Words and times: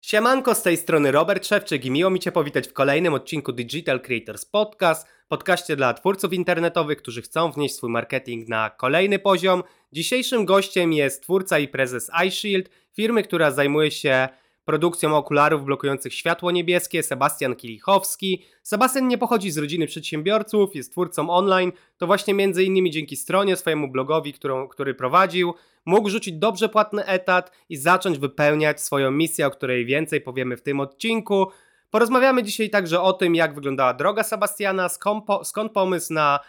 Siemanko, 0.00 0.54
z 0.54 0.62
tej 0.62 0.76
strony 0.76 1.12
Robert 1.12 1.46
Szewczyk 1.46 1.84
i 1.84 1.90
miło 1.90 2.10
mi 2.10 2.20
Cię 2.20 2.32
powitać 2.32 2.68
w 2.68 2.72
kolejnym 2.72 3.14
odcinku 3.14 3.52
Digital 3.52 4.00
Creators 4.00 4.44
Podcast, 4.44 5.06
podcaście 5.28 5.76
dla 5.76 5.94
twórców 5.94 6.32
internetowych, 6.32 6.98
którzy 6.98 7.22
chcą 7.22 7.52
wnieść 7.52 7.74
swój 7.74 7.90
marketing 7.90 8.48
na 8.48 8.70
kolejny 8.70 9.18
poziom. 9.18 9.62
Dzisiejszym 9.92 10.44
gościem 10.44 10.92
jest 10.92 11.22
twórca 11.22 11.58
i 11.58 11.68
prezes 11.68 12.10
iShield, 12.26 12.70
firmy, 12.96 13.22
która 13.22 13.50
zajmuje 13.50 13.90
się 13.90 14.28
produkcją 14.68 15.16
okularów 15.16 15.64
blokujących 15.64 16.14
światło 16.14 16.50
niebieskie, 16.50 17.02
Sebastian 17.02 17.56
Kilichowski. 17.56 18.42
Sebastian 18.62 19.08
nie 19.08 19.18
pochodzi 19.18 19.50
z 19.50 19.58
rodziny 19.58 19.86
przedsiębiorców, 19.86 20.76
jest 20.76 20.92
twórcą 20.92 21.30
online, 21.30 21.72
to 21.98 22.06
właśnie 22.06 22.34
między 22.34 22.64
innymi 22.64 22.90
dzięki 22.90 23.16
stronie, 23.16 23.56
swojemu 23.56 23.88
blogowi, 23.88 24.32
którą, 24.32 24.68
który 24.68 24.94
prowadził, 24.94 25.54
mógł 25.86 26.08
rzucić 26.08 26.34
dobrze 26.34 26.68
płatny 26.68 27.04
etat 27.06 27.52
i 27.68 27.76
zacząć 27.76 28.18
wypełniać 28.18 28.82
swoją 28.82 29.10
misję, 29.10 29.46
o 29.46 29.50
której 29.50 29.86
więcej 29.86 30.20
powiemy 30.20 30.56
w 30.56 30.62
tym 30.62 30.80
odcinku. 30.80 31.46
Porozmawiamy 31.90 32.42
dzisiaj 32.42 32.70
także 32.70 33.00
o 33.00 33.12
tym, 33.12 33.34
jak 33.34 33.54
wyglądała 33.54 33.94
droga 33.94 34.22
Sebastiana, 34.22 34.88
skąd, 34.88 35.24
po, 35.24 35.44
skąd 35.44 35.72
pomysł 35.72 36.14
na 36.14 36.40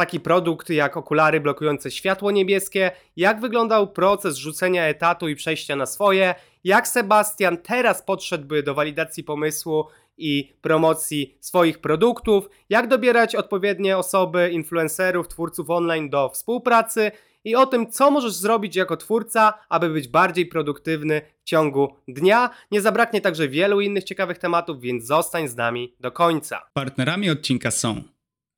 taki 0.00 0.20
produkt 0.20 0.70
jak 0.70 0.96
okulary 0.96 1.40
blokujące 1.40 1.90
światło 1.90 2.30
niebieskie, 2.30 2.90
jak 3.16 3.40
wyglądał 3.40 3.92
proces 3.92 4.36
rzucenia 4.36 4.84
etatu 4.84 5.28
i 5.28 5.34
przejścia 5.34 5.76
na 5.76 5.86
swoje, 5.86 6.34
jak 6.64 6.88
Sebastian 6.88 7.56
teraz 7.56 8.02
podszedłby 8.02 8.62
do 8.62 8.74
walidacji 8.74 9.24
pomysłu 9.24 9.84
i 10.16 10.52
promocji 10.60 11.38
swoich 11.40 11.78
produktów, 11.78 12.48
jak 12.68 12.88
dobierać 12.88 13.34
odpowiednie 13.34 13.98
osoby, 13.98 14.50
influencerów, 14.50 15.28
twórców 15.28 15.70
online 15.70 16.10
do 16.10 16.28
współpracy 16.28 17.12
i 17.44 17.56
o 17.56 17.66
tym, 17.66 17.90
co 17.90 18.10
możesz 18.10 18.32
zrobić 18.32 18.76
jako 18.76 18.96
twórca, 18.96 19.54
aby 19.68 19.88
być 19.88 20.08
bardziej 20.08 20.46
produktywny 20.46 21.22
w 21.40 21.44
ciągu 21.44 21.96
dnia. 22.08 22.50
Nie 22.70 22.80
zabraknie 22.80 23.20
także 23.20 23.48
wielu 23.48 23.80
innych 23.80 24.04
ciekawych 24.04 24.38
tematów, 24.38 24.80
więc 24.80 25.06
zostań 25.06 25.48
z 25.48 25.56
nami 25.56 25.94
do 26.00 26.12
końca. 26.12 26.62
Partnerami 26.72 27.30
odcinka 27.30 27.70
są 27.70 28.02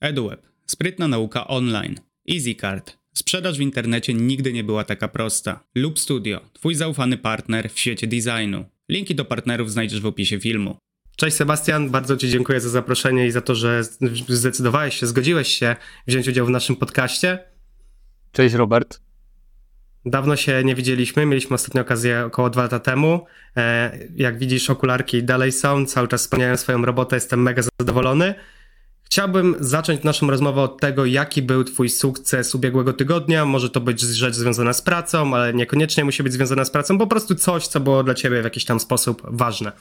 EduWeb, 0.00 0.51
sprytna 0.66 1.08
nauka 1.08 1.48
online, 1.48 2.00
EasyCard, 2.30 2.98
sprzedaż 3.12 3.58
w 3.58 3.60
internecie 3.60 4.14
nigdy 4.14 4.52
nie 4.52 4.64
była 4.64 4.84
taka 4.84 5.08
prosta, 5.08 5.64
Loop 5.74 5.98
Studio, 5.98 6.40
twój 6.52 6.74
zaufany 6.74 7.18
partner 7.18 7.70
w 7.70 7.78
świecie 7.78 8.06
designu. 8.06 8.64
Linki 8.88 9.14
do 9.14 9.24
partnerów 9.24 9.70
znajdziesz 9.70 10.00
w 10.00 10.06
opisie 10.06 10.40
filmu. 10.40 10.76
Cześć 11.16 11.36
Sebastian, 11.36 11.90
bardzo 11.90 12.16
Ci 12.16 12.28
dziękuję 12.28 12.60
za 12.60 12.68
zaproszenie 12.68 13.26
i 13.26 13.30
za 13.30 13.40
to, 13.40 13.54
że 13.54 13.82
zdecydowałeś 14.28 15.00
się, 15.00 15.06
zgodziłeś 15.06 15.48
się 15.48 15.76
wziąć 16.06 16.28
udział 16.28 16.46
w 16.46 16.50
naszym 16.50 16.76
podcaście. 16.76 17.38
Cześć 18.32 18.54
Robert. 18.54 19.00
Dawno 20.04 20.36
się 20.36 20.64
nie 20.64 20.74
widzieliśmy, 20.74 21.26
mieliśmy 21.26 21.54
ostatnią 21.54 21.82
okazję 21.82 22.24
około 22.24 22.50
dwa 22.50 22.62
lata 22.62 22.78
temu. 22.78 23.26
E, 23.56 23.98
jak 24.16 24.38
widzisz, 24.38 24.70
okularki 24.70 25.22
dalej 25.22 25.52
są, 25.52 25.86
cały 25.86 26.08
czas 26.08 26.22
spełniają 26.22 26.56
swoją 26.56 26.84
robotę, 26.84 27.16
jestem 27.16 27.42
mega 27.42 27.62
zadowolony. 27.80 28.34
Chciałbym 29.12 29.56
zacząć 29.60 30.02
naszą 30.02 30.30
rozmowę 30.30 30.60
od 30.60 30.80
tego, 30.80 31.04
jaki 31.04 31.42
był 31.42 31.64
Twój 31.64 31.88
sukces 31.88 32.54
ubiegłego 32.54 32.92
tygodnia. 32.92 33.44
Może 33.44 33.70
to 33.70 33.80
być 33.80 34.00
rzecz 34.00 34.34
związana 34.34 34.72
z 34.72 34.82
pracą, 34.82 35.34
ale 35.34 35.54
niekoniecznie 35.54 36.04
musi 36.04 36.22
być 36.22 36.32
związana 36.32 36.64
z 36.64 36.70
pracą, 36.70 36.98
po 36.98 37.06
prostu 37.06 37.34
coś, 37.34 37.66
co 37.66 37.80
było 37.80 38.04
dla 38.04 38.14
Ciebie 38.14 38.40
w 38.40 38.44
jakiś 38.44 38.64
tam 38.64 38.80
sposób 38.80 39.22
ważne. 39.24 39.72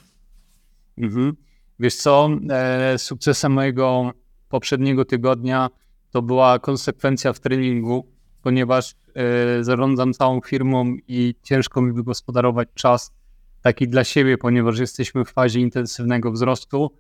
Mhm. 0.98 1.36
Wiesz 1.80 1.96
co, 1.96 2.30
e, 2.50 2.98
sukcesem 2.98 3.52
mojego 3.52 4.12
poprzedniego 4.50 5.06
tygodnia 5.06 5.70
to 6.10 6.22
była 6.22 6.60
konsekwencja 6.60 7.34
w 7.34 7.40
treningu, 7.40 8.08
ponieważ 8.42 8.96
e, 9.16 9.64
zarządzam 9.64 10.14
całą 10.14 10.42
firmą 10.42 10.96
i 11.08 11.36
ciężko 11.44 11.82
mi 11.82 11.94
wygospodarować 11.94 12.70
czas 12.74 13.12
taki 13.62 13.88
dla 13.88 14.04
siebie, 14.04 14.38
ponieważ 14.38 14.80
jesteśmy 14.80 15.26
w 15.26 15.32
fazie 15.32 15.60
intensywnego 15.60 16.32
wzrostu, 16.32 16.92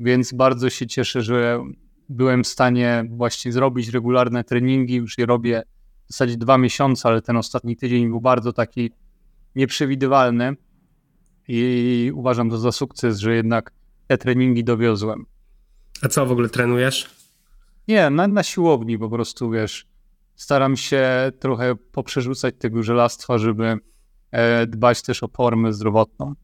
więc 0.00 0.32
bardzo 0.32 0.70
się 0.70 0.86
cieszę, 0.86 1.22
że 1.22 1.64
byłem 2.08 2.44
w 2.44 2.46
stanie 2.46 3.04
właśnie 3.10 3.52
zrobić 3.52 3.88
regularne 3.88 4.44
treningi, 4.44 4.94
już 4.94 5.18
je 5.18 5.26
robię 5.26 5.62
w 6.08 6.12
zasadzie 6.12 6.36
dwa 6.36 6.58
miesiące, 6.58 7.08
ale 7.08 7.22
ten 7.22 7.36
ostatni 7.36 7.76
tydzień 7.76 8.08
był 8.08 8.20
bardzo 8.20 8.52
taki 8.52 8.90
nieprzewidywalny 9.54 10.56
i 11.48 12.12
uważam 12.14 12.50
to 12.50 12.58
za 12.58 12.72
sukces, 12.72 13.18
że 13.18 13.34
jednak 13.34 13.72
te 14.06 14.18
treningi 14.18 14.64
dowiozłem. 14.64 15.26
A 16.02 16.08
co 16.08 16.26
w 16.26 16.32
ogóle 16.32 16.48
trenujesz? 16.48 17.10
Nie, 17.88 18.10
na, 18.10 18.28
na 18.28 18.42
siłowni 18.42 18.98
po 18.98 19.08
prostu, 19.10 19.50
wiesz, 19.50 19.86
staram 20.34 20.76
się 20.76 21.32
trochę 21.38 21.74
poprzerzucać 21.92 22.54
tego 22.58 22.82
żelastwa, 22.82 23.38
żeby 23.38 23.76
e, 24.30 24.66
dbać 24.66 25.02
też 25.02 25.22
o 25.22 25.28
formę 25.28 25.72
zdrowotną. 25.72 26.34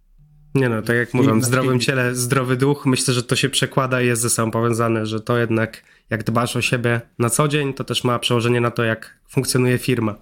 Nie 0.59 0.69
no, 0.69 0.83
tak 0.83 0.97
jak 0.97 1.15
mówią, 1.15 1.41
w 1.41 1.45
zdrowym 1.45 1.81
ciele 1.81 2.15
zdrowy 2.15 2.57
duch, 2.57 2.87
myślę, 2.87 3.15
że 3.15 3.23
to 3.23 3.37
się 3.37 3.49
przekłada 3.49 4.03
i 4.03 4.07
jest 4.07 4.23
ze 4.23 4.31
sobą 4.31 4.51
powiązane, 4.51 5.07
że 5.07 5.21
to 5.21 5.39
jednak 5.39 5.83
jak 6.11 6.25
dbasz 6.25 6.57
o 6.57 6.63
siebie 6.63 7.01
na 7.19 7.31
co 7.31 7.49
dzień, 7.49 7.75
to 7.75 7.85
też 7.85 8.05
ma 8.05 8.19
przełożenie 8.19 8.61
na 8.61 8.71
to, 8.71 8.85
jak 8.85 9.19
funkcjonuje 9.29 9.79
firma. 9.79 10.15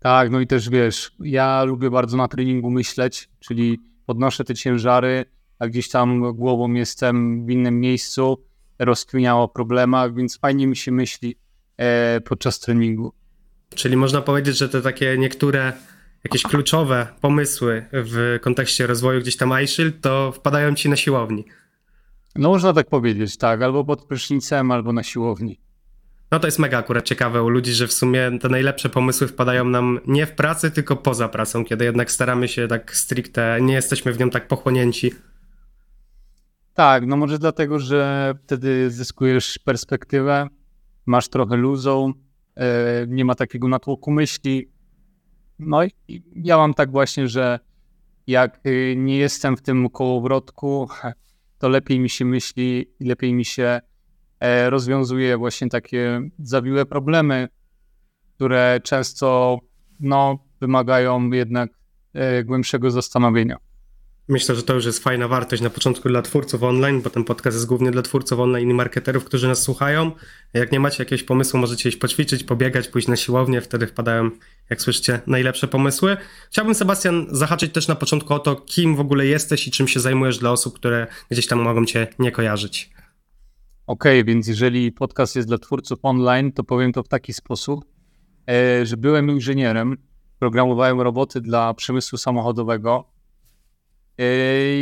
Tak, 0.00 0.30
no 0.30 0.40
i 0.40 0.46
też 0.46 0.70
wiesz, 0.70 1.12
ja 1.20 1.64
lubię 1.64 1.90
bardzo 1.90 2.16
na 2.16 2.28
treningu 2.28 2.70
myśleć, 2.70 3.28
czyli 3.40 3.80
podnoszę 4.06 4.44
te 4.44 4.54
ciężary, 4.54 5.24
a 5.58 5.68
gdzieś 5.68 5.88
tam 5.88 6.34
głową 6.34 6.72
jestem 6.72 7.46
w 7.46 7.50
innym 7.50 7.80
miejscu, 7.80 8.44
rozkminiał 8.78 9.42
o 9.42 9.48
problemach, 9.48 10.14
więc 10.14 10.38
fajnie 10.38 10.66
mi 10.66 10.76
się 10.76 10.92
myśli 10.92 11.36
e, 11.76 12.20
podczas 12.20 12.60
treningu. 12.60 13.12
Czyli 13.74 13.96
można 13.96 14.22
powiedzieć, 14.22 14.56
że 14.56 14.68
te 14.68 14.82
takie 14.82 15.18
niektóre 15.18 15.72
jakieś 16.26 16.42
kluczowe 16.42 17.06
pomysły 17.20 17.86
w 17.92 18.38
kontekście 18.42 18.86
rozwoju 18.86 19.20
gdzieś 19.20 19.36
tam 19.36 19.62
iShield, 19.64 20.00
to 20.00 20.32
wpadają 20.32 20.74
ci 20.74 20.88
na 20.88 20.96
siłowni. 20.96 21.44
No 22.36 22.48
można 22.48 22.72
tak 22.72 22.88
powiedzieć, 22.88 23.36
tak, 23.36 23.62
albo 23.62 23.84
pod 23.84 24.04
prysznicem, 24.04 24.70
albo 24.70 24.92
na 24.92 25.02
siłowni. 25.02 25.60
No 26.30 26.40
to 26.40 26.46
jest 26.46 26.58
mega 26.58 26.78
akurat 26.78 27.04
ciekawe 27.04 27.42
u 27.42 27.48
ludzi, 27.48 27.72
że 27.72 27.86
w 27.86 27.92
sumie 27.92 28.38
te 28.40 28.48
najlepsze 28.48 28.88
pomysły 28.88 29.28
wpadają 29.28 29.64
nam 29.64 30.00
nie 30.06 30.26
w 30.26 30.32
pracy, 30.32 30.70
tylko 30.70 30.96
poza 30.96 31.28
pracą, 31.28 31.64
kiedy 31.64 31.84
jednak 31.84 32.10
staramy 32.10 32.48
się 32.48 32.68
tak 32.68 32.96
stricte, 32.96 33.58
nie 33.60 33.74
jesteśmy 33.74 34.12
w 34.12 34.18
nią 34.18 34.30
tak 34.30 34.48
pochłonięci. 34.48 35.12
Tak, 36.74 37.06
no 37.06 37.16
może 37.16 37.38
dlatego, 37.38 37.78
że 37.78 38.34
wtedy 38.44 38.90
zyskujesz 38.90 39.58
perspektywę, 39.58 40.48
masz 41.06 41.28
trochę 41.28 41.56
luzą, 41.56 42.12
e, 42.56 43.06
nie 43.08 43.24
ma 43.24 43.34
takiego 43.34 43.68
natłoku 43.68 44.10
myśli. 44.10 44.75
No 45.58 45.84
i 45.84 46.22
ja 46.34 46.56
mam 46.56 46.74
tak 46.74 46.90
właśnie, 46.90 47.28
że 47.28 47.58
jak 48.26 48.60
y, 48.66 48.94
nie 48.96 49.16
jestem 49.16 49.56
w 49.56 49.62
tym 49.62 49.90
kołowrotku, 49.90 50.88
to 51.58 51.68
lepiej 51.68 52.00
mi 52.00 52.10
się 52.10 52.24
myśli 52.24 52.86
i 53.00 53.04
lepiej 53.04 53.34
mi 53.34 53.44
się 53.44 53.80
e, 54.40 54.70
rozwiązuje 54.70 55.36
właśnie 55.36 55.68
takie 55.68 56.20
zawiłe 56.38 56.86
problemy, 56.86 57.48
które 58.34 58.80
często 58.84 59.58
no, 60.00 60.38
wymagają 60.60 61.30
jednak 61.30 61.70
e, 62.14 62.44
głębszego 62.44 62.90
zastanowienia. 62.90 63.56
Myślę, 64.28 64.54
że 64.54 64.62
to 64.62 64.74
już 64.74 64.84
jest 64.84 65.02
fajna 65.02 65.28
wartość 65.28 65.62
na 65.62 65.70
początku 65.70 66.08
dla 66.08 66.22
twórców 66.22 66.62
online, 66.62 67.02
bo 67.02 67.10
ten 67.10 67.24
podcast 67.24 67.56
jest 67.56 67.66
głównie 67.66 67.90
dla 67.90 68.02
twórców 68.02 68.40
online 68.40 68.70
i 68.70 68.74
marketerów, 68.74 69.24
którzy 69.24 69.48
nas 69.48 69.62
słuchają. 69.62 70.10
Jak 70.54 70.72
nie 70.72 70.80
macie 70.80 71.02
jakiegoś 71.02 71.22
pomysłu, 71.22 71.60
możecie 71.60 71.88
iść 71.88 71.98
poćwiczyć, 71.98 72.44
pobiegać, 72.44 72.88
pójść 72.88 73.08
na 73.08 73.16
siłownię, 73.16 73.60
wtedy 73.60 73.86
wpadają, 73.86 74.30
jak 74.70 74.82
słyszycie, 74.82 75.20
najlepsze 75.26 75.68
pomysły. 75.68 76.16
Chciałbym, 76.50 76.74
Sebastian, 76.74 77.26
zahaczyć 77.30 77.72
też 77.72 77.88
na 77.88 77.94
początku 77.94 78.34
o 78.34 78.38
to, 78.38 78.56
kim 78.56 78.96
w 78.96 79.00
ogóle 79.00 79.26
jesteś 79.26 79.68
i 79.68 79.70
czym 79.70 79.88
się 79.88 80.00
zajmujesz 80.00 80.38
dla 80.38 80.50
osób, 80.50 80.74
które 80.74 81.06
gdzieś 81.30 81.46
tam 81.46 81.60
mogą 81.60 81.84
cię 81.84 82.06
nie 82.18 82.32
kojarzyć. 82.32 82.90
Okej, 83.86 84.20
okay, 84.20 84.24
więc 84.24 84.48
jeżeli 84.48 84.92
podcast 84.92 85.36
jest 85.36 85.48
dla 85.48 85.58
twórców 85.58 85.98
online, 86.02 86.52
to 86.52 86.64
powiem 86.64 86.92
to 86.92 87.02
w 87.02 87.08
taki 87.08 87.32
sposób, 87.32 87.84
e, 88.50 88.86
że 88.86 88.96
byłem 88.96 89.30
inżynierem, 89.30 89.96
programowałem 90.38 91.00
roboty 91.00 91.40
dla 91.40 91.74
przemysłu 91.74 92.18
samochodowego, 92.18 93.15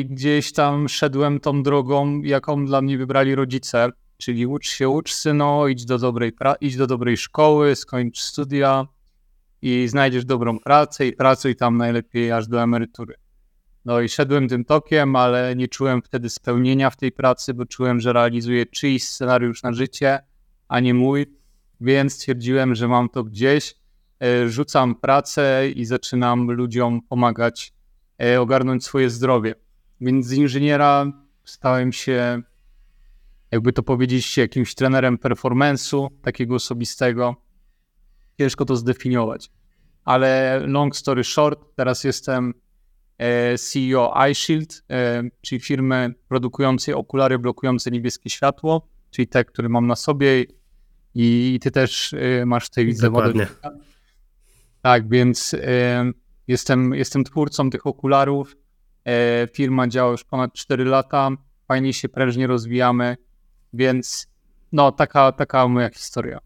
Gdzieś 0.05 0.53
tam 0.53 0.89
szedłem 0.89 1.41
tą 1.41 1.63
drogą, 1.63 2.23
jaką 2.23 2.67
dla 2.67 2.83
mnie 2.83 2.99
wybrali 2.99 3.35
rodzice, 3.35 3.89
czyli 4.17 4.47
ucz 4.47 4.69
się, 4.69 4.89
ucz 4.89 5.13
syno, 5.13 5.69
idź 5.69 5.85
do 5.85 5.99
dobrej, 5.99 6.33
idź 6.61 6.77
do 6.77 6.87
dobrej 6.87 7.17
szkoły, 7.17 7.77
skończ 7.77 8.21
studia 8.21 8.87
i 9.63 9.89
znajdziesz 9.89 10.25
dobrą 10.25 10.59
pracę 10.59 11.07
i 11.07 11.13
pracuj 11.13 11.57
tam 11.57 11.77
najlepiej 11.77 12.33
aż 12.33 12.49
do 12.49 12.63
emerytury. 12.63 13.15
No 13.85 14.01
i 14.01 14.09
szedłem 14.09 14.49
tym 14.49 14.65
tokiem, 14.65 15.17
ale 15.17 15.57
nie 15.57 15.69
czułem 15.69 16.03
wtedy 16.03 16.31
spełnienia 16.31 16.91
w 16.91 16.97
tej 16.97 17.13
pracy, 17.13 17.55
bo 17.55 17.67
czułem, 17.67 18.01
że 18.01 18.13
realizuję 18.13 18.67
czyjś 18.67 19.05
scenariusz 19.05 19.63
na 19.63 19.73
życie, 19.73 20.19
a 20.69 20.81
nie 20.81 20.95
mój, 20.95 21.27
więc 21.81 22.13
stwierdziłem, 22.15 22.75
że 22.75 22.89
mam 22.89 23.09
to 23.09 23.25
gdzieś, 23.25 23.75
e, 24.21 24.49
rzucam 24.49 24.95
pracę 24.95 25.69
i 25.71 25.85
zaczynam 25.85 26.51
ludziom 26.51 27.03
pomagać 27.03 27.73
ogarnąć 28.41 28.85
swoje 28.85 29.11
zdrowie. 29.11 29.55
Więc 30.01 30.27
z 30.27 30.33
inżyniera 30.33 31.13
stałem 31.45 31.93
się, 31.93 32.43
jakby 33.51 33.73
to 33.73 33.83
powiedzieć, 33.83 34.37
jakimś 34.37 34.75
trenerem 34.75 35.19
performance'u, 35.19 36.09
takiego 36.23 36.55
osobistego. 36.55 37.37
Ciężko 38.39 38.65
to 38.65 38.77
zdefiniować. 38.77 39.51
Ale 40.05 40.61
long 40.67 40.97
story 40.97 41.25
short, 41.25 41.61
teraz 41.77 42.05
jestem 42.05 42.55
e, 43.19 43.59
CEO 43.59 44.15
iShield, 44.31 44.85
e, 44.91 45.23
czyli 45.41 45.61
firmy 45.61 46.15
produkującej 46.29 46.95
okulary 46.95 47.39
blokujące 47.39 47.91
niebieskie 47.91 48.31
światło, 48.31 48.89
czyli 49.11 49.29
te, 49.29 49.45
które 49.45 49.69
mam 49.69 49.87
na 49.87 49.97
sobie 49.97 50.45
i 51.15 51.59
ty 51.63 51.71
też 51.71 52.15
e, 52.15 52.47
masz 52.47 52.71
tej 52.71 52.87
widzę 52.87 53.07
Dokładnie. 53.07 53.47
Tak, 54.83 55.09
więc 55.09 55.57
jestem, 56.49 56.95
jestem 56.95 57.25
twórcą 57.25 57.71
tych 57.71 57.87
okularów. 57.87 58.57
Firma 59.53 59.89
działa 59.89 60.11
już 60.11 60.25
ponad 60.25 60.53
4 60.53 60.85
lata, 60.85 61.31
fajnie 61.69 61.93
się 61.93 62.09
prężnie 62.09 62.47
rozwijamy, 62.47 63.17
więc 63.73 64.27
no 64.73 64.93
taka, 64.93 65.33
taka 65.33 65.69
moja 65.69 65.91
historia. 65.91 66.39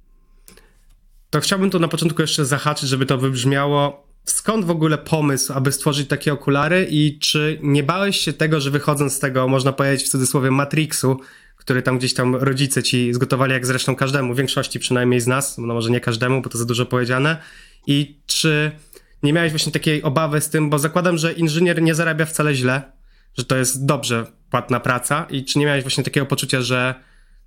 To 1.31 1.41
chciałbym 1.41 1.71
tu 1.71 1.79
na 1.79 1.89
początku 1.89 2.23
jeszcze 2.23 2.45
zahaczyć, 2.45 2.89
żeby 2.89 3.06
to 3.06 3.19
wybrzmiało. 3.19 4.09
Skąd 4.25 4.65
w 4.65 4.71
ogóle 4.71 4.99
pomysł, 4.99 5.53
aby 5.53 5.73
stworzyć 5.73 6.09
takie 6.09 6.33
okulary 6.33 6.87
i 6.91 7.19
czy 7.19 7.59
nie 7.62 7.83
bałeś 7.83 8.17
się 8.17 8.33
tego, 8.33 8.61
że 8.61 8.71
wychodząc 8.71 9.12
z 9.12 9.19
tego, 9.19 9.49
można 9.49 9.73
powiedzieć 9.73 10.06
w 10.06 10.11
cudzysłowie, 10.11 10.50
Matrixu, 10.50 11.21
który 11.56 11.83
tam 11.83 11.99
gdzieś 11.99 12.15
tam 12.15 12.37
rodzice 12.37 12.83
ci 12.83 13.15
zgotowali, 13.15 13.53
jak 13.53 13.67
zresztą 13.67 13.97
każdemu, 13.97 14.35
większości 14.35 14.79
przynajmniej 14.79 15.21
z 15.21 15.27
nas, 15.27 15.59
no 15.59 15.75
może 15.75 15.91
nie 15.91 16.00
każdemu, 16.00 16.43
bo 16.43 16.50
to 16.50 16.59
za 16.59 16.65
dużo 16.65 16.87
powiedziane, 16.87 17.43
i 17.87 18.21
czy 18.27 18.73
nie 19.23 19.32
miałeś 19.32 19.53
właśnie 19.53 19.73
takiej 19.73 20.03
obawy 20.03 20.41
z 20.41 20.50
tym, 20.50 20.70
bo 20.70 20.79
zakładam, 20.79 21.17
że 21.17 21.32
inżynier 21.32 21.82
nie 21.82 21.94
zarabia 21.94 22.25
wcale 22.25 22.55
źle, 22.55 22.93
że 23.38 23.44
to 23.44 23.56
jest 23.56 23.87
dobrze 23.87 24.26
płatna 24.50 24.81
praca 24.81 25.26
i 25.31 25.44
czy 25.44 25.59
nie 25.59 25.67
miałeś 25.67 25.85
właśnie 25.85 26.05
takiego 26.05 26.26
poczucia, 26.26 26.61
że 26.61 26.94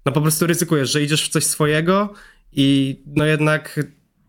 no 0.06 0.12
po 0.12 0.22
prostu 0.22 0.48
ryzykujesz, 0.48 0.92
że 0.92 1.04
idziesz 1.04 1.26
w 1.26 1.30
coś 1.30 1.44
swojego 1.44 2.14
i 2.52 3.00
no 3.06 3.26
jednak 3.26 3.80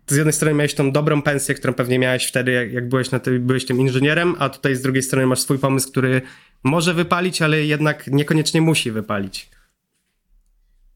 z 0.06 0.16
jednej 0.16 0.32
strony 0.32 0.54
miałeś 0.54 0.74
tą 0.74 0.92
dobrą 0.92 1.22
pensję, 1.22 1.54
którą 1.54 1.74
pewnie 1.74 1.98
miałeś 1.98 2.26
wtedy, 2.26 2.52
jak, 2.52 2.72
jak 2.72 2.88
byłeś, 2.88 3.10
na 3.10 3.18
ty, 3.18 3.38
byłeś 3.38 3.66
tym 3.66 3.80
inżynierem, 3.80 4.34
a 4.38 4.48
tutaj 4.48 4.76
z 4.76 4.82
drugiej 4.82 5.02
strony 5.02 5.26
masz 5.26 5.40
swój 5.40 5.58
pomysł, 5.58 5.90
który 5.90 6.22
może 6.64 6.94
wypalić, 6.94 7.42
ale 7.42 7.64
jednak 7.64 8.06
niekoniecznie 8.06 8.60
musi 8.60 8.90
wypalić. 8.90 9.50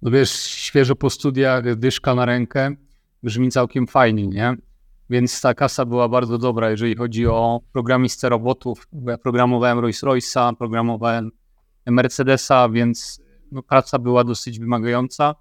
No 0.02 0.10
wiesz, 0.10 0.30
świeżo 0.42 0.96
po 0.96 1.10
studiach, 1.10 1.76
dyszka 1.76 2.14
na 2.14 2.24
rękę, 2.24 2.76
brzmi 3.22 3.50
całkiem 3.50 3.86
fajnie, 3.86 4.26
nie? 4.26 4.56
Więc 5.10 5.40
ta 5.40 5.54
kasa 5.54 5.84
była 5.84 6.08
bardzo 6.08 6.38
dobra, 6.38 6.70
jeżeli 6.70 6.96
chodzi 6.96 7.26
o 7.26 7.60
programistę 7.72 8.28
robotów. 8.28 8.88
Ja 9.06 9.18
programowałem 9.18 9.78
Rolls-Royce'a, 9.78 10.56
programowałem 10.56 11.30
Mercedesa, 11.86 12.68
więc 12.68 13.22
no, 13.52 13.62
praca 13.62 13.98
była 13.98 14.24
dosyć 14.24 14.58
wymagająca, 14.58 15.34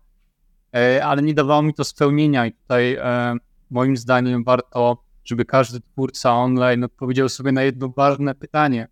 e, 0.75 1.05
ale 1.05 1.21
nie 1.21 1.33
dawało 1.33 1.61
mi 1.61 1.73
to 1.73 1.83
spełnienia 1.83 2.45
i 2.45 2.53
tutaj 2.53 2.93
e, 2.93 3.35
moim 3.69 3.97
zdaniem 3.97 4.43
warto, 4.43 5.03
żeby 5.23 5.45
każdy 5.45 5.81
twórca 5.81 6.33
online 6.33 6.83
odpowiedział 6.83 7.29
sobie 7.29 7.51
na 7.51 7.63
jedno 7.63 7.89
ważne 7.89 8.35
pytanie. 8.35 8.87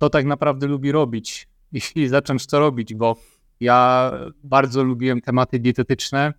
Co 0.00 0.10
tak 0.10 0.24
naprawdę 0.24 0.66
lubi 0.66 0.92
robić 0.92 1.48
i 1.94 2.08
zacząć 2.08 2.46
to 2.46 2.58
robić, 2.58 2.94
bo 2.94 3.16
ja 3.60 4.12
bardzo 4.44 4.84
lubiłem 4.84 5.20
tematy 5.20 5.58
dietetyczne. 5.58 6.32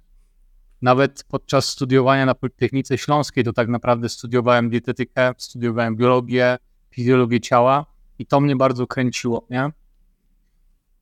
Nawet 0.81 1.23
podczas 1.27 1.65
studiowania 1.65 2.25
na 2.25 2.35
Politechnice 2.35 2.97
Śląskiej 2.97 3.43
to 3.43 3.53
tak 3.53 3.67
naprawdę 3.67 4.09
studiowałem 4.09 4.69
dietetykę, 4.69 5.33
studiowałem 5.37 5.95
biologię, 5.95 6.57
fizjologię 6.91 7.39
ciała 7.39 7.85
i 8.19 8.25
to 8.25 8.39
mnie 8.39 8.55
bardzo 8.55 8.87
kręciło, 8.87 9.47
nie? 9.49 9.71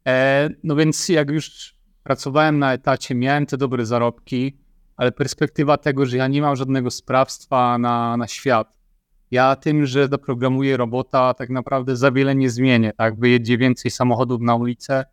E, 0.08 0.50
no 0.64 0.76
więc 0.76 1.10
jak 1.10 1.30
już 1.30 1.76
pracowałem 2.04 2.60
na 2.60 2.74
etacie, 2.74 3.16
miałem 3.16 3.46
te 3.46 3.58
dobre 3.58 3.86
zarobki, 3.86 4.58
ale 4.98 5.12
perspektywa 5.12 5.78
tego, 5.78 6.06
że 6.06 6.18
ja 6.18 6.28
nie 6.28 6.42
mam 6.42 6.56
żadnego 6.56 6.92
sprawstwa 6.92 7.78
na, 7.78 8.18
na 8.18 8.28
świat, 8.28 8.80
ja 9.32 9.56
tym, 9.56 9.86
że 9.86 10.10
doprogramuję 10.10 10.78
robota, 10.78 11.34
tak 11.34 11.50
naprawdę 11.50 11.96
za 11.96 12.12
wiele 12.12 12.36
nie 12.36 12.50
zmienię, 12.50 12.94
tak? 12.98 13.20
Wyjedzie 13.20 13.58
więcej 13.58 13.92
samochodów 13.92 14.42
na 14.42 14.56
ulicę 14.56 15.06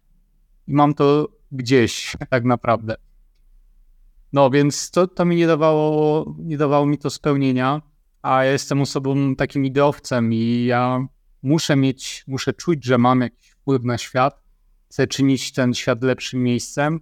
i 0.66 0.72
mam 0.72 0.94
to 0.94 1.28
gdzieś, 1.52 2.16
tak 2.30 2.44
naprawdę. 2.44 2.96
No 4.32 4.50
więc 4.50 4.90
to, 4.90 5.06
to 5.06 5.25
mi 5.25 5.37
nie 5.37 5.46
dawało, 5.46 6.25
nie 6.38 6.58
dawało 6.58 6.87
mi 6.87 6.99
to 6.99 7.11
spełnienia, 7.11 7.82
a 8.23 8.44
ja 8.44 8.52
jestem 8.52 8.81
osobą 8.81 9.37
takim 9.37 9.64
ideowcem 9.64 10.32
i 10.32 10.64
ja 10.64 11.06
muszę 11.43 11.76
mieć, 11.76 12.25
muszę 12.26 12.52
czuć, 12.52 12.84
że 12.84 12.99
mam 12.99 13.20
jakiś 13.20 13.50
wpływ 13.50 13.84
na 13.84 13.99
świat, 13.99 14.43
chcę 14.90 15.06
czynić 15.06 15.52
ten 15.52 15.75
świat 15.75 16.02
lepszym 16.02 16.43
miejscem. 16.43 17.00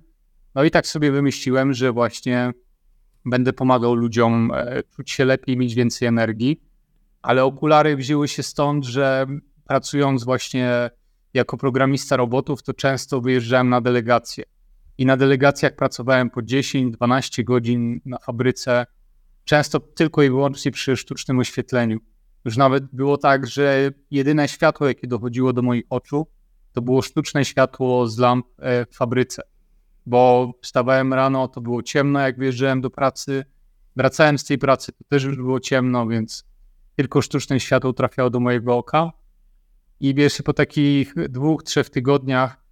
No 0.54 0.64
i 0.64 0.70
tak 0.70 0.86
sobie 0.86 1.12
wymyśliłem, 1.12 1.72
że 1.72 1.92
właśnie 1.92 2.52
będę 3.24 3.52
pomagał 3.52 3.94
ludziom 3.94 4.50
e, 4.54 4.82
czuć 4.82 5.10
się 5.10 5.24
lepiej, 5.24 5.56
mieć 5.56 5.74
więcej 5.74 6.08
energii. 6.08 6.62
Ale 7.22 7.44
okulary 7.44 7.96
wzięły 7.96 8.28
się 8.28 8.42
stąd, 8.42 8.84
że 8.84 9.26
pracując 9.66 10.24
właśnie 10.24 10.90
jako 11.34 11.56
programista 11.56 12.16
robotów, 12.16 12.62
to 12.62 12.74
często 12.74 13.20
wyjeżdżałem 13.20 13.68
na 13.68 13.80
delegacje. 13.80 14.44
I 14.98 15.06
na 15.06 15.16
delegacjach 15.16 15.76
pracowałem 15.76 16.30
po 16.30 16.40
10-12 16.40 17.44
godzin 17.44 18.00
na 18.04 18.18
fabryce, 18.18 18.86
często 19.44 19.80
tylko 19.80 20.22
i 20.22 20.30
wyłącznie 20.30 20.72
przy 20.72 20.96
sztucznym 20.96 21.38
oświetleniu. 21.38 21.98
Już 22.44 22.56
nawet 22.56 22.84
było 22.92 23.18
tak, 23.18 23.46
że 23.46 23.90
jedyne 24.10 24.48
światło, 24.48 24.86
jakie 24.86 25.06
dochodziło 25.06 25.52
do 25.52 25.62
moich 25.62 25.84
oczu, 25.90 26.26
to 26.72 26.82
było 26.82 27.02
sztuczne 27.02 27.44
światło 27.44 28.08
z 28.08 28.18
lamp 28.18 28.46
e, 28.58 28.86
w 28.86 28.94
fabryce, 28.96 29.42
bo 30.06 30.52
wstawałem 30.62 31.14
rano, 31.14 31.48
to 31.48 31.60
było 31.60 31.82
ciemno, 31.82 32.20
jak 32.20 32.38
wyjeżdżałem 32.38 32.80
do 32.80 32.90
pracy, 32.90 33.44
wracałem 33.96 34.38
z 34.38 34.44
tej 34.44 34.58
pracy, 34.58 34.92
to 34.92 35.04
też 35.04 35.24
już 35.24 35.36
było 35.36 35.60
ciemno, 35.60 36.06
więc 36.06 36.44
tylko 36.96 37.22
sztuczne 37.22 37.60
światło 37.60 37.92
trafiało 37.92 38.30
do 38.30 38.40
mojego 38.40 38.76
oka. 38.76 39.12
I 40.00 40.14
wiesz, 40.14 40.42
po 40.42 40.52
takich 40.52 41.14
dwóch, 41.28 41.62
trzech 41.62 41.90
tygodniach 41.90 42.63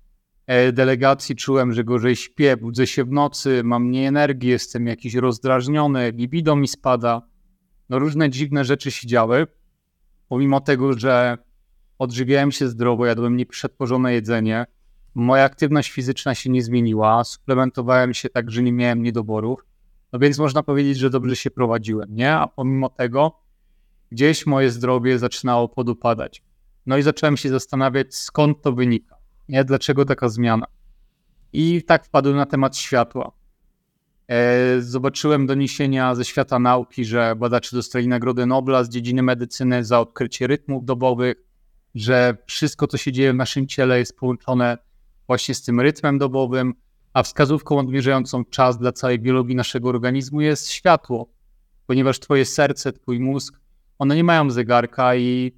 delegacji 0.72 1.36
czułem, 1.36 1.72
że 1.72 1.84
gorzej 1.84 2.16
śpię, 2.16 2.56
budzę 2.56 2.86
się 2.86 3.04
w 3.04 3.10
nocy, 3.10 3.60
mam 3.64 3.84
mniej 3.84 4.06
energii, 4.06 4.50
jestem 4.50 4.86
jakiś 4.86 5.14
rozdrażniony, 5.14 6.12
libido 6.14 6.56
mi 6.56 6.68
spada. 6.68 7.22
No 7.88 7.98
różne 7.98 8.30
dziwne 8.30 8.64
rzeczy 8.64 8.90
się 8.90 9.06
działy, 9.06 9.46
pomimo 10.28 10.60
tego, 10.60 10.98
że 10.98 11.38
odżywiałem 11.98 12.52
się 12.52 12.68
zdrowo, 12.68 13.06
jadłem 13.06 13.36
nieprzetworzone 13.36 14.12
jedzenie, 14.12 14.66
moja 15.14 15.44
aktywność 15.44 15.90
fizyczna 15.90 16.34
się 16.34 16.50
nie 16.50 16.62
zmieniła, 16.62 17.24
suplementowałem 17.24 18.14
się 18.14 18.28
tak, 18.28 18.50
że 18.50 18.62
nie 18.62 18.72
miałem 18.72 19.02
niedoborów, 19.02 19.64
no 20.12 20.18
więc 20.18 20.38
można 20.38 20.62
powiedzieć, 20.62 20.98
że 20.98 21.10
dobrze 21.10 21.36
się 21.36 21.50
prowadziłem, 21.50 22.14
nie? 22.14 22.32
A 22.32 22.46
pomimo 22.48 22.88
tego 22.88 23.40
gdzieś 24.10 24.46
moje 24.46 24.70
zdrowie 24.70 25.18
zaczynało 25.18 25.68
podupadać. 25.68 26.42
No 26.86 26.96
i 26.96 27.02
zacząłem 27.02 27.36
się 27.36 27.48
zastanawiać, 27.48 28.14
skąd 28.14 28.62
to 28.62 28.72
wynika, 28.72 29.16
nie? 29.48 29.64
Dlaczego 29.64 30.04
taka 30.04 30.28
zmiana? 30.28 30.66
I 31.52 31.82
tak 31.82 32.06
wpadłem 32.06 32.37
na 32.37 32.46
temat 32.46 32.76
światła. 32.76 33.32
E, 34.28 34.80
zobaczyłem 34.80 35.46
doniesienia 35.46 36.14
ze 36.14 36.25
świata 36.25 36.58
nauki, 36.58 37.04
że 37.04 37.37
badacze 37.37 37.76
dostali 37.76 38.08
Nagrodę 38.08 38.46
Nobla 38.46 38.84
z 38.84 38.88
dziedziny 38.88 39.22
medycyny 39.22 39.84
za 39.84 40.00
odkrycie 40.00 40.46
rytmów 40.46 40.84
dobowych, 40.84 41.37
że 41.94 42.37
wszystko, 42.46 42.87
co 42.87 42.96
się 42.96 43.12
dzieje 43.12 43.32
w 43.32 43.37
naszym 43.37 43.66
ciele, 43.66 43.99
jest 43.99 44.16
połączone 44.16 44.78
właśnie 45.26 45.54
z 45.54 45.62
tym 45.62 45.80
rytmem 45.80 46.18
dobowym, 46.18 46.75
a 47.12 47.22
wskazówką 47.22 47.78
odmierzającą 47.78 48.44
czas 48.44 48.78
dla 48.78 48.92
całej 48.92 49.18
biologii 49.18 49.56
naszego 49.56 49.88
organizmu 49.88 50.40
jest 50.40 50.70
światło, 50.70 51.28
ponieważ 51.87 52.20
twoje 52.20 52.44
serce, 52.44 52.92
twój 52.92 53.20
mózg, 53.20 53.61
one 53.99 54.16
nie 54.16 54.25
mają 54.25 54.50
zegarka 54.50 55.16
i 55.16 55.52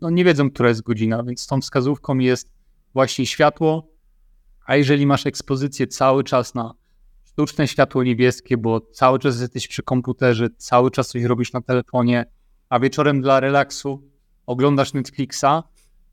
no, 0.00 0.10
nie 0.10 0.24
wiedzą, 0.24 0.50
która 0.50 0.68
jest 0.68 0.82
godzina, 0.82 1.22
więc 1.22 1.46
tą 1.46 1.60
wskazówką 1.60 2.18
jest 2.18 2.51
właśnie 2.94 3.26
światło, 3.26 3.88
a 4.66 4.76
jeżeli 4.76 5.06
masz 5.06 5.26
ekspozycję 5.26 5.86
cały 5.86 6.24
czas 6.24 6.54
na 6.54 6.74
sztuczne 7.24 7.68
światło 7.68 8.02
niebieskie, 8.02 8.56
bo 8.56 8.80
cały 8.80 9.18
czas 9.18 9.40
jesteś 9.40 9.68
przy 9.68 9.82
komputerze, 9.82 10.48
cały 10.56 10.90
czas 10.90 11.08
coś 11.08 11.22
robisz 11.22 11.52
na 11.52 11.60
telefonie, 11.60 12.24
a 12.68 12.80
wieczorem 12.80 13.20
dla 13.20 13.40
relaksu 13.40 14.10
oglądasz 14.46 14.92
Netflixa, 14.92 15.62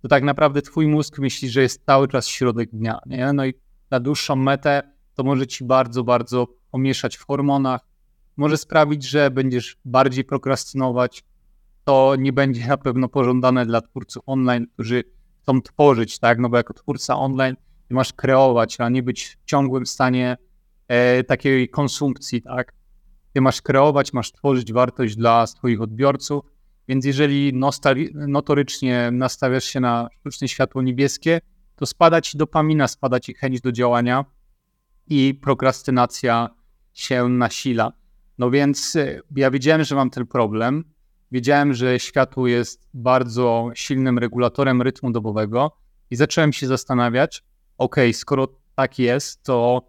to 0.01 0.07
tak 0.09 0.23
naprawdę 0.23 0.61
twój 0.61 0.87
mózg 0.87 1.19
myśli, 1.19 1.49
że 1.49 1.61
jest 1.61 1.85
cały 1.85 2.07
czas 2.07 2.27
środek 2.27 2.69
dnia, 2.69 2.99
nie? 3.05 3.33
No 3.33 3.45
i 3.45 3.53
na 3.91 3.99
dłuższą 3.99 4.35
metę 4.35 4.81
to 5.13 5.23
może 5.23 5.47
ci 5.47 5.63
bardzo, 5.63 6.03
bardzo 6.03 6.47
pomieszać 6.71 7.17
w 7.17 7.25
hormonach, 7.25 7.81
może 8.37 8.57
sprawić, 8.57 9.03
że 9.03 9.31
będziesz 9.31 9.77
bardziej 9.85 10.23
prokrastynować. 10.23 11.23
To 11.83 12.15
nie 12.19 12.33
będzie 12.33 12.67
na 12.67 12.77
pewno 12.77 13.09
pożądane 13.09 13.65
dla 13.65 13.81
twórców 13.81 14.23
online, 14.25 14.67
którzy 14.73 15.03
chcą 15.41 15.61
tworzyć, 15.61 16.19
tak? 16.19 16.39
No 16.39 16.49
bo 16.49 16.57
jako 16.57 16.73
twórca 16.73 17.17
online 17.17 17.55
masz 17.89 18.13
kreować, 18.13 18.79
a 18.79 18.89
nie 18.89 19.03
być 19.03 19.37
w 19.41 19.45
ciągłym 19.45 19.85
stanie 19.85 20.37
e, 20.87 21.23
takiej 21.23 21.69
konsumpcji, 21.69 22.41
tak? 22.41 22.73
Ty 23.33 23.41
masz 23.41 23.61
kreować, 23.61 24.13
masz 24.13 24.31
tworzyć 24.31 24.73
wartość 24.73 25.15
dla 25.15 25.47
swoich 25.47 25.81
odbiorców, 25.81 26.45
więc 26.87 27.05
jeżeli 27.05 27.53
notorycznie 28.13 29.09
nastawiasz 29.11 29.63
się 29.63 29.79
na 29.79 30.09
sztuczne 30.19 30.47
światło 30.47 30.81
niebieskie, 30.81 31.41
to 31.75 31.85
spada 31.85 32.21
ci 32.21 32.37
dopamina, 32.37 32.87
spada 32.87 33.19
ci 33.19 33.33
chęć 33.33 33.61
do 33.61 33.71
działania 33.71 34.25
i 35.07 35.39
prokrastynacja 35.41 36.49
się 36.93 37.29
nasila. 37.29 37.91
No 38.37 38.51
więc 38.51 38.95
e, 38.95 39.19
ja 39.35 39.51
wiedziałem, 39.51 39.83
że 39.83 39.95
mam 39.95 40.09
ten 40.09 40.27
problem 40.27 40.83
wiedziałem, 41.31 41.73
że 41.73 41.99
światło 41.99 42.47
jest 42.47 42.89
bardzo 42.93 43.69
silnym 43.73 44.17
regulatorem 44.19 44.81
rytmu 44.81 45.11
dobowego 45.11 45.71
i 46.11 46.15
zacząłem 46.15 46.53
się 46.53 46.67
zastanawiać, 46.67 47.43
ok, 47.77 47.95
skoro 48.13 48.47
tak 48.75 48.99
jest, 48.99 49.43
to 49.43 49.81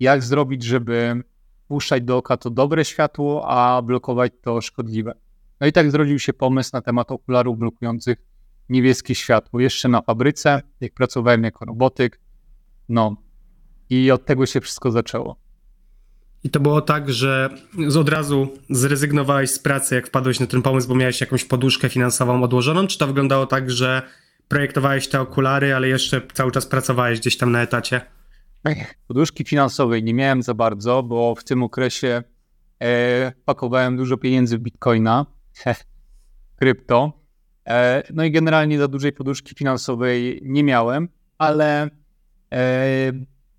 jak 0.00 0.22
zrobić, 0.22 0.62
żeby 0.62 1.22
puszczać 1.68 2.02
do 2.02 2.16
oka 2.16 2.36
to 2.36 2.50
dobre 2.50 2.84
światło, 2.84 3.48
a 3.48 3.82
blokować 3.82 4.32
to 4.42 4.60
szkodliwe. 4.60 5.14
No 5.60 5.66
i 5.66 5.72
tak 5.72 5.90
zrodził 5.90 6.18
się 6.18 6.32
pomysł 6.32 6.70
na 6.72 6.80
temat 6.80 7.10
okularów 7.10 7.58
blokujących 7.58 8.18
niebieskie 8.68 9.14
światło. 9.14 9.60
Jeszcze 9.60 9.88
na 9.88 10.02
fabryce, 10.02 10.62
jak 10.80 10.94
pracowałem 10.94 11.44
jako 11.44 11.64
robotyk, 11.64 12.20
no 12.88 13.16
i 13.90 14.10
od 14.10 14.24
tego 14.24 14.46
się 14.46 14.60
wszystko 14.60 14.90
zaczęło. 14.90 15.43
I 16.44 16.50
to 16.50 16.60
było 16.60 16.80
tak, 16.80 17.12
że 17.12 17.50
od 17.98 18.08
razu 18.08 18.48
zrezygnowałeś 18.70 19.50
z 19.50 19.58
pracy, 19.58 19.94
jak 19.94 20.06
wpadłeś 20.06 20.40
na 20.40 20.46
ten 20.46 20.62
pomysł, 20.62 20.88
bo 20.88 20.94
miałeś 20.94 21.20
jakąś 21.20 21.44
poduszkę 21.44 21.88
finansową 21.88 22.42
odłożoną? 22.42 22.86
Czy 22.86 22.98
to 22.98 23.06
wyglądało 23.06 23.46
tak, 23.46 23.70
że 23.70 24.02
projektowałeś 24.48 25.08
te 25.08 25.20
okulary, 25.20 25.74
ale 25.74 25.88
jeszcze 25.88 26.20
cały 26.32 26.52
czas 26.52 26.66
pracowałeś 26.66 27.20
gdzieś 27.20 27.36
tam 27.36 27.52
na 27.52 27.62
etacie? 27.62 28.00
Poduszki 29.08 29.44
finansowej 29.44 30.02
nie 30.02 30.14
miałem 30.14 30.42
za 30.42 30.54
bardzo, 30.54 31.02
bo 31.02 31.34
w 31.34 31.44
tym 31.44 31.62
okresie 31.62 32.22
e, 32.82 33.32
pakowałem 33.44 33.96
dużo 33.96 34.16
pieniędzy 34.16 34.58
w 34.58 34.60
bitcoina, 34.60 35.26
krypto. 36.60 37.12
E, 37.68 38.02
no 38.14 38.24
i 38.24 38.30
generalnie 38.30 38.78
za 38.78 38.88
dużej 38.88 39.12
poduszki 39.12 39.54
finansowej 39.54 40.40
nie 40.42 40.64
miałem, 40.64 41.08
ale 41.38 41.90
e, 42.52 43.12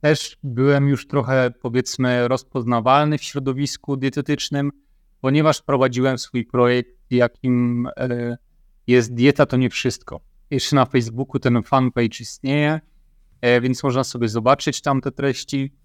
też 0.06 0.38
byłem 0.44 0.88
już 0.88 1.08
trochę, 1.08 1.52
powiedzmy, 1.62 2.28
rozpoznawalny 2.28 3.18
w 3.18 3.24
środowisku 3.24 3.98
dietetycznym, 3.98 4.72
ponieważ 5.22 5.62
prowadziłem 5.62 6.18
swój 6.18 6.46
projekt, 6.46 6.92
jakim 7.10 7.88
e, 7.98 8.38
jest 8.88 9.14
dieta 9.14 9.46
to 9.46 9.58
nie 9.58 9.70
wszystko. 9.70 10.22
Jeszcze 10.52 10.76
na 10.76 10.86
Facebooku 10.86 11.40
ten 11.40 11.64
fanpage 11.64 12.20
istnieje, 12.20 12.82
e, 13.42 13.62
więc 13.62 13.84
można 13.84 14.04
sobie 14.04 14.30
zobaczyć 14.30 14.82
tam 14.82 15.02
te 15.02 15.12
treści. 15.12 15.76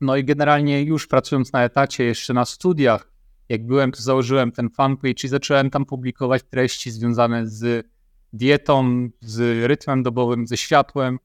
No 0.00 0.16
i 0.16 0.24
generalnie 0.24 0.82
już 0.82 1.06
pracując 1.06 1.52
na 1.52 1.64
etacie, 1.64 2.04
jeszcze 2.04 2.34
na 2.34 2.44
studiach, 2.44 3.12
jak 3.48 3.66
byłem, 3.66 3.92
to 3.92 4.02
założyłem 4.02 4.52
ten 4.52 4.70
fanpage 4.70 5.24
i 5.24 5.28
zacząłem 5.28 5.70
tam 5.70 5.84
publikować 5.84 6.42
treści 6.42 6.90
związane 6.90 7.46
z 7.46 7.86
dietą, 8.32 9.08
z 9.20 9.66
rytmem 9.66 10.02
dobowym, 10.02 10.46
ze 10.46 10.56
światłem. 10.56 11.18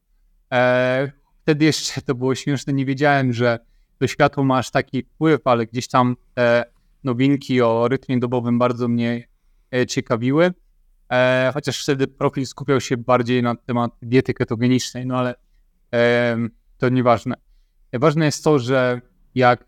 Wtedy 1.46 1.64
jeszcze 1.64 2.02
to 2.02 2.14
było 2.14 2.34
śmieszne, 2.34 2.72
nie 2.72 2.86
wiedziałem, 2.86 3.32
że 3.32 3.58
to 3.98 4.06
światło 4.06 4.44
ma 4.44 4.58
aż 4.58 4.70
taki 4.70 5.02
wpływ, 5.02 5.40
ale 5.44 5.66
gdzieś 5.66 5.88
tam 5.88 6.16
te 6.34 6.64
nowinki 7.04 7.62
o 7.62 7.88
rytmie 7.88 8.18
dobowym 8.18 8.58
bardzo 8.58 8.88
mnie 8.88 9.28
e, 9.74 9.86
ciekawiły. 9.86 10.52
E, 11.12 11.50
chociaż 11.54 11.82
wtedy 11.82 12.06
profil 12.06 12.46
skupiał 12.46 12.80
się 12.80 12.96
bardziej 12.96 13.42
na 13.42 13.54
temat 13.54 13.92
diety 14.02 14.34
ketogenicznej, 14.34 15.06
no 15.06 15.18
ale 15.18 15.34
e, 15.94 16.36
to 16.78 16.88
nieważne. 16.88 17.34
Ważne 17.92 18.24
jest 18.24 18.44
to, 18.44 18.58
że 18.58 19.00
jak, 19.34 19.64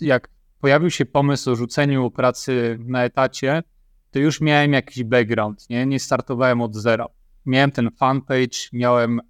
jak 0.00 0.28
pojawił 0.60 0.90
się 0.90 1.06
pomysł 1.06 1.50
o 1.50 1.56
rzuceniu 1.56 2.10
pracy 2.10 2.78
na 2.80 3.04
etacie, 3.04 3.62
to 4.10 4.18
już 4.18 4.40
miałem 4.40 4.72
jakiś 4.72 5.04
background, 5.04 5.70
nie? 5.70 5.86
Nie 5.86 6.00
startowałem 6.00 6.60
od 6.60 6.76
zera. 6.76 7.06
Miałem 7.46 7.70
ten 7.70 7.90
fanpage, 7.90 8.58
miałem 8.72 9.20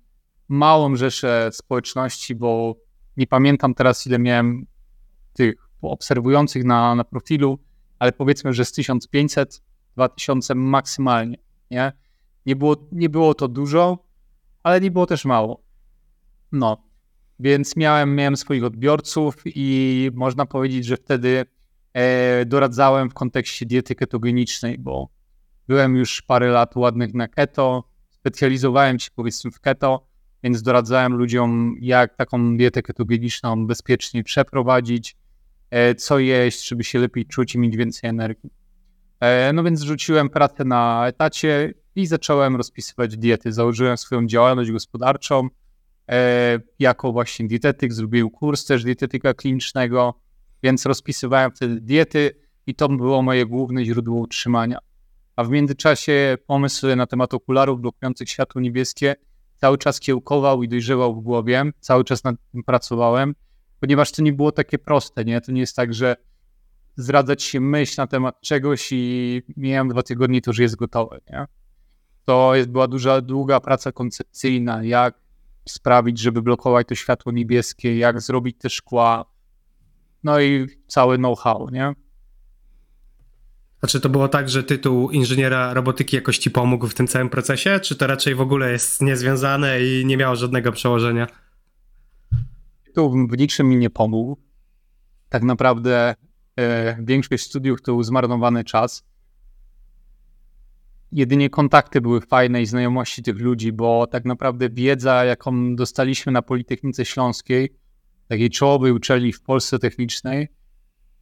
małą 0.48 0.96
rzeszę 0.96 1.50
społeczności, 1.52 2.34
bo 2.34 2.76
nie 3.16 3.26
pamiętam 3.26 3.74
teraz, 3.74 4.06
ile 4.06 4.18
miałem 4.18 4.66
tych 5.32 5.54
obserwujących 5.82 6.64
na, 6.64 6.94
na 6.94 7.04
profilu, 7.04 7.58
ale 7.98 8.12
powiedzmy, 8.12 8.52
że 8.52 8.64
z 8.64 8.72
1500, 8.72 9.62
2000 9.96 10.54
maksymalnie, 10.54 11.36
nie? 11.70 11.92
Nie 12.46 12.56
było, 12.56 12.76
nie 12.92 13.08
było 13.08 13.34
to 13.34 13.48
dużo, 13.48 14.04
ale 14.62 14.80
nie 14.80 14.90
było 14.90 15.06
też 15.06 15.24
mało. 15.24 15.62
No, 16.52 16.88
więc 17.40 17.76
miałem, 17.76 18.14
miałem 18.14 18.36
swoich 18.36 18.64
odbiorców 18.64 19.36
i 19.44 20.10
można 20.14 20.46
powiedzieć, 20.46 20.84
że 20.84 20.96
wtedy 20.96 21.44
e, 21.92 22.46
doradzałem 22.46 23.10
w 23.10 23.14
kontekście 23.14 23.66
diety 23.66 23.94
ketogenicznej, 23.94 24.78
bo 24.78 25.08
byłem 25.68 25.96
już 25.96 26.22
parę 26.22 26.48
lat 26.48 26.76
ładnych 26.76 27.14
na 27.14 27.28
keto, 27.28 27.84
specjalizowałem 28.10 28.98
się 28.98 29.10
powiedzmy 29.14 29.50
w 29.50 29.60
keto, 29.60 30.06
więc 30.42 30.62
doradzałem 30.62 31.14
ludziom, 31.14 31.76
jak 31.80 32.16
taką 32.16 32.56
dietę 32.56 32.82
ketogeniczną 32.82 33.66
bezpiecznie 33.66 34.24
przeprowadzić, 34.24 35.16
e, 35.70 35.94
co 35.94 36.18
jeść, 36.18 36.68
żeby 36.68 36.84
się 36.84 36.98
lepiej 36.98 37.26
czuć 37.26 37.54
i 37.54 37.58
mieć 37.58 37.76
więcej 37.76 38.10
energii. 38.10 38.50
E, 39.20 39.52
no 39.52 39.64
więc 39.64 39.82
rzuciłem 39.82 40.30
pracę 40.30 40.64
na 40.64 41.06
etacie 41.06 41.74
i 41.94 42.06
zacząłem 42.06 42.56
rozpisywać 42.56 43.16
diety. 43.16 43.52
Założyłem 43.52 43.96
swoją 43.96 44.26
działalność 44.26 44.70
gospodarczą 44.70 45.48
e, 46.10 46.60
jako 46.78 47.12
właśnie 47.12 47.48
dietetyk, 47.48 47.92
zrobiłem 47.92 48.30
kurs 48.30 48.64
też 48.64 48.84
dietetyka 48.84 49.34
klinicznego, 49.34 50.14
więc 50.62 50.86
rozpisywałem 50.86 51.50
wtedy 51.50 51.80
diety 51.80 52.30
i 52.66 52.74
to 52.74 52.88
było 52.88 53.22
moje 53.22 53.46
główne 53.46 53.84
źródło 53.84 54.20
utrzymania. 54.20 54.78
A 55.36 55.44
w 55.44 55.50
międzyczasie 55.50 56.38
pomysły 56.46 56.96
na 56.96 57.06
temat 57.06 57.34
okularów 57.34 57.80
blokujących 57.80 58.28
światło 58.28 58.60
niebieskie 58.60 59.16
cały 59.60 59.78
czas 59.78 60.00
kiełkował 60.00 60.62
i 60.62 60.68
dojrzewał 60.68 61.14
w 61.14 61.20
głowie, 61.20 61.64
cały 61.80 62.04
czas 62.04 62.24
nad 62.24 62.36
tym 62.52 62.62
pracowałem, 62.62 63.34
ponieważ 63.80 64.12
to 64.12 64.22
nie 64.22 64.32
było 64.32 64.52
takie 64.52 64.78
proste, 64.78 65.24
nie? 65.24 65.40
To 65.40 65.52
nie 65.52 65.60
jest 65.60 65.76
tak, 65.76 65.94
że 65.94 66.16
zdradzać 66.96 67.42
się 67.42 67.60
myśl 67.60 67.94
na 67.98 68.06
temat 68.06 68.40
czegoś 68.40 68.88
i 68.92 69.42
miałem 69.56 69.88
dwa 69.88 70.02
tygodnie, 70.02 70.40
to 70.40 70.50
już 70.50 70.58
jest 70.58 70.76
gotowe, 70.76 71.20
nie? 71.30 71.46
To 72.24 72.54
jest, 72.54 72.68
była 72.68 72.88
duża, 72.88 73.20
długa 73.20 73.60
praca 73.60 73.92
koncepcyjna, 73.92 74.84
jak 74.84 75.20
sprawić, 75.68 76.18
żeby 76.18 76.42
blokować 76.42 76.88
to 76.88 76.94
światło 76.94 77.32
niebieskie, 77.32 77.98
jak 77.98 78.20
zrobić 78.20 78.56
te 78.58 78.70
szkła, 78.70 79.24
no 80.24 80.40
i 80.40 80.66
cały 80.86 81.16
know-how, 81.16 81.68
nie? 81.70 81.92
Znaczy 83.80 84.00
to 84.00 84.08
było 84.08 84.28
tak, 84.28 84.48
że 84.48 84.62
tytuł 84.62 85.10
inżyniera 85.10 85.74
robotyki 85.74 86.16
jakoś 86.16 86.38
ci 86.38 86.50
pomógł 86.50 86.86
w 86.86 86.94
tym 86.94 87.06
całym 87.06 87.30
procesie, 87.30 87.80
czy 87.80 87.96
to 87.96 88.06
raczej 88.06 88.34
w 88.34 88.40
ogóle 88.40 88.72
jest 88.72 89.02
niezwiązane 89.02 89.84
i 89.84 90.06
nie 90.06 90.16
miało 90.16 90.36
żadnego 90.36 90.72
przełożenia? 90.72 91.26
Tytuł 92.84 93.28
w 93.28 93.38
niczym 93.38 93.68
mi 93.68 93.76
nie 93.76 93.90
pomógł. 93.90 94.36
Tak 95.28 95.42
naprawdę 95.42 96.14
e, 96.56 96.96
większość 97.04 97.44
studiów 97.44 97.82
to 97.82 98.02
zmarnowany 98.02 98.64
czas. 98.64 99.04
Jedynie 101.12 101.50
kontakty 101.50 102.00
były 102.00 102.20
fajne 102.20 102.62
i 102.62 102.66
znajomości 102.66 103.22
tych 103.22 103.38
ludzi, 103.38 103.72
bo 103.72 104.06
tak 104.06 104.24
naprawdę 104.24 104.70
wiedza, 104.70 105.24
jaką 105.24 105.76
dostaliśmy 105.76 106.32
na 106.32 106.42
Politechnice 106.42 107.04
Śląskiej, 107.04 107.72
takiej 108.28 108.50
czołowej 108.50 108.92
uczelni 108.92 109.32
w 109.32 109.42
Polsce 109.42 109.78
Technicznej, 109.78 110.48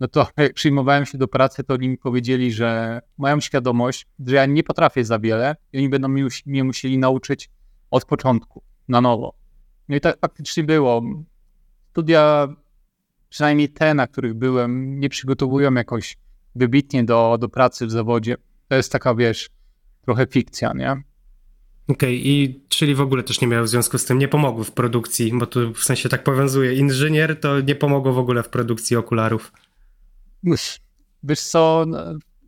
no 0.00 0.08
to 0.08 0.26
jak 0.36 0.54
przyjmowałem 0.54 1.06
się 1.06 1.18
do 1.18 1.28
pracy, 1.28 1.64
to 1.64 1.74
oni 1.74 1.88
mi 1.88 1.98
powiedzieli, 1.98 2.52
że 2.52 3.00
mają 3.18 3.40
świadomość, 3.40 4.06
że 4.26 4.36
ja 4.36 4.46
nie 4.46 4.62
potrafię 4.62 5.04
za 5.04 5.18
wiele 5.18 5.56
i 5.72 5.78
oni 5.78 5.88
będą 5.88 6.08
mnie 6.46 6.64
musieli 6.64 6.98
nauczyć 6.98 7.50
od 7.90 8.04
początku, 8.04 8.62
na 8.88 9.00
nowo. 9.00 9.34
No 9.88 9.96
i 9.96 10.00
tak 10.00 10.18
faktycznie 10.20 10.64
było. 10.64 11.02
Studia, 11.90 12.48
przynajmniej 13.28 13.68
te, 13.68 13.94
na 13.94 14.06
których 14.06 14.34
byłem, 14.34 15.00
nie 15.00 15.08
przygotowują 15.08 15.74
jakoś 15.74 16.16
wybitnie 16.54 17.04
do, 17.04 17.36
do 17.40 17.48
pracy 17.48 17.86
w 17.86 17.90
zawodzie. 17.90 18.36
To 18.68 18.76
jest 18.76 18.92
taka, 18.92 19.14
wiesz, 19.14 19.50
trochę 20.04 20.26
fikcja, 20.26 20.72
nie? 20.72 20.90
Okej, 20.90 21.00
okay, 21.88 22.14
i 22.14 22.60
czyli 22.68 22.94
w 22.94 23.00
ogóle 23.00 23.22
też 23.22 23.40
nie 23.40 23.48
miało 23.48 23.64
w 23.64 23.68
związku 23.68 23.98
z 23.98 24.04
tym, 24.04 24.18
nie 24.18 24.28
pomogły 24.28 24.64
w 24.64 24.72
produkcji, 24.72 25.32
bo 25.34 25.46
tu 25.46 25.74
w 25.74 25.84
sensie 25.84 26.08
tak 26.08 26.24
powiązuje, 26.24 26.74
inżynier 26.74 27.40
to 27.40 27.60
nie 27.60 27.74
pomogło 27.74 28.12
w 28.12 28.18
ogóle 28.18 28.42
w 28.42 28.48
produkcji 28.48 28.96
okularów. 28.96 29.52
Wiesz 31.22 31.40
co, 31.40 31.84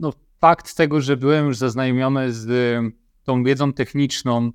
no, 0.00 0.12
fakt 0.40 0.76
tego, 0.76 1.00
że 1.00 1.16
byłem 1.16 1.46
już 1.46 1.56
zaznajomiony 1.56 2.32
z 2.32 2.48
tą 3.24 3.44
wiedzą 3.44 3.72
techniczną, 3.72 4.50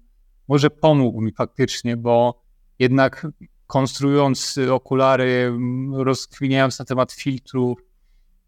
może 0.48 0.70
pomógł 0.70 1.22
mi 1.22 1.32
faktycznie, 1.32 1.98
bo 1.98 2.44
jednak 2.80 3.28
konstruując 3.68 4.60
okulary, 4.72 5.54
rozkwiniając 5.94 6.80
na 6.80 6.86
temat 6.86 7.12
filtrów, 7.12 7.80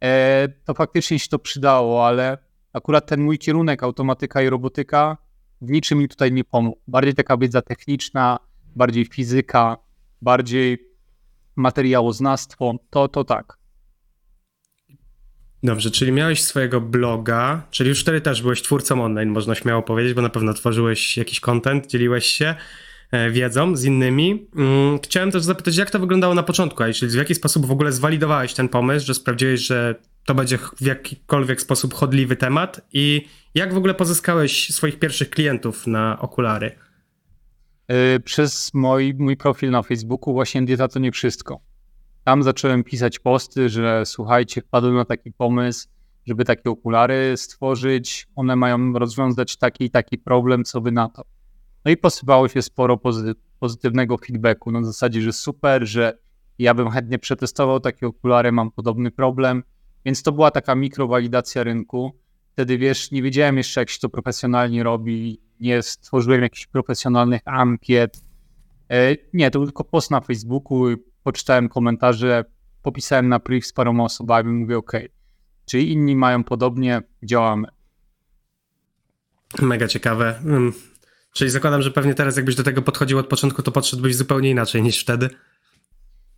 e, 0.04 0.48
to 0.66 0.74
faktycznie 0.74 1.20
się 1.20 1.28
to 1.30 1.40
przydało, 1.40 2.08
ale 2.08 2.38
akurat 2.74 3.06
ten 3.06 3.22
mój 3.22 3.38
kierunek, 3.38 3.84
automatyka 3.84 4.42
i 4.42 4.50
robotyka, 4.50 5.18
w 5.62 5.70
niczym 5.70 6.00
mi 6.00 6.08
tutaj 6.08 6.32
nie 6.32 6.44
pomógł. 6.44 6.80
Bardziej 6.88 7.14
taka 7.14 7.38
wiedza 7.38 7.62
techniczna, 7.62 8.40
bardziej 8.76 9.06
fizyka, 9.06 9.78
bardziej 10.22 10.90
materiałoznawstwo, 11.56 12.76
to, 12.90 13.08
to 13.08 13.24
tak. 13.24 13.58
Dobrze, 15.66 15.92
czyli 15.92 16.12
miałeś 16.12 16.44
swojego 16.44 16.82
bloga, 16.82 17.68
czyli 17.72 17.90
już 17.90 18.02
wtedy 18.02 18.22
też 18.22 18.42
byłeś 18.42 18.62
twórcą 18.62 19.04
online, 19.04 19.30
można 19.30 19.56
śmiało 19.56 19.82
powiedzieć, 19.82 20.14
bo 20.14 20.22
na 20.22 20.30
pewno 20.30 20.54
tworzyłeś 20.54 21.18
jakiś 21.18 21.40
content, 21.40 21.88
dzieliłeś 21.88 22.26
się. 22.26 22.56
e, 23.12 23.32
wiedzą, 23.32 23.76
z 23.76 23.84
innymi. 23.84 24.48
Mm, 24.56 25.00
chciałem 25.04 25.32
też 25.32 25.44
zapytać, 25.44 25.78
jak 25.78 25.92
to 25.92 26.00
wyglądało 26.00 26.34
na 26.34 26.44
początku, 26.44 26.84
a 26.84 26.88
w 27.02 27.14
jaki 27.14 27.36
sposób 27.36 27.66
w 27.66 27.72
ogóle 27.72 27.92
zwalidowałeś 27.92 28.54
ten 28.54 28.70
pomysł, 28.70 29.06
że 29.06 29.14
sprawdziłeś, 29.14 29.60
że 29.62 29.96
to 30.26 30.36
będzie 30.36 30.58
w 30.58 30.82
jakikolwiek 30.82 31.62
sposób 31.62 31.94
chodliwy 31.94 32.36
temat 32.36 32.82
i 32.94 33.28
jak 33.56 33.74
w 33.74 33.78
ogóle 33.78 33.94
pozyskałeś 33.94 34.70
swoich 34.70 35.00
pierwszych 35.00 35.30
klientów 35.30 35.88
na 35.88 36.20
okulary? 36.20 36.72
E, 37.88 38.20
przez 38.20 38.74
mój, 38.74 39.14
mój 39.18 39.38
profil 39.38 39.72
na 39.72 39.84
Facebooku 39.84 40.34
właśnie 40.34 40.62
dieta 40.62 40.88
to 40.88 41.00
nie 41.00 41.12
wszystko. 41.12 41.60
Tam 42.26 42.44
zacząłem 42.44 42.84
pisać 42.84 43.20
posty, 43.20 43.70
że 43.70 44.06
słuchajcie, 44.06 44.62
wpadłem 44.62 44.96
na 44.96 45.06
taki 45.06 45.32
pomysł, 45.32 45.88
żeby 46.28 46.46
takie 46.46 46.70
okulary 46.70 47.34
stworzyć. 47.38 48.28
One 48.36 48.56
mają 48.56 48.94
rozwiązać 48.94 49.58
taki 49.58 49.84
i 49.84 49.90
taki 49.90 50.18
problem, 50.18 50.64
co 50.64 50.82
wy 50.82 50.92
na 50.92 51.10
to. 51.10 51.24
No 51.86 51.92
i 51.92 51.98
posypało 51.98 52.48
się 52.48 52.62
sporo 52.62 53.00
pozytywnego 53.60 54.18
feedbacku 54.18 54.72
na 54.72 54.84
zasadzie, 54.84 55.22
że 55.22 55.34
super, 55.34 55.88
że 55.88 56.18
ja 56.60 56.74
bym 56.74 56.90
chętnie 56.90 57.20
przetestował 57.20 57.80
takie 57.80 58.08
okulary, 58.08 58.52
mam 58.52 58.72
podobny 58.72 59.12
problem. 59.12 59.64
Więc 60.06 60.24
to 60.24 60.32
była 60.32 60.52
taka 60.52 60.76
mikrowalidacja 60.76 61.64
rynku. 61.64 62.12
Wtedy 62.54 62.78
wiesz, 62.78 63.12
nie 63.12 63.22
wiedziałem 63.22 63.58
jeszcze, 63.58 63.82
jak 63.82 63.90
się 63.90 64.00
to 64.00 64.10
profesjonalnie 64.10 64.84
robi, 64.84 65.42
nie 65.60 65.82
stworzyłem 65.82 66.42
jakichś 66.42 66.68
profesjonalnych 66.68 67.42
ankiet. 67.46 68.18
E, 68.90 69.16
nie, 69.34 69.52
to 69.52 69.60
był 69.60 69.66
tylko 69.66 69.84
post 69.84 70.12
na 70.12 70.22
Facebooku, 70.22 70.96
poczytałem 71.26 71.70
komentarze, 71.70 72.46
popisałem 72.82 73.30
na 73.30 73.40
priv 73.40 73.66
z 73.68 73.74
paroma 73.74 74.04
osobami, 74.04 74.54
mówię 74.54 74.78
OK, 74.78 74.92
czyli 75.66 75.92
inni 75.92 76.16
mają 76.16 76.44
podobnie, 76.44 77.02
działamy. 77.24 77.68
Mega 79.62 79.88
ciekawe. 79.88 80.40
Hmm. 80.44 80.74
Czyli 81.34 81.50
zakładam, 81.50 81.82
że 81.82 81.92
pewnie 81.92 82.14
teraz 82.14 82.36
jakbyś 82.36 82.56
do 82.56 82.64
tego 82.64 82.82
podchodził 82.82 83.18
od 83.18 83.28
początku, 83.28 83.62
to 83.62 83.72
podszedłbyś 83.72 84.16
zupełnie 84.16 84.50
inaczej 84.50 84.82
niż 84.82 85.02
wtedy. 85.02 85.30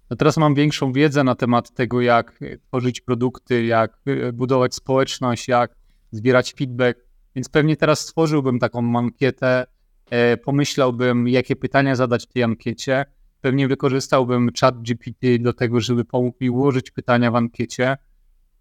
No 0.10 0.16
teraz 0.16 0.38
mam 0.38 0.56
większą 0.56 0.94
wiedzę 0.94 1.24
na 1.24 1.36
temat 1.36 1.74
tego, 1.74 2.02
jak 2.02 2.40
tworzyć 2.68 3.02
produkty, 3.02 3.66
jak 3.66 4.00
budować 4.34 4.76
społeczność, 4.76 5.48
jak 5.48 5.76
zbierać 6.12 6.54
feedback, 6.54 7.00
więc 7.36 7.50
pewnie 7.50 7.78
teraz 7.78 8.00
stworzyłbym 8.00 8.60
taką 8.60 8.98
ankietę, 8.98 9.66
e, 10.10 10.38
pomyślałbym, 10.38 11.28
jakie 11.28 11.56
pytania 11.56 11.96
zadać 11.96 12.24
w 12.26 12.34
tej 12.34 12.44
ankiecie, 12.44 13.06
pewnie 13.48 13.68
wykorzystałbym 13.68 14.50
chat 14.60 14.82
GPT 14.82 15.40
do 15.40 15.54
tego, 15.54 15.82
żeby 15.82 16.06
pomógł 16.06 16.38
mi 16.42 16.50
ułożyć 16.50 16.92
pytania 16.92 17.32
w 17.32 17.36
ankiecie. 17.36 17.98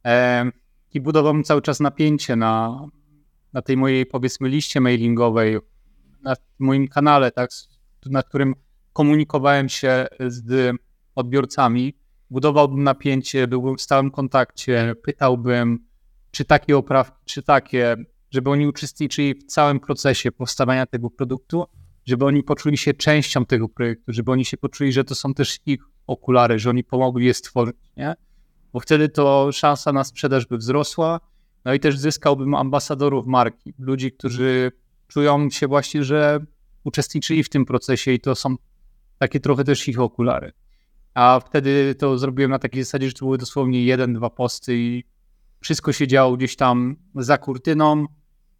E, 0.04 0.50
i 0.94 1.00
budowałbym 1.00 1.44
cały 1.44 1.62
czas 1.62 1.80
napięcie 1.80 2.36
na, 2.36 2.80
na 3.52 3.62
tej 3.62 3.76
mojej, 3.76 4.06
powiedzmy, 4.06 4.48
liście 4.48 4.80
mailingowej, 4.80 5.58
na 6.22 6.34
moim 6.58 6.88
kanale, 6.88 7.30
tak, 7.30 7.50
na 8.06 8.22
którym 8.22 8.54
komunikowałem 8.92 9.68
się 9.68 10.06
z 10.26 10.76
odbiorcami, 11.14 11.94
budowałbym 12.30 12.82
napięcie, 12.82 13.48
byłbym 13.48 13.76
w 13.76 13.82
stałym 13.82 14.10
kontakcie, 14.10 14.94
pytałbym, 15.02 15.86
czy 16.30 16.44
takie 16.44 16.76
oprawki, 16.76 17.18
czy 17.24 17.42
takie, 17.42 17.96
żeby 18.30 18.50
oni 18.50 18.66
uczestniczyli 18.66 19.34
w 19.34 19.44
całym 19.44 19.80
procesie 19.80 20.32
powstawania 20.32 20.86
tego 20.86 21.10
produktu, 21.10 21.66
żeby 22.06 22.24
oni 22.24 22.42
poczuli 22.42 22.78
się 22.78 22.94
częścią 22.94 23.46
tego 23.46 23.68
projektu, 23.68 24.12
żeby 24.12 24.32
oni 24.32 24.44
się 24.44 24.56
poczuli, 24.56 24.92
że 24.92 25.04
to 25.04 25.14
są 25.14 25.34
też 25.34 25.58
ich 25.66 25.80
okulary, 26.06 26.58
że 26.58 26.70
oni 26.70 26.84
pomogli 26.84 27.26
je 27.26 27.34
stworzyć, 27.34 27.76
nie? 27.96 28.14
Bo 28.72 28.80
wtedy 28.80 29.08
to 29.08 29.52
szansa 29.52 29.92
na 29.92 30.04
sprzedaż 30.04 30.46
by 30.46 30.56
wzrosła, 30.56 31.20
no 31.64 31.74
i 31.74 31.80
też 31.80 31.98
zyskałbym 31.98 32.54
ambasadorów 32.54 33.26
marki, 33.26 33.74
ludzi, 33.78 34.12
którzy 34.12 34.72
czują 35.08 35.50
się 35.50 35.66
właśnie, 35.66 36.04
że 36.04 36.40
uczestniczyli 36.84 37.44
w 37.44 37.48
tym 37.48 37.64
procesie 37.64 38.12
i 38.12 38.20
to 38.20 38.34
są 38.34 38.56
takie 39.18 39.40
trochę 39.40 39.64
też 39.64 39.88
ich 39.88 40.00
okulary. 40.00 40.52
A 41.14 41.40
wtedy 41.46 41.94
to 41.94 42.18
zrobiłem 42.18 42.50
na 42.50 42.58
takiej 42.58 42.84
zasadzie, 42.84 43.06
że 43.06 43.12
to 43.12 43.24
były 43.24 43.38
dosłownie 43.38 43.84
jeden, 43.84 44.14
dwa 44.14 44.30
posty 44.30 44.76
i 44.76 45.04
wszystko 45.60 45.92
się 45.92 46.06
działo 46.06 46.36
gdzieś 46.36 46.56
tam 46.56 46.96
za 47.14 47.38
kurtyną. 47.38 48.06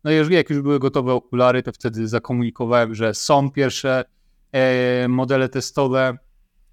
No 0.07 0.13
i 0.13 0.35
jak 0.35 0.51
już 0.51 0.63
były 0.63 0.79
gotowe 0.79 1.13
okulary, 1.13 1.63
to 1.63 1.73
wtedy 1.73 2.09
zakomunikowałem, 2.09 2.95
że 2.95 3.15
są 3.15 3.51
pierwsze 3.51 4.05
e, 4.53 5.09
modele 5.09 5.49
testowe 5.49 6.19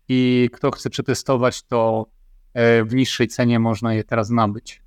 i 0.10 0.50
kto 0.54 0.72
chce 0.72 0.90
przetestować, 0.90 1.64
to 1.64 2.06
e, 2.54 2.84
w 2.84 2.94
niższej 2.96 3.28
cenie 3.28 3.60
można 3.60 3.94
je 3.94 4.04
teraz 4.04 4.30
nabyć. 4.30 4.82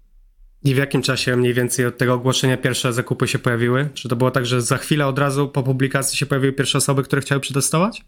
I 0.64 0.74
w 0.74 0.76
jakim 0.76 1.02
czasie 1.02 1.36
mniej 1.36 1.54
więcej 1.54 1.86
od 1.86 1.98
tego 1.98 2.14
ogłoszenia 2.14 2.56
pierwsze 2.56 2.92
zakupy 2.92 3.28
się 3.28 3.38
pojawiły? 3.38 3.88
Czy 3.94 4.08
to 4.08 4.16
było 4.16 4.30
tak, 4.30 4.46
że 4.46 4.62
za 4.62 4.76
chwilę 4.76 5.06
od 5.06 5.18
razu 5.18 5.48
po 5.48 5.62
publikacji 5.62 6.18
się 6.18 6.26
pojawiły 6.26 6.52
pierwsze 6.52 6.78
osoby, 6.78 7.02
które 7.02 7.22
chciały 7.22 7.40
przetestować? 7.40 8.04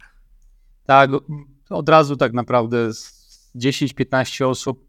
Tak, 0.86 1.10
od 1.70 1.88
razu 1.88 2.16
tak 2.16 2.32
naprawdę 2.32 2.90
10-15 3.56 4.44
osób 4.44 4.88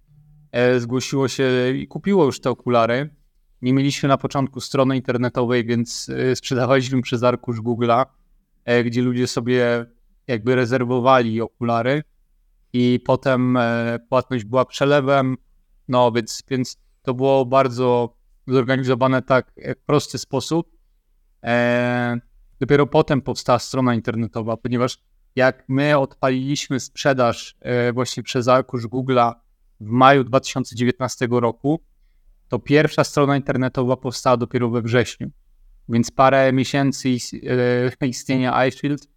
e, 0.51 0.79
zgłosiło 0.79 1.27
się 1.27 1.73
i 1.75 1.87
kupiło 1.87 2.25
już 2.25 2.39
te 2.39 2.49
okulary. 2.49 3.18
Nie 3.61 3.73
mieliśmy 3.73 4.09
na 4.09 4.17
początku 4.17 4.61
strony 4.61 4.95
internetowej, 4.95 5.65
więc 5.65 6.09
e, 6.09 6.35
sprzedawaliśmy 6.35 7.01
przez 7.01 7.23
arkusz 7.23 7.61
Google'a, 7.61 8.05
e, 8.65 8.83
gdzie 8.83 9.01
ludzie 9.01 9.27
sobie 9.27 9.85
jakby 10.27 10.55
rezerwowali 10.55 11.41
okulary 11.41 12.03
i 12.73 12.99
potem 13.05 13.57
płatność 14.09 14.45
była 14.45 14.65
przelewem, 14.65 15.37
no 15.87 16.11
więc, 16.11 16.43
więc 16.49 16.77
to 17.01 17.13
było 17.13 17.45
bardzo 17.45 18.15
zorganizowane 18.47 19.21
tak 19.21 19.51
w 19.81 19.85
prosty 19.85 20.17
sposób. 20.17 20.77
Dopiero 22.59 22.87
potem 22.87 23.21
powstała 23.21 23.59
strona 23.59 23.95
internetowa, 23.95 24.57
ponieważ 24.57 24.97
jak 25.35 25.63
my 25.67 25.97
odpaliliśmy 25.97 26.79
sprzedaż 26.79 27.55
e, 27.59 27.93
właśnie 27.93 28.23
przez 28.23 28.47
arkusz 28.47 28.87
Google'a 28.87 29.33
w 29.79 29.89
maju 29.89 30.23
2019 30.23 31.27
roku, 31.31 31.79
to 32.49 32.59
pierwsza 32.59 33.03
strona 33.03 33.37
internetowa 33.37 33.97
powstała 33.97 34.37
dopiero 34.37 34.69
we 34.69 34.81
wrześniu. 34.81 35.31
Więc 35.89 36.11
parę 36.11 36.53
miesięcy 36.53 37.09
e, 38.01 38.07
istnienia 38.07 38.67
iShield 38.67 39.07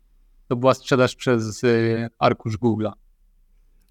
to 0.49 0.57
była 0.57 0.75
sprzedaż 0.75 1.17
przez 1.17 1.65
e, 1.65 1.69
arkusz 2.19 2.59
Google'a. 2.59 2.93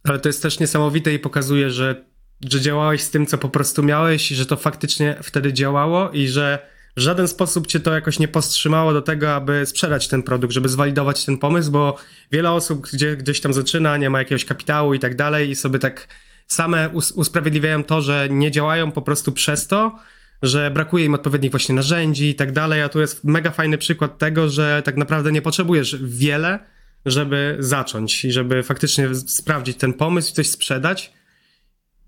Ale 0.04 0.20
to 0.20 0.30
jest 0.30 0.42
też 0.42 0.60
niesamowite 0.60 1.14
i 1.14 1.20
pokazuje, 1.20 1.70
że, 1.70 2.06
że 2.50 2.62
działałeś 2.62 3.02
z 3.02 3.12
tym, 3.12 3.26
co 3.26 3.38
po 3.38 3.50
prostu 3.50 3.84
miałeś, 3.84 4.32
i 4.32 4.36
że 4.36 4.46
to 4.46 4.58
faktycznie 4.58 5.18
wtedy 5.24 5.54
działało 5.54 6.10
i 6.10 6.28
że 6.28 6.72
w 6.98 7.00
żaden 7.00 7.28
sposób 7.28 7.68
cię 7.68 7.80
to 7.80 7.94
jakoś 7.94 8.20
nie 8.20 8.28
powstrzymało 8.28 8.94
do 8.94 9.02
tego, 9.02 9.36
aby 9.36 9.66
sprzedać 9.66 10.08
ten 10.08 10.24
produkt, 10.24 10.54
żeby 10.54 10.70
zwalidować 10.70 11.26
ten 11.26 11.38
pomysł, 11.38 11.72
bo 11.72 11.98
wiele 12.32 12.52
osób 12.52 12.88
gdzie, 12.94 13.18
gdzieś 13.18 13.42
tam 13.42 13.54
zaczyna, 13.54 13.98
nie 13.98 14.10
ma 14.10 14.20
jakiegoś 14.20 14.46
kapitału 14.46 14.94
i 14.94 15.00
tak 15.00 15.16
dalej 15.16 15.50
i 15.50 15.56
sobie 15.56 15.80
tak 15.80 16.08
same 16.54 16.90
us 16.90 17.12
usprawiedliwiają 17.12 17.84
to, 17.84 18.02
że 18.02 18.28
nie 18.30 18.52
działają 18.52 18.92
po 18.92 19.02
prostu 19.02 19.32
przez 19.32 19.68
to, 19.68 20.00
że 20.42 20.72
brakuje 20.72 21.06
im 21.06 21.14
odpowiednich 21.14 21.52
właśnie 21.52 21.76
narzędzi 21.76 22.30
i 22.30 22.36
tak 22.36 22.52
dalej, 22.52 22.82
a 22.82 22.90
tu 22.90 23.00
jest 23.00 23.24
mega 23.24 23.52
fajny 23.52 23.78
przykład 23.78 24.18
tego, 24.18 24.50
że 24.50 24.82
tak 24.86 24.98
naprawdę 24.98 25.32
nie 25.32 25.42
potrzebujesz 25.42 25.98
wiele, 26.04 26.60
żeby 27.06 27.58
zacząć 27.60 28.26
i 28.26 28.32
żeby 28.32 28.64
faktycznie 28.64 29.16
sprawdzić 29.16 29.78
ten 29.78 29.94
pomysł 29.94 30.32
i 30.32 30.34
coś 30.34 30.50
sprzedać, 30.50 31.14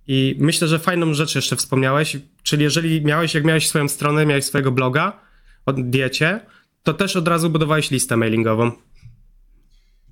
i 0.08 0.36
myślę, 0.40 0.68
że 0.68 0.80
fajną 0.80 1.14
rzecz 1.14 1.36
jeszcze 1.36 1.56
wspomniałeś, 1.56 2.18
czyli 2.44 2.64
jeżeli 2.64 3.06
miałeś, 3.06 3.34
jak 3.34 3.44
miałeś 3.44 3.68
swoją 3.68 3.88
stronę, 3.88 4.26
miałeś 4.26 4.46
swojego 4.46 4.72
bloga 4.72 5.20
o 5.66 5.74
diecie, 5.74 6.40
to 6.84 6.94
też 6.94 7.16
od 7.16 7.28
razu 7.28 7.50
budowałeś 7.50 7.92
listę 7.92 8.18
mailingową. 8.18 8.72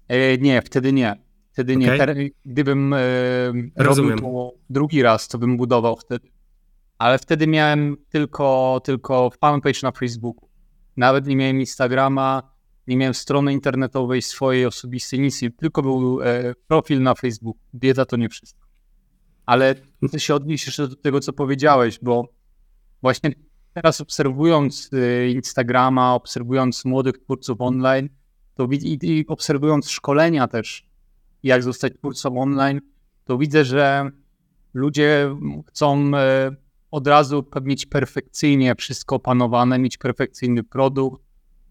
E, 0.08 0.38
nie, 0.38 0.62
wtedy 0.62 0.94
nie. 0.94 1.16
Wtedy 1.52 1.78
okay. 1.78 2.16
nie. 2.16 2.30
Gdybym 2.46 2.94
e, 2.94 3.00
robił 3.76 4.16
to 4.16 4.54
drugi 4.70 5.02
raz, 5.02 5.28
to 5.28 5.38
bym 5.38 5.58
budował 5.58 5.96
wtedy. 5.96 6.28
Ale 6.98 7.20
wtedy 7.20 7.48
miałem 7.48 7.98
tylko, 8.10 8.82
tylko 8.84 9.30
fanpage 9.42 9.80
na 9.84 9.92
Facebooku. 9.92 10.50
Nawet 10.98 11.28
nie 11.28 11.36
miałem 11.36 11.60
Instagrama, 11.60 12.52
nie 12.88 12.98
miałem 12.98 13.14
strony 13.14 13.54
internetowej 13.54 14.22
swojej 14.22 14.66
osobistej, 14.66 15.20
nic. 15.20 15.42
Tylko 15.58 15.82
był 15.82 16.22
e, 16.22 16.56
profil 16.68 17.02
na 17.02 17.16
Facebooku. 17.16 17.62
Dieta 17.74 18.06
to 18.06 18.18
nie 18.18 18.30
wszystko 18.30 18.72
ale 19.52 19.76
chcę 20.08 20.20
się 20.20 20.36
odnieść 20.36 20.66
jeszcze 20.66 20.88
do 20.88 20.96
tego, 20.96 21.20
co 21.20 21.34
powiedziałeś, 21.34 22.00
bo 22.02 22.28
właśnie 23.02 23.32
teraz 23.74 24.02
obserwując 24.02 24.90
y, 24.94 25.30
Instagrama, 25.30 26.14
obserwując 26.14 26.86
młodych 26.86 27.18
twórców 27.18 27.62
online, 27.62 28.10
to 28.56 28.68
i, 28.72 29.00
i 29.02 29.28
obserwując 29.28 29.90
szkolenia 29.90 30.48
też, 30.48 30.88
jak 31.44 31.64
zostać 31.64 31.94
twórcą 31.98 32.42
online, 32.42 32.82
to 33.26 33.38
widzę, 33.38 33.66
że 33.66 34.10
ludzie 34.74 35.36
chcą 35.68 36.08
y, 36.08 36.12
od 36.92 37.08
razu 37.08 37.46
mieć 37.62 37.86
perfekcyjnie 37.86 38.76
wszystko 38.76 39.16
opanowane, 39.16 39.80
mieć 39.80 39.98
perfekcyjny 39.98 40.64
produkt, 40.64 41.24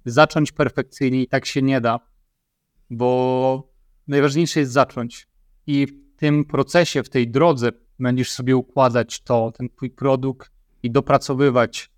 zacząć 0.04 0.52
perfekcyjnie 0.52 1.22
i 1.22 1.28
tak 1.28 1.46
się 1.46 1.62
nie 1.62 1.80
da, 1.80 2.00
bo 2.90 3.72
najważniejsze 4.08 4.60
jest 4.60 4.72
zacząć. 4.72 5.28
I 5.66 5.86
tym 6.16 6.44
procesie, 6.44 7.02
w 7.02 7.08
tej 7.08 7.30
drodze 7.30 7.72
będziesz 7.98 8.30
sobie 8.30 8.56
układać 8.56 9.20
to, 9.20 9.52
ten 9.52 9.68
twój 9.68 9.90
produkt 9.90 10.50
i 10.82 10.90
dopracowywać 10.90 11.90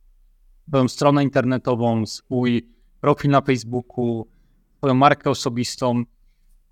swoją 0.68 0.88
stronę 0.88 1.22
internetową, 1.22 2.06
swój 2.06 2.68
profil 3.00 3.30
na 3.30 3.40
Facebooku, 3.40 4.28
swoją 4.78 4.94
markę 4.94 5.30
osobistą. 5.30 6.04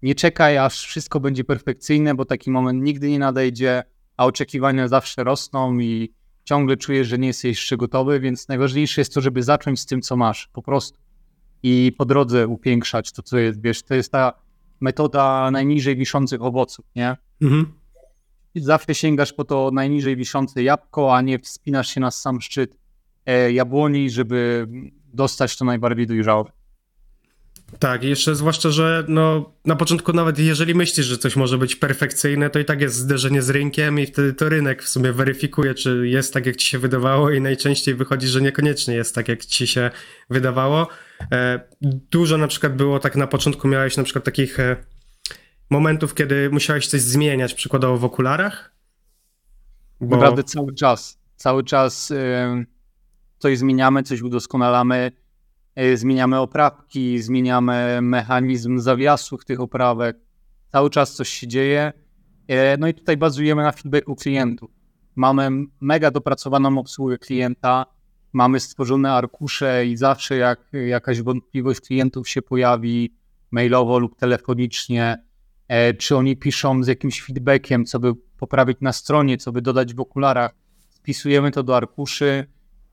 Nie 0.03 0.15
czekaj, 0.15 0.59
aż 0.59 0.87
wszystko 0.87 1.21
będzie 1.21 1.45
perfekcyjne, 1.45 2.15
bo 2.15 2.25
taki 2.25 2.51
moment 2.51 2.83
nigdy 2.83 3.11
nie 3.11 3.19
nadejdzie, 3.19 3.83
a 4.17 4.27
oczekiwania 4.27 4.89
zawsze 4.89 5.25
rosną 5.25 5.79
i 5.79 6.15
ciągle 6.45 6.77
czujesz, 6.77 7.09
że 7.09 7.19
nie 7.19 7.27
jesteś 7.27 7.45
jeszcze 7.45 7.77
gotowy, 7.77 8.21
więc 8.21 8.49
najważniejsze 8.49 9.01
jest 9.01 9.15
to, 9.15 9.21
żeby 9.21 9.43
zacząć 9.43 9.81
z 9.81 9.87
tym, 9.87 10.03
co 10.03 10.17
masz, 10.17 10.49
po 10.53 10.63
prostu. 10.63 10.99
I 11.63 11.93
po 11.99 12.05
drodze 12.05 12.49
upiększać 12.49 13.13
to, 13.13 13.23
co 13.23 13.39
jest, 13.39 13.63
wiesz, 13.63 13.83
to 13.83 13.95
jest 13.95 14.13
ta 14.13 14.33
metoda 14.81 15.51
najniżej 15.51 15.97
wiszących 15.97 16.43
owoców, 16.43 16.85
nie? 16.97 17.17
Mhm. 17.43 17.73
Zawsze 18.55 18.95
sięgasz 18.95 19.33
po 19.33 19.45
to 19.45 19.71
najniżej 19.73 20.17
wiszące 20.17 20.63
jabłko, 20.63 21.17
a 21.17 21.21
nie 21.23 21.39
wspinasz 21.39 21.89
się 21.89 22.01
na 22.01 22.11
sam 22.11 22.41
szczyt 22.41 22.79
e, 23.27 23.53
jabłoni, 23.53 24.11
żeby 24.11 24.67
dostać 25.15 25.57
to 25.57 25.65
najbardziej 25.65 26.07
dojrzałe. 26.07 26.45
Tak, 27.79 28.05
jeszcze 28.05 28.35
zwłaszcza, 28.35 28.71
że 28.71 29.05
no, 29.09 29.53
na 29.65 29.77
początku 29.77 30.13
nawet 30.13 30.39
jeżeli 30.39 30.75
myślisz, 30.75 31.07
że 31.07 31.19
coś 31.19 31.37
może 31.37 31.59
być 31.59 31.77
perfekcyjne, 31.77 32.51
to 32.51 32.59
i 32.59 32.65
tak 32.65 32.81
jest 32.81 32.97
zderzenie 32.97 33.43
z 33.43 33.51
rynkiem 33.51 34.01
i 34.01 34.07
wtedy 34.07 34.33
to 34.33 34.49
rynek 34.49 34.83
w 34.83 34.89
sumie 34.89 35.13
weryfikuje, 35.13 35.75
czy 35.75 36.09
jest 36.09 36.35
tak, 36.35 36.47
jak 36.47 36.57
ci 36.57 36.69
się 36.69 36.79
wydawało 36.79 37.31
i 37.31 37.41
najczęściej 37.41 37.95
wychodzi, 37.95 38.27
że 38.27 38.41
niekoniecznie 38.41 38.95
jest 38.95 39.15
tak, 39.15 39.29
jak 39.29 39.45
ci 39.45 39.67
się 39.67 39.91
wydawało. 40.31 40.89
E, 41.33 41.61
dużo 42.11 42.39
na 42.39 42.49
przykład 42.49 42.77
było 42.77 42.99
tak 42.99 43.17
na 43.17 43.27
początku, 43.27 43.69
miałeś 43.69 43.97
na 43.97 44.03
przykład 44.03 44.25
takich 44.25 44.61
e, 44.61 44.77
momentów, 45.71 46.15
kiedy 46.15 46.51
musiałeś 46.51 46.87
coś 46.87 47.01
zmieniać, 47.01 47.55
przykładowo 47.55 47.99
w 47.99 48.05
okularach? 48.05 48.75
Bo... 50.01 50.17
Naprawdę 50.17 50.45
cały 50.45 50.75
czas, 50.75 51.19
cały 51.37 51.65
czas 51.65 52.13
coś 53.39 53.59
zmieniamy, 53.59 54.03
coś 54.03 54.23
udoskonalamy 54.23 55.13
zmieniamy 55.95 56.39
oprawki, 56.39 57.23
zmieniamy 57.23 57.99
mechanizm 58.03 58.79
zawiasów 58.79 59.45
tych 59.45 59.61
oprawek, 59.61 60.17
cały 60.73 60.91
czas 60.91 61.15
coś 61.15 61.29
się 61.29 61.49
dzieje. 61.49 61.93
E, 62.49 62.77
no 62.77 62.89
i 62.89 62.95
tutaj 62.95 63.17
bazujemy 63.17 63.63
na 63.63 63.73
feedbacku 63.73 64.17
klientów. 64.17 64.71
Mamy 65.17 65.51
mega 65.81 66.11
dopracowaną 66.11 66.79
obsługę 66.79 67.19
klienta, 67.19 67.87
mamy 68.33 68.61
stworzone 68.61 69.13
arkusze 69.13 69.87
i 69.87 69.97
zawsze 69.97 70.37
jak 70.37 70.61
jakaś 70.73 71.23
wątpliwość 71.23 71.81
klientów 71.81 72.29
się 72.29 72.43
pojawi 72.43 73.15
mailowo 73.51 73.99
lub 73.99 74.17
telefonicznie, 74.17 75.25
e, 75.69 75.95
czy 75.95 76.17
oni 76.17 76.37
piszą 76.37 76.85
z 76.85 76.87
jakimś 76.87 77.23
feedbackiem, 77.23 77.85
co 77.85 77.99
by 77.99 78.13
poprawić 78.15 78.79
na 78.81 78.93
stronie, 78.93 79.39
co 79.39 79.53
by 79.53 79.63
dodać 79.63 79.95
w 79.95 80.01
okularach, 80.01 80.55
spisujemy 80.89 81.51
to 81.51 81.63
do 81.63 81.77
arkuszy 81.77 82.47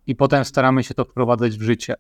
i 0.08 0.16
potem 0.16 0.46
staramy 0.46 0.84
się 0.84 0.94
to 0.94 1.06
wprowadzać 1.06 1.58
w 1.58 1.62
życie 1.62 1.96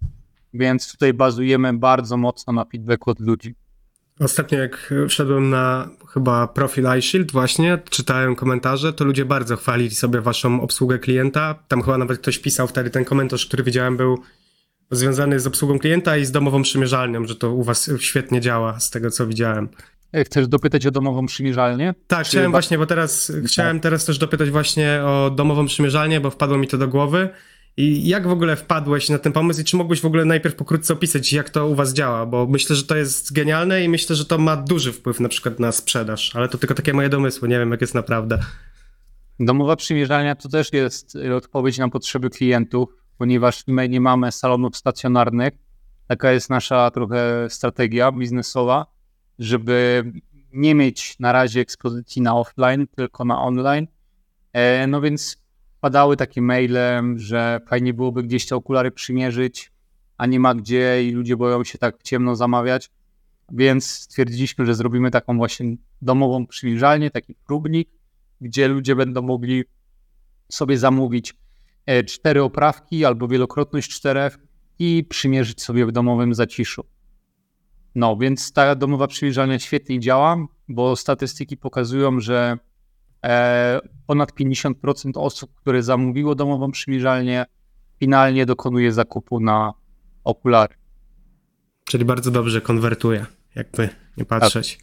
więc 0.54 0.92
tutaj 0.92 1.14
bazujemy 1.14 1.74
bardzo 1.74 2.18
mocno 2.18 2.54
na 2.54 2.66
feedbacku 2.66 3.12
od 3.12 3.20
ludzi. 3.20 3.56
Ostatnio 4.20 4.60
jak 4.60 4.94
wszedłem 5.10 5.50
na 5.50 5.90
chyba 6.14 6.48
profil 6.48 6.86
iShield 7.00 7.32
właśnie, 7.32 7.80
czytałem 7.90 8.36
komentarze, 8.36 8.94
to 8.94 9.06
ludzie 9.06 9.26
bardzo 9.26 9.58
chwalili 9.58 9.96
sobie 9.96 10.22
waszą 10.22 10.62
obsługę 10.62 11.00
klienta. 11.00 11.56
Tam 11.68 11.82
chyba 11.82 11.98
nawet 11.98 12.18
ktoś 12.18 12.40
pisał 12.40 12.68
wtedy 12.68 12.90
ten 12.90 13.06
komentarz, 13.06 13.46
który 13.46 13.64
widziałem 13.64 13.98
był 13.98 14.18
związany 14.92 15.40
z 15.40 15.48
obsługą 15.48 15.80
klienta 15.80 16.18
i 16.18 16.26
z 16.26 16.32
domową 16.32 16.62
przymierzalnią, 16.62 17.26
że 17.26 17.36
to 17.36 17.54
u 17.54 17.64
was 17.64 17.90
świetnie 18.00 18.42
działa 18.42 18.80
z 18.80 18.90
tego 18.90 19.12
co 19.12 19.28
widziałem. 19.28 19.70
E, 20.14 20.24
chcesz 20.24 20.48
dopytać 20.48 20.86
o 20.86 20.92
domową 20.92 21.26
przymierzalnię? 21.26 21.94
Tak, 22.08 22.26
Czy 22.26 22.30
chciałem 22.30 22.52
właśnie, 22.52 22.78
bo 22.78 22.86
teraz 22.86 23.32
chciałem 23.46 23.80
teraz 23.80 24.06
też 24.06 24.18
dopytać 24.18 24.50
właśnie 24.50 25.02
o 25.06 25.30
domową 25.36 25.66
przymierzalnię, 25.66 26.22
bo 26.22 26.32
wpadło 26.32 26.58
mi 26.58 26.68
to 26.68 26.78
do 26.78 26.88
głowy. 26.88 27.30
I 27.78 28.08
jak 28.08 28.28
w 28.28 28.32
ogóle 28.32 28.56
wpadłeś 28.56 29.10
na 29.10 29.20
ten 29.20 29.34
pomysł 29.34 29.62
i 29.62 29.64
czy 29.64 29.78
mógłbyś 29.78 30.02
w 30.02 30.06
ogóle 30.06 30.26
najpierw 30.26 30.56
pokrótce 30.56 30.94
opisać, 30.94 31.34
jak 31.34 31.50
to 31.50 31.68
u 31.68 31.76
was 31.76 31.94
działa? 31.94 32.26
Bo 32.26 32.48
myślę, 32.48 32.76
że 32.76 32.84
to 32.84 32.96
jest 32.96 33.34
genialne 33.34 33.84
i 33.84 33.90
myślę, 33.90 34.16
że 34.16 34.26
to 34.26 34.38
ma 34.38 34.56
duży 34.56 34.94
wpływ 34.94 35.20
na 35.20 35.30
przykład 35.30 35.60
na 35.60 35.72
sprzedaż, 35.72 36.36
ale 36.36 36.50
to 36.50 36.58
tylko 36.58 36.76
takie 36.76 36.94
moje 36.94 37.10
domysły, 37.10 37.48
nie 37.48 37.60
wiem 37.60 37.72
jak 37.72 37.82
jest 37.82 37.96
naprawdę. 37.96 38.40
Domowa 39.40 39.76
przymierzalnia 39.76 40.36
to 40.36 40.50
też 40.50 40.74
jest 40.74 41.18
odpowiedź 41.36 41.78
na 41.78 41.90
potrzeby 41.90 42.30
klientów, 42.30 42.90
ponieważ 43.18 43.64
my 43.68 43.90
nie 43.90 44.02
mamy 44.02 44.32
salonów 44.32 44.78
stacjonarnych. 44.78 45.54
Taka 46.08 46.32
jest 46.32 46.50
nasza 46.50 46.92
trochę 46.92 47.48
strategia 47.50 48.12
biznesowa, 48.12 48.86
żeby 49.40 50.12
nie 50.54 50.76
mieć 50.76 51.20
na 51.20 51.32
razie 51.32 51.60
ekspozycji 51.60 52.22
na 52.22 52.36
offline, 52.36 52.88
tylko 52.88 53.26
na 53.26 53.42
online. 53.42 53.88
E, 54.54 54.88
no 54.88 55.02
więc 55.02 55.47
padały 55.88 56.18
takie 56.18 56.42
maile, 56.42 56.78
że 57.16 57.62
fajnie 57.68 57.94
byłoby 57.94 58.24
gdzieś 58.24 58.46
te 58.46 58.56
okulary 58.56 58.92
przymierzyć, 58.92 59.72
a 60.18 60.26
nie 60.26 60.40
ma 60.40 60.56
gdzie 60.56 61.04
i 61.04 61.12
ludzie 61.12 61.38
boją 61.38 61.64
się 61.64 61.78
tak 61.78 62.04
ciemno 62.04 62.36
zamawiać. 62.36 62.90
Więc 63.52 63.92
stwierdziliśmy, 63.92 64.66
że 64.66 64.76
zrobimy 64.76 65.12
taką 65.12 65.38
właśnie 65.38 65.76
domową 66.02 66.48
przymierzalnię, 66.48 67.12
taki 67.12 67.36
próbnik, 67.36 67.90
gdzie 68.42 68.68
ludzie 68.68 68.96
będą 68.96 69.22
mogli 69.22 69.64
sobie 70.52 70.78
zamówić 70.78 71.34
e, 71.86 72.04
cztery 72.04 72.44
oprawki 72.44 73.06
albo 73.06 73.28
wielokrotność 73.28 73.92
czterech 73.92 74.40
i 74.80 75.06
przymierzyć 75.10 75.62
sobie 75.62 75.86
w 75.86 75.92
domowym 75.92 76.34
zaciszu. 76.34 76.84
No, 77.96 78.18
więc 78.18 78.54
ta 78.54 78.76
domowa 78.76 79.08
przymierzalnia 79.08 79.60
świetnie 79.60 80.00
działa, 80.00 80.38
bo 80.68 80.96
statystyki 80.96 81.58
pokazują, 81.58 82.20
że 82.20 82.58
ponad 84.08 84.32
50% 84.32 85.12
osób, 85.16 85.54
które 85.56 85.84
zamówiło 85.84 86.36
domową 86.36 86.72
przymierzalnię, 86.72 87.46
finalnie 88.00 88.46
dokonuje 88.46 88.92
zakupu 88.92 89.40
na 89.40 89.74
okulary. 90.24 90.76
Czyli 91.84 92.06
bardzo 92.06 92.32
dobrze 92.32 92.62
konwertuje, 92.62 93.26
jakby 93.56 93.90
nie 94.18 94.26
patrzeć. 94.26 94.80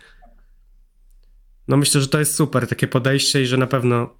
No 1.69 1.77
myślę, 1.77 2.01
że 2.01 2.09
to 2.09 2.19
jest 2.19 2.35
super, 2.35 2.69
takie 2.69 2.89
podejście 2.89 3.43
i 3.43 3.47
że 3.47 3.57
na 3.57 3.67
pewno 3.67 4.15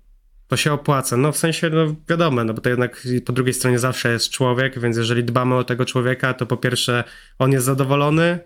to 0.47 0.57
się 0.57 0.73
opłaca. 0.73 1.17
No 1.17 1.33
w 1.33 1.37
sensie, 1.37 1.71
no 1.71 1.95
wiadomo, 2.09 2.45
no 2.45 2.55
bo 2.55 2.61
to 2.61 2.69
jednak 2.69 3.07
po 3.27 3.33
drugiej 3.33 3.55
stronie 3.55 3.79
zawsze 3.79 4.13
jest 4.13 4.31
człowiek, 4.31 4.79
więc 4.81 4.97
jeżeli 4.97 5.25
dbamy 5.25 5.55
o 5.55 5.65
tego 5.65 5.85
człowieka, 5.85 6.35
to 6.35 6.47
po 6.47 6.57
pierwsze 6.57 7.05
on 7.39 7.53
jest 7.53 7.67
zadowolony, 7.67 8.39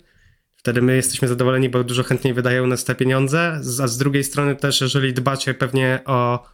Wtedy 0.59 0.83
my 0.83 0.97
jesteśmy 0.97 1.29
zadowoleni, 1.29 1.69
bo 1.69 1.85
dużo 1.85 2.03
chętniej 2.03 2.35
wydają 2.35 2.67
nas 2.67 2.85
te 2.85 2.95
pieniądze, 2.95 3.61
a 3.83 3.87
z 3.87 3.99
drugiej 3.99 4.25
strony 4.25 4.57
też, 4.57 4.81
jeżeli 4.81 5.15
dbacie 5.15 5.55
pewnie 5.55 6.01
o 6.05 6.45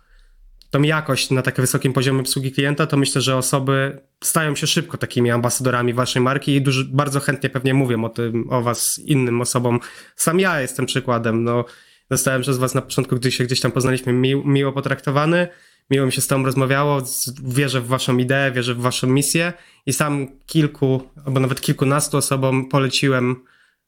tą 0.70 0.82
jakość 0.82 1.30
na 1.30 1.42
tak 1.42 1.56
wysokim 1.56 1.92
poziomie 1.92 2.20
obsługi 2.20 2.52
klienta, 2.52 2.86
to 2.86 2.96
myślę, 2.96 3.20
że 3.20 3.36
osoby 3.36 4.00
stają 4.24 4.56
się 4.56 4.66
szybko 4.66 4.98
takimi 4.98 5.30
ambasadorami 5.30 5.92
waszej 5.92 6.22
marki 6.22 6.54
i 6.54 6.62
dużo, 6.62 6.82
bardzo 6.88 7.20
chętnie 7.20 7.50
pewnie 7.50 7.74
mówią 7.74 8.04
o 8.04 8.08
tym, 8.08 8.50
o 8.50 8.62
was 8.62 8.98
innym 8.98 9.40
osobom. 9.40 9.80
Sam 10.16 10.40
ja 10.40 10.60
jestem 10.60 10.86
przykładem, 10.86 11.44
no 11.44 11.64
zostałem 12.10 12.42
przez 12.42 12.58
was 12.58 12.74
na 12.74 12.82
początku, 12.82 13.16
gdy 13.16 13.32
się 13.32 13.44
gdzieś 13.44 13.60
tam 13.60 13.72
poznaliśmy, 13.72 14.12
mi, 14.12 14.36
miło 14.46 14.72
potraktowany, 14.72 15.48
miło 15.90 16.06
mi 16.06 16.12
się 16.12 16.20
z 16.20 16.26
tobą 16.26 16.44
rozmawiało, 16.44 17.02
wierzę 17.44 17.80
w 17.80 17.86
waszą 17.86 18.18
ideę, 18.18 18.52
wierzę 18.52 18.74
w 18.74 18.80
waszą 18.80 19.06
misję 19.06 19.52
i 19.86 19.92
sam 19.92 20.26
kilku, 20.46 21.02
albo 21.26 21.40
nawet 21.40 21.60
kilkunastu 21.60 22.16
osobom 22.16 22.68
poleciłem 22.68 23.36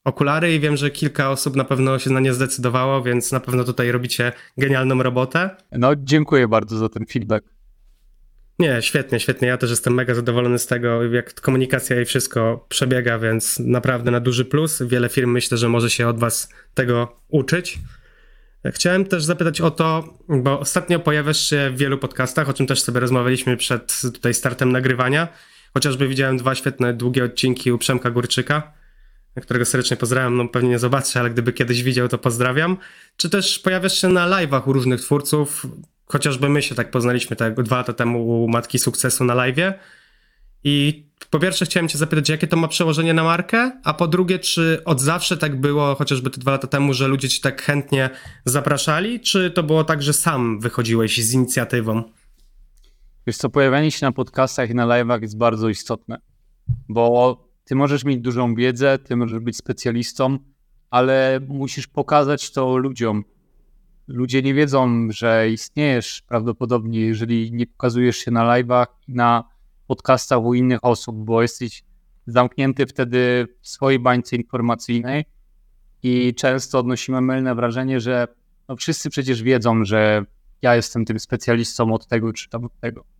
okulary 0.06 0.54
i 0.54 0.60
wiem, 0.60 0.76
że 0.76 0.90
kilka 0.90 1.30
osób 1.30 1.56
na 1.56 1.64
pewno 1.64 1.98
się 1.98 2.10
na 2.10 2.20
nie 2.20 2.34
zdecydowało, 2.34 3.02
więc 3.02 3.32
na 3.32 3.40
pewno 3.40 3.64
tutaj 3.64 3.92
robicie 3.92 4.32
genialną 4.58 5.02
robotę. 5.02 5.50
No, 5.72 5.92
dziękuję 5.96 6.48
bardzo 6.48 6.78
za 6.78 6.88
ten 6.88 7.06
feedback. 7.06 7.46
Nie, 8.58 8.82
świetnie, 8.82 9.20
świetnie. 9.20 9.48
Ja 9.48 9.56
też 9.56 9.70
jestem 9.70 9.94
mega 9.94 10.14
zadowolony 10.14 10.58
z 10.58 10.66
tego, 10.66 11.04
jak 11.04 11.34
komunikacja 11.34 12.00
i 12.00 12.04
wszystko 12.04 12.66
przebiega, 12.68 13.18
więc 13.18 13.58
naprawdę 13.58 14.10
na 14.10 14.20
duży 14.20 14.44
plus. 14.44 14.82
Wiele 14.82 15.08
firm 15.08 15.30
myślę, 15.30 15.58
że 15.58 15.68
może 15.68 15.90
się 15.90 16.08
od 16.08 16.18
Was 16.18 16.48
tego 16.74 17.20
uczyć. 17.28 17.78
Chciałem 18.66 19.04
też 19.04 19.24
zapytać 19.24 19.60
o 19.60 19.70
to, 19.70 20.18
bo 20.28 20.60
ostatnio 20.60 20.98
pojawiasz 20.98 21.50
się 21.50 21.70
w 21.70 21.78
wielu 21.78 21.98
podcastach, 21.98 22.48
o 22.48 22.52
czym 22.52 22.66
też 22.66 22.82
sobie 22.82 23.00
rozmawialiśmy 23.00 23.56
przed 23.56 24.00
tutaj 24.14 24.34
startem 24.34 24.72
nagrywania. 24.72 25.28
Chociażby 25.74 26.08
widziałem 26.08 26.36
dwa 26.36 26.54
świetne, 26.54 26.94
długie 26.94 27.24
odcinki 27.24 27.72
u 27.72 27.78
Przemka 27.78 28.10
Górczyka 28.10 28.75
którego 29.40 29.64
serdecznie 29.64 29.96
pozdrawiam, 29.96 30.37
no 30.37 30.49
pewnie 30.49 30.68
nie 30.68 30.79
zobaczę, 30.79 31.20
ale 31.20 31.31
gdyby 31.31 31.53
kiedyś 31.53 31.83
widział, 31.83 32.09
to 32.09 32.18
pozdrawiam. 32.18 32.77
Czy 33.16 33.31
też 33.31 33.59
pojawiasz 33.59 34.01
się 34.01 34.09
na 34.09 34.29
live'ach 34.29 34.68
u 34.68 34.72
różnych 34.72 35.01
twórców, 35.01 35.66
chociażby 36.07 36.49
my 36.49 36.62
się 36.62 36.75
tak 36.75 36.90
poznaliśmy 36.90 37.37
tak 37.37 37.62
dwa 37.62 37.77
lata 37.77 37.92
temu 37.92 38.44
u 38.44 38.49
Matki 38.49 38.79
Sukcesu 38.79 39.25
na 39.25 39.35
live'ie. 39.35 39.72
I 40.64 41.07
po 41.31 41.38
pierwsze 41.38 41.64
chciałem 41.64 41.88
cię 41.88 41.99
zapytać, 41.99 42.29
jakie 42.29 42.46
to 42.46 42.57
ma 42.57 42.68
przełożenie 42.68 43.14
na 43.14 43.25
markę, 43.25 43.72
a 43.85 43.94
po 43.94 44.09
drugie, 44.09 44.38
czy 44.38 44.83
od 44.85 45.01
zawsze 45.01 45.37
tak 45.37 45.61
było, 45.61 45.94
chociażby 45.94 46.31
te 46.31 46.40
dwa 46.40 46.51
lata 46.51 46.66
temu, 46.66 46.94
że 46.94 47.09
ludzie 47.09 47.29
ci 47.29 47.40
tak 47.40 47.62
chętnie 47.62 48.11
zapraszali, 48.44 49.20
czy 49.20 49.51
to 49.51 49.62
było 49.62 49.85
tak, 49.85 50.03
że 50.03 50.12
sam 50.12 50.61
wychodziłeś 50.61 51.25
z 51.25 51.33
inicjatywą? 51.33 52.03
Wiesz 53.27 53.37
co, 53.37 53.51
pojawianie 53.51 53.90
się 53.90 54.07
na 54.07 54.12
podcastach 54.12 54.70
i 54.70 54.75
na 54.75 54.87
live'ach 54.87 55.22
jest 55.22 55.38
bardzo 55.38 55.68
istotne, 55.68 56.18
bo 56.88 57.45
ty 57.66 57.74
możesz 57.74 58.05
mieć 58.05 58.20
dużą 58.20 58.55
wiedzę, 58.55 58.98
ty 58.98 59.16
możesz 59.16 59.38
być 59.38 59.57
specjalistą, 59.57 60.38
ale 60.90 61.40
musisz 61.48 61.87
pokazać 61.87 62.52
to 62.52 62.76
ludziom. 62.76 63.24
Ludzie 64.09 64.42
nie 64.42 64.55
wiedzą, 64.55 65.09
że 65.11 65.50
istniejesz 65.50 66.22
prawdopodobnie, 66.29 67.00
jeżeli 67.00 67.52
nie 67.52 67.66
pokazujesz 67.66 68.16
się 68.16 68.31
na 68.31 68.44
live'ach, 68.44 68.87
na 69.09 69.44
podcastach 69.87 70.42
u 70.42 70.55
innych 70.55 70.85
osób, 70.85 71.24
bo 71.24 71.42
jesteś 71.42 71.85
zamknięty 72.26 72.87
wtedy 72.87 73.46
w 73.61 73.68
swojej 73.68 73.98
bańce 73.98 74.37
informacyjnej 74.37 75.24
i 76.02 76.35
często 76.35 76.79
odnosimy 76.79 77.20
mylne 77.20 77.55
wrażenie, 77.55 78.00
że 78.00 78.29
no 78.68 78.76
wszyscy 78.76 79.11
przecież 79.11 79.42
wiedzą, 79.42 79.85
że 79.85 80.24
ja 80.62 80.76
jestem 80.76 81.05
tym 81.05 81.20
specjalistą 81.20 81.92
od 81.92 82.07
tego 82.07 82.33
czy 82.33 82.48
tam 82.48 82.64
od 82.64 82.81
tego. 82.81 83.15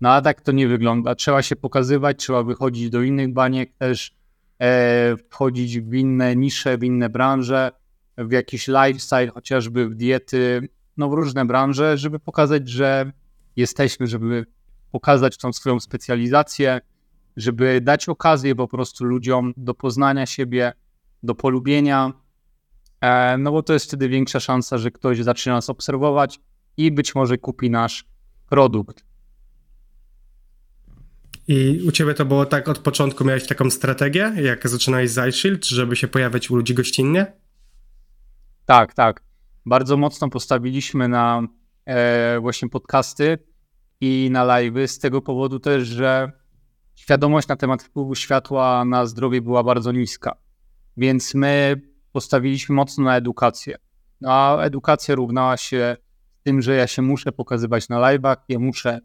No 0.00 0.10
a 0.10 0.22
tak 0.22 0.40
to 0.40 0.52
nie 0.52 0.68
wygląda. 0.68 1.14
Trzeba 1.14 1.42
się 1.42 1.56
pokazywać, 1.56 2.18
trzeba 2.18 2.42
wychodzić 2.42 2.90
do 2.90 3.02
innych 3.02 3.32
baniek 3.32 3.72
też, 3.78 4.16
e, 4.58 5.16
wchodzić 5.30 5.80
w 5.80 5.94
inne 5.94 6.36
nisze, 6.36 6.78
w 6.78 6.84
inne 6.84 7.08
branże, 7.08 7.70
w 8.18 8.32
jakiś 8.32 8.68
lifestyle, 8.68 9.28
chociażby 9.28 9.88
w 9.88 9.94
diety, 9.94 10.68
no 10.96 11.08
w 11.08 11.12
różne 11.12 11.44
branże, 11.44 11.98
żeby 11.98 12.18
pokazać, 12.18 12.68
że 12.68 13.12
jesteśmy, 13.56 14.06
żeby 14.06 14.46
pokazać 14.92 15.36
tą 15.36 15.52
swoją 15.52 15.80
specjalizację, 15.80 16.80
żeby 17.36 17.80
dać 17.80 18.08
okazję 18.08 18.54
po 18.54 18.68
prostu 18.68 19.04
ludziom 19.04 19.52
do 19.56 19.74
poznania 19.74 20.26
siebie, 20.26 20.72
do 21.22 21.34
polubienia, 21.34 22.12
e, 23.00 23.38
no 23.38 23.52
bo 23.52 23.62
to 23.62 23.72
jest 23.72 23.86
wtedy 23.86 24.08
większa 24.08 24.40
szansa, 24.40 24.78
że 24.78 24.90
ktoś 24.90 25.22
zacznie 25.22 25.52
nas 25.52 25.70
obserwować 25.70 26.40
i 26.76 26.92
być 26.92 27.14
może 27.14 27.38
kupi 27.38 27.70
nasz 27.70 28.04
produkt. 28.48 29.07
I 31.48 31.80
u 31.86 31.92
ciebie 31.92 32.14
to 32.14 32.24
było 32.24 32.46
tak 32.46 32.68
od 32.68 32.78
początku, 32.78 33.24
miałeś 33.24 33.46
taką 33.46 33.70
strategię, 33.70 34.32
jak 34.42 34.68
zaczynałeś 34.68 35.10
z 35.10 35.28
iShield, 35.28 35.66
żeby 35.66 35.96
się 35.96 36.08
pojawiać 36.08 36.50
u 36.50 36.56
ludzi 36.56 36.74
gościnnie? 36.74 37.32
Tak, 38.66 38.94
tak. 38.94 39.22
Bardzo 39.66 39.96
mocno 39.96 40.28
postawiliśmy 40.28 41.08
na 41.08 41.42
e, 41.86 42.40
właśnie 42.40 42.68
podcasty 42.68 43.38
i 44.00 44.28
na 44.32 44.44
live'y 44.44 44.86
z 44.86 44.98
tego 44.98 45.22
powodu 45.22 45.58
też, 45.58 45.88
że 45.88 46.32
świadomość 46.94 47.48
na 47.48 47.56
temat 47.56 47.82
wpływu 47.82 48.14
światła 48.14 48.84
na 48.84 49.06
zdrowie 49.06 49.42
była 49.42 49.62
bardzo 49.62 49.92
niska. 49.92 50.36
Więc 50.96 51.34
my 51.34 51.80
postawiliśmy 52.12 52.74
mocno 52.74 53.04
na 53.04 53.16
edukację. 53.16 53.76
No, 54.20 54.32
a 54.32 54.62
edukacja 54.62 55.14
równała 55.14 55.56
się 55.56 55.96
z 56.40 56.42
tym, 56.42 56.62
że 56.62 56.74
ja 56.74 56.86
się 56.86 57.02
muszę 57.02 57.32
pokazywać 57.32 57.88
na 57.88 57.96
live'ach, 57.96 58.36
ja 58.48 58.58
muszę 58.58 59.00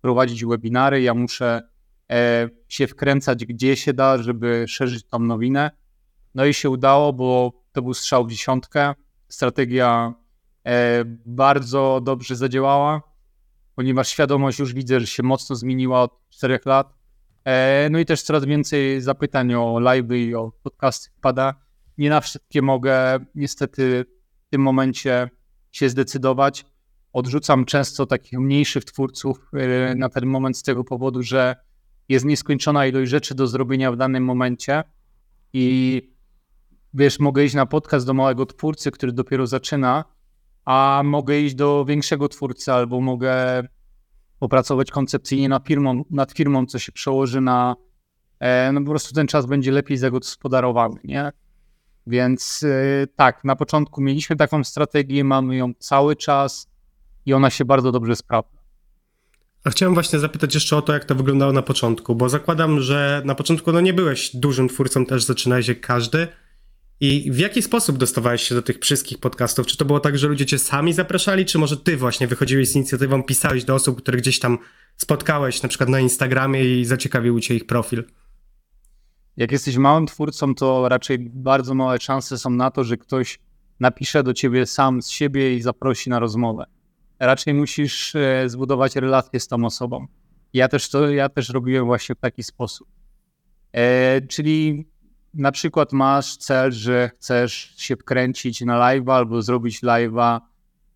prowadzić 0.00 0.44
webinary, 0.44 1.02
ja 1.02 1.14
muszę 1.14 1.62
się 2.68 2.86
wkręcać 2.86 3.46
gdzie 3.46 3.76
się 3.76 3.92
da, 3.92 4.22
żeby 4.22 4.64
szerzyć 4.68 5.04
tą 5.04 5.18
nowinę. 5.18 5.70
No 6.34 6.44
i 6.44 6.54
się 6.54 6.70
udało, 6.70 7.12
bo 7.12 7.52
to 7.72 7.82
był 7.82 7.94
strzał 7.94 8.26
w 8.26 8.30
dziesiątkę. 8.30 8.94
Strategia 9.28 10.14
e, 10.66 11.04
bardzo 11.26 12.00
dobrze 12.04 12.36
zadziałała, 12.36 13.02
ponieważ 13.74 14.08
świadomość 14.08 14.58
już 14.58 14.74
widzę, 14.74 15.00
że 15.00 15.06
się 15.06 15.22
mocno 15.22 15.56
zmieniła 15.56 16.02
od 16.02 16.28
czterech 16.30 16.66
lat. 16.66 16.94
E, 17.44 17.88
no 17.90 17.98
i 17.98 18.04
też 18.04 18.22
coraz 18.22 18.44
więcej 18.44 19.00
zapytań 19.00 19.54
o 19.54 19.80
live 19.80 20.12
i 20.12 20.34
o 20.34 20.52
podcasty 20.62 21.10
wpada. 21.18 21.54
Nie 21.98 22.10
na 22.10 22.20
wszystkie 22.20 22.62
mogę 22.62 23.18
niestety 23.34 24.04
w 24.46 24.50
tym 24.50 24.62
momencie 24.62 25.30
się 25.72 25.88
zdecydować. 25.88 26.64
Odrzucam 27.12 27.64
często 27.64 28.06
takich 28.06 28.38
mniejszych 28.38 28.84
twórców 28.84 29.50
e, 29.54 29.94
na 29.94 30.08
ten 30.08 30.26
moment 30.26 30.58
z 30.58 30.62
tego 30.62 30.84
powodu, 30.84 31.22
że 31.22 31.56
jest 32.08 32.24
nieskończona 32.24 32.86
ilość 32.86 33.10
rzeczy 33.10 33.34
do 33.34 33.46
zrobienia 33.46 33.92
w 33.92 33.96
danym 33.96 34.24
momencie 34.24 34.84
i 35.52 36.02
wiesz, 36.94 37.18
mogę 37.18 37.44
iść 37.44 37.54
na 37.54 37.66
podcast 37.66 38.06
do 38.06 38.14
małego 38.14 38.46
twórcy, 38.46 38.90
który 38.90 39.12
dopiero 39.12 39.46
zaczyna, 39.46 40.04
a 40.64 41.02
mogę 41.04 41.40
iść 41.40 41.54
do 41.54 41.84
większego 41.84 42.28
twórcy 42.28 42.72
albo 42.72 43.00
mogę 43.00 43.62
popracować 44.38 44.90
koncepcyjnie 44.90 45.48
nad 45.48 45.66
firmą, 45.66 46.04
nad 46.10 46.32
firmą 46.32 46.66
co 46.66 46.78
się 46.78 46.92
przełoży 46.92 47.40
na, 47.40 47.76
e, 48.40 48.72
no 48.72 48.80
po 48.80 48.90
prostu 48.90 49.14
ten 49.14 49.26
czas 49.26 49.46
będzie 49.46 49.72
lepiej 49.72 49.96
zagospodarowany, 49.96 51.00
nie? 51.04 51.32
Więc 52.06 52.62
e, 52.62 53.06
tak, 53.16 53.44
na 53.44 53.56
początku 53.56 54.00
mieliśmy 54.00 54.36
taką 54.36 54.64
strategię, 54.64 55.24
mamy 55.24 55.56
ją 55.56 55.72
cały 55.78 56.16
czas 56.16 56.68
i 57.26 57.32
ona 57.32 57.50
się 57.50 57.64
bardzo 57.64 57.92
dobrze 57.92 58.16
sprawdza. 58.16 58.57
A 59.68 59.70
chciałem 59.70 59.94
właśnie 59.94 60.18
zapytać 60.18 60.54
jeszcze 60.54 60.76
o 60.76 60.82
to, 60.82 60.92
jak 60.92 61.04
to 61.04 61.14
wyglądało 61.14 61.52
na 61.52 61.62
początku, 61.62 62.14
bo 62.14 62.28
zakładam, 62.28 62.80
że 62.80 63.22
na 63.24 63.34
początku 63.34 63.72
no 63.72 63.80
nie 63.80 63.92
byłeś 63.92 64.36
dużym 64.36 64.68
twórcą, 64.68 65.06
też 65.06 65.24
zaczynałeś 65.24 65.68
jak 65.68 65.80
każdy. 65.80 66.28
I 67.00 67.32
w 67.32 67.38
jaki 67.38 67.62
sposób 67.62 67.98
dostawałeś 67.98 68.42
się 68.42 68.54
do 68.54 68.62
tych 68.62 68.78
wszystkich 68.78 69.18
podcastów? 69.18 69.66
Czy 69.66 69.76
to 69.76 69.84
było 69.84 70.00
tak, 70.00 70.18
że 70.18 70.28
ludzie 70.28 70.46
cię 70.46 70.58
sami 70.58 70.92
zapraszali, 70.92 71.44
czy 71.44 71.58
może 71.58 71.76
ty 71.76 71.96
właśnie 71.96 72.26
wychodziłeś 72.26 72.68
z 72.68 72.76
inicjatywą, 72.76 73.22
pisałeś 73.22 73.64
do 73.64 73.74
osób, 73.74 74.02
które 74.02 74.18
gdzieś 74.18 74.38
tam 74.38 74.58
spotkałeś, 74.96 75.62
na 75.62 75.68
przykład 75.68 75.90
na 75.90 76.00
Instagramie 76.00 76.80
i 76.80 76.84
zaciekawił 76.84 77.40
cię 77.40 77.54
ich 77.54 77.66
profil? 77.66 78.04
Jak 79.36 79.52
jesteś 79.52 79.76
małym 79.76 80.06
twórcą, 80.06 80.54
to 80.54 80.88
raczej 80.88 81.18
bardzo 81.18 81.74
małe 81.74 82.00
szanse 82.00 82.38
są 82.38 82.50
na 82.50 82.70
to, 82.70 82.84
że 82.84 82.96
ktoś 82.96 83.38
napisze 83.80 84.22
do 84.22 84.34
ciebie 84.34 84.66
sam 84.66 85.02
z 85.02 85.10
siebie 85.10 85.56
i 85.56 85.62
zaprosi 85.62 86.10
na 86.10 86.18
rozmowę. 86.18 86.77
Raczej 87.20 87.54
musisz 87.54 88.14
e, 88.14 88.48
zbudować 88.48 88.96
relację 88.96 89.40
z 89.40 89.48
tą 89.48 89.64
osobą. 89.64 90.06
Ja 90.52 90.68
też 90.68 90.90
to, 90.90 91.10
ja 91.10 91.28
też 91.28 91.48
robiłem 91.48 91.86
właśnie 91.86 92.14
w 92.14 92.18
taki 92.18 92.42
sposób. 92.42 92.88
E, 93.72 94.20
czyli 94.20 94.86
na 95.34 95.52
przykład 95.52 95.92
masz 95.92 96.36
cel, 96.36 96.72
że 96.72 97.10
chcesz 97.14 97.74
się 97.76 97.96
wkręcić 97.96 98.60
na 98.60 98.78
live 98.78 99.08
albo 99.08 99.42
zrobić 99.42 99.82
live'a. 99.82 100.40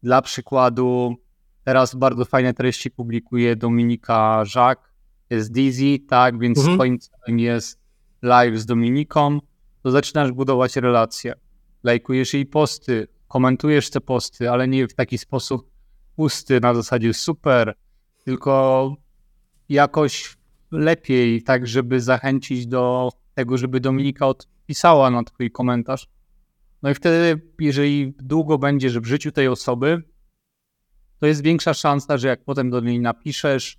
Dla 0.02 0.22
przykładu, 0.22 1.16
teraz 1.64 1.94
bardzo 1.94 2.24
fajne 2.24 2.54
treści 2.54 2.90
publikuje 2.90 3.56
Dominika 3.56 4.44
Żak, 4.44 4.92
jest 5.30 5.52
Dizzy, 5.52 5.98
tak, 6.08 6.38
więc 6.38 6.58
mhm. 6.58 6.76
twoim 6.76 6.98
celem 6.98 7.38
jest 7.38 7.80
live 8.22 8.58
z 8.58 8.66
Dominiką, 8.66 9.38
to 9.82 9.90
zaczynasz 9.90 10.32
budować 10.32 10.76
relacje. 10.76 11.34
Lajkujesz 11.82 12.34
jej 12.34 12.46
posty, 12.46 13.08
komentujesz 13.28 13.90
te 13.90 14.00
posty, 14.00 14.50
ale 14.50 14.68
nie 14.68 14.88
w 14.88 14.94
taki 14.94 15.18
sposób 15.18 15.71
pusty, 16.16 16.60
na 16.60 16.74
zasadzie 16.74 17.14
super, 17.14 17.74
tylko 18.24 18.96
jakoś 19.68 20.36
lepiej, 20.70 21.42
tak, 21.42 21.66
żeby 21.66 22.00
zachęcić 22.00 22.66
do 22.66 23.10
tego, 23.34 23.58
żeby 23.58 23.80
Dominika 23.80 24.26
odpisała 24.26 25.10
na 25.10 25.24
twój 25.24 25.50
komentarz. 25.50 26.08
No 26.82 26.90
i 26.90 26.94
wtedy, 26.94 27.40
jeżeli 27.58 28.14
długo 28.18 28.58
będziesz 28.58 28.98
w 28.98 29.06
życiu 29.06 29.32
tej 29.32 29.48
osoby, 29.48 30.02
to 31.18 31.26
jest 31.26 31.42
większa 31.42 31.74
szansa, 31.74 32.18
że 32.18 32.28
jak 32.28 32.44
potem 32.44 32.70
do 32.70 32.80
niej 32.80 33.00
napiszesz, 33.00 33.78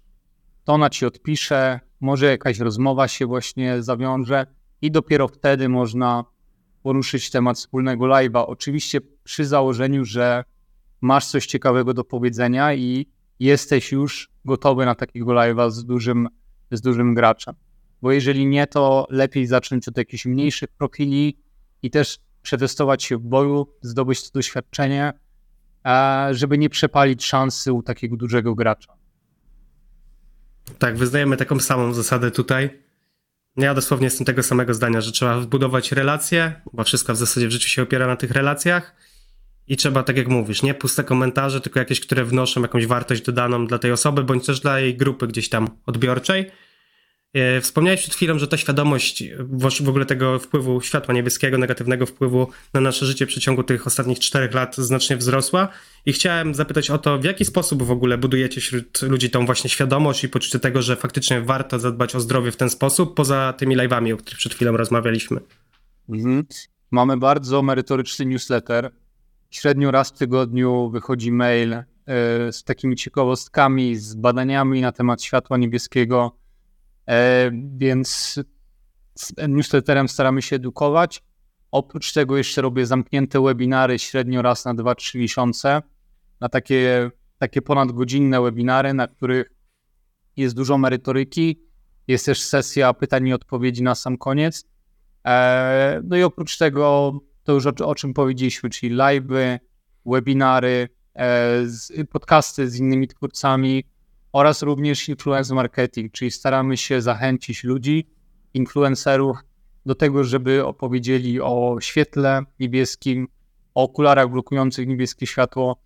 to 0.63 0.73
ona 0.73 0.89
ci 0.89 1.05
odpisze, 1.05 1.79
może 1.99 2.25
jakaś 2.25 2.59
rozmowa 2.59 3.07
się 3.07 3.25
właśnie 3.25 3.83
zawiąże 3.83 4.45
i 4.81 4.91
dopiero 4.91 5.27
wtedy 5.27 5.69
można 5.69 6.23
poruszyć 6.83 7.29
temat 7.29 7.57
wspólnego 7.57 8.05
live'a. 8.05 8.43
Oczywiście 8.47 9.01
przy 9.23 9.45
założeniu, 9.45 10.05
że 10.05 10.43
masz 11.03 11.25
coś 11.25 11.45
ciekawego 11.45 11.93
do 11.93 12.03
powiedzenia 12.03 12.73
i 12.73 13.05
jesteś 13.39 13.91
już 13.91 14.29
gotowy 14.45 14.85
na 14.85 14.95
takiego 14.95 15.31
live'a 15.31 15.71
z 15.71 15.85
dużym, 15.85 16.27
z 16.71 16.81
dużym 16.81 17.13
graczem 17.13 17.55
bo 18.03 18.11
jeżeli 18.11 18.45
nie, 18.45 18.67
to 18.67 19.07
lepiej 19.09 19.47
zacząć 19.47 19.87
od 19.87 19.97
jakichś 19.97 20.25
mniejszych 20.25 20.69
profili 20.69 21.37
i 21.81 21.91
też 21.91 22.17
przetestować 22.41 23.03
się 23.03 23.17
w 23.17 23.21
boju, 23.21 23.67
zdobyć 23.81 24.23
to 24.23 24.29
doświadczenie, 24.33 25.13
żeby 26.31 26.57
nie 26.57 26.69
przepalić 26.69 27.25
szansy 27.25 27.73
u 27.73 27.83
takiego 27.83 28.17
dużego 28.17 28.55
gracza. 28.55 28.93
Tak, 30.79 30.97
wyznajemy 30.97 31.37
taką 31.37 31.59
samą 31.59 31.93
zasadę 31.93 32.31
tutaj. 32.31 32.83
Ja 33.57 33.73
dosłownie 33.73 34.05
jestem 34.05 34.25
tego 34.25 34.43
samego 34.43 34.73
zdania, 34.73 35.01
że 35.01 35.11
trzeba 35.11 35.41
zbudować 35.41 35.91
relacje, 35.91 36.61
bo 36.73 36.83
wszystko 36.83 37.13
w 37.13 37.17
zasadzie 37.17 37.47
w 37.47 37.51
życiu 37.51 37.69
się 37.69 37.81
opiera 37.81 38.07
na 38.07 38.15
tych 38.15 38.31
relacjach 38.31 38.95
i 39.67 39.77
trzeba, 39.77 40.03
tak 40.03 40.17
jak 40.17 40.27
mówisz, 40.27 40.63
nie 40.63 40.73
puste 40.73 41.03
komentarze, 41.03 41.61
tylko 41.61 41.79
jakieś, 41.79 41.99
które 41.99 42.25
wnoszą 42.25 42.61
jakąś 42.61 42.85
wartość 42.85 43.21
dodaną 43.21 43.67
dla 43.67 43.79
tej 43.79 43.91
osoby, 43.91 44.23
bądź 44.23 44.45
też 44.45 44.59
dla 44.59 44.79
jej 44.79 44.97
grupy 44.97 45.27
gdzieś 45.27 45.49
tam 45.49 45.69
odbiorczej. 45.85 46.51
E, 47.33 47.61
wspomniałeś 47.61 48.01
przed 48.01 48.15
chwilą, 48.15 48.39
że 48.39 48.47
ta 48.47 48.57
świadomość 48.57 49.23
w 49.83 49.89
ogóle 49.89 50.05
tego 50.05 50.39
wpływu 50.39 50.81
światła 50.81 51.13
niebieskiego, 51.13 51.57
negatywnego 51.57 52.05
wpływu 52.05 52.47
na 52.73 52.81
nasze 52.81 53.05
życie 53.05 53.25
w 53.25 53.29
przeciągu 53.29 53.63
tych 53.63 53.87
ostatnich 53.87 54.19
czterech 54.19 54.53
lat 54.53 54.75
znacznie 54.75 55.17
wzrosła. 55.17 55.67
I 56.05 56.13
chciałem 56.13 56.55
zapytać 56.55 56.89
o 56.89 56.97
to, 56.97 57.19
w 57.19 57.23
jaki 57.23 57.45
sposób 57.45 57.83
w 57.83 57.91
ogóle 57.91 58.17
budujecie 58.17 58.61
wśród 58.61 59.01
ludzi 59.01 59.29
tą 59.29 59.45
właśnie 59.45 59.69
świadomość 59.69 60.23
i 60.23 60.29
poczucie 60.29 60.59
tego, 60.59 60.81
że 60.81 60.95
faktycznie 60.95 61.41
warto 61.41 61.79
zadbać 61.79 62.15
o 62.15 62.19
zdrowie 62.19 62.51
w 62.51 62.57
ten 62.57 62.69
sposób, 62.69 63.15
poza 63.15 63.53
tymi 63.57 63.77
live'ami, 63.77 64.13
o 64.13 64.17
których 64.17 64.37
przed 64.37 64.53
chwilą 64.53 64.77
rozmawialiśmy. 64.77 65.39
Mhm. 66.09 66.45
Mamy 66.91 67.17
bardzo 67.17 67.61
merytoryczny 67.61 68.25
newsletter. 68.25 68.91
Średnio 69.53 69.91
raz 69.91 70.09
w 70.09 70.17
tygodniu 70.17 70.89
wychodzi 70.89 71.31
mail 71.31 71.73
e, 71.73 71.83
z 72.51 72.63
takimi 72.63 72.95
ciekawostkami, 72.95 73.95
z 73.95 74.15
badaniami 74.15 74.81
na 74.81 74.91
temat 74.91 75.23
światła 75.23 75.57
niebieskiego 75.57 76.43
E, 77.09 77.51
więc 77.77 78.39
z 79.15 79.33
newsletterem 79.47 80.09
staramy 80.09 80.41
się 80.41 80.55
edukować. 80.55 81.23
Oprócz 81.71 82.13
tego 82.13 82.37
jeszcze 82.37 82.61
robię 82.61 82.85
zamknięte 82.85 83.41
webinary 83.41 83.99
średnio 83.99 84.41
raz 84.41 84.65
na 84.65 84.73
2-3 84.73 85.19
miesiące, 85.19 85.81
na 86.39 86.49
takie, 86.49 87.11
takie 87.37 87.61
ponadgodzinne 87.61 88.41
webinary, 88.41 88.93
na 88.93 89.07
których 89.07 89.53
jest 90.37 90.55
dużo 90.55 90.77
merytoryki 90.77 91.61
Jest 92.07 92.25
też 92.25 92.41
sesja 92.41 92.93
pytań 92.93 93.27
i 93.27 93.33
odpowiedzi 93.33 93.83
na 93.83 93.95
sam 93.95 94.17
koniec. 94.17 94.65
E, 95.25 96.01
no 96.03 96.17
i 96.17 96.23
oprócz 96.23 96.57
tego, 96.57 97.13
to 97.43 97.53
już 97.53 97.65
o, 97.65 97.87
o 97.87 97.95
czym 97.95 98.13
powiedzieliśmy, 98.13 98.69
czyli 98.69 98.95
live'y, 98.95 99.59
webinary, 100.05 100.89
e, 101.15 102.05
podcasty 102.11 102.69
z 102.69 102.79
innymi 102.79 103.07
twórcami 103.07 103.83
oraz 104.31 104.61
również 104.61 105.09
influence 105.09 105.55
marketing, 105.55 106.11
czyli 106.11 106.31
staramy 106.31 106.77
się 106.77 107.01
zachęcić 107.01 107.63
ludzi, 107.63 108.07
influencerów 108.53 109.37
do 109.85 109.95
tego, 109.95 110.23
żeby 110.23 110.65
opowiedzieli 110.65 111.41
o 111.41 111.77
świetle 111.81 112.41
niebieskim, 112.59 113.27
o 113.75 113.83
okularach 113.83 114.29
blokujących 114.29 114.87
niebieskie 114.87 115.27
światło 115.27 115.83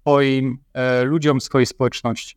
swoim 0.00 0.58
e, 0.74 1.04
ludziom, 1.04 1.40
swojej 1.40 1.66
społeczności. 1.66 2.36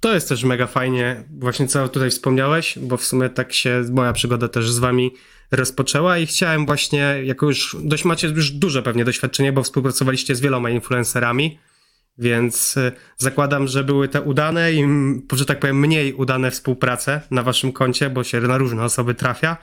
To 0.00 0.14
jest 0.14 0.28
też 0.28 0.44
mega 0.44 0.66
fajnie, 0.66 1.24
właśnie 1.38 1.66
co 1.66 1.88
tutaj 1.88 2.10
wspomniałeś, 2.10 2.78
bo 2.78 2.96
w 2.96 3.04
sumie 3.04 3.28
tak 3.28 3.52
się 3.52 3.84
moja 3.90 4.12
przygoda 4.12 4.48
też 4.48 4.72
z 4.72 4.78
wami 4.78 5.10
rozpoczęła 5.52 6.18
i 6.18 6.26
chciałem 6.26 6.66
właśnie, 6.66 7.16
jako 7.24 7.46
już 7.46 7.76
dość 7.84 8.04
macie 8.04 8.28
już 8.28 8.50
duże 8.50 8.82
pewnie 8.82 9.04
doświadczenie, 9.04 9.52
bo 9.52 9.62
współpracowaliście 9.62 10.34
z 10.34 10.40
wieloma 10.40 10.70
influencerami, 10.70 11.58
więc 12.18 12.76
e, 12.76 12.92
zakładam, 13.16 13.66
że 13.66 13.84
były 13.84 14.08
te 14.08 14.22
udane 14.22 14.72
i, 14.72 14.86
że 15.32 15.46
tak 15.46 15.60
powiem, 15.60 15.80
mniej 15.80 16.12
udane 16.14 16.50
współprace 16.50 17.20
na 17.30 17.42
waszym 17.42 17.72
koncie, 17.72 18.10
bo 18.10 18.24
się 18.24 18.40
na 18.40 18.58
różne 18.58 18.84
osoby 18.84 19.14
trafia. 19.14 19.56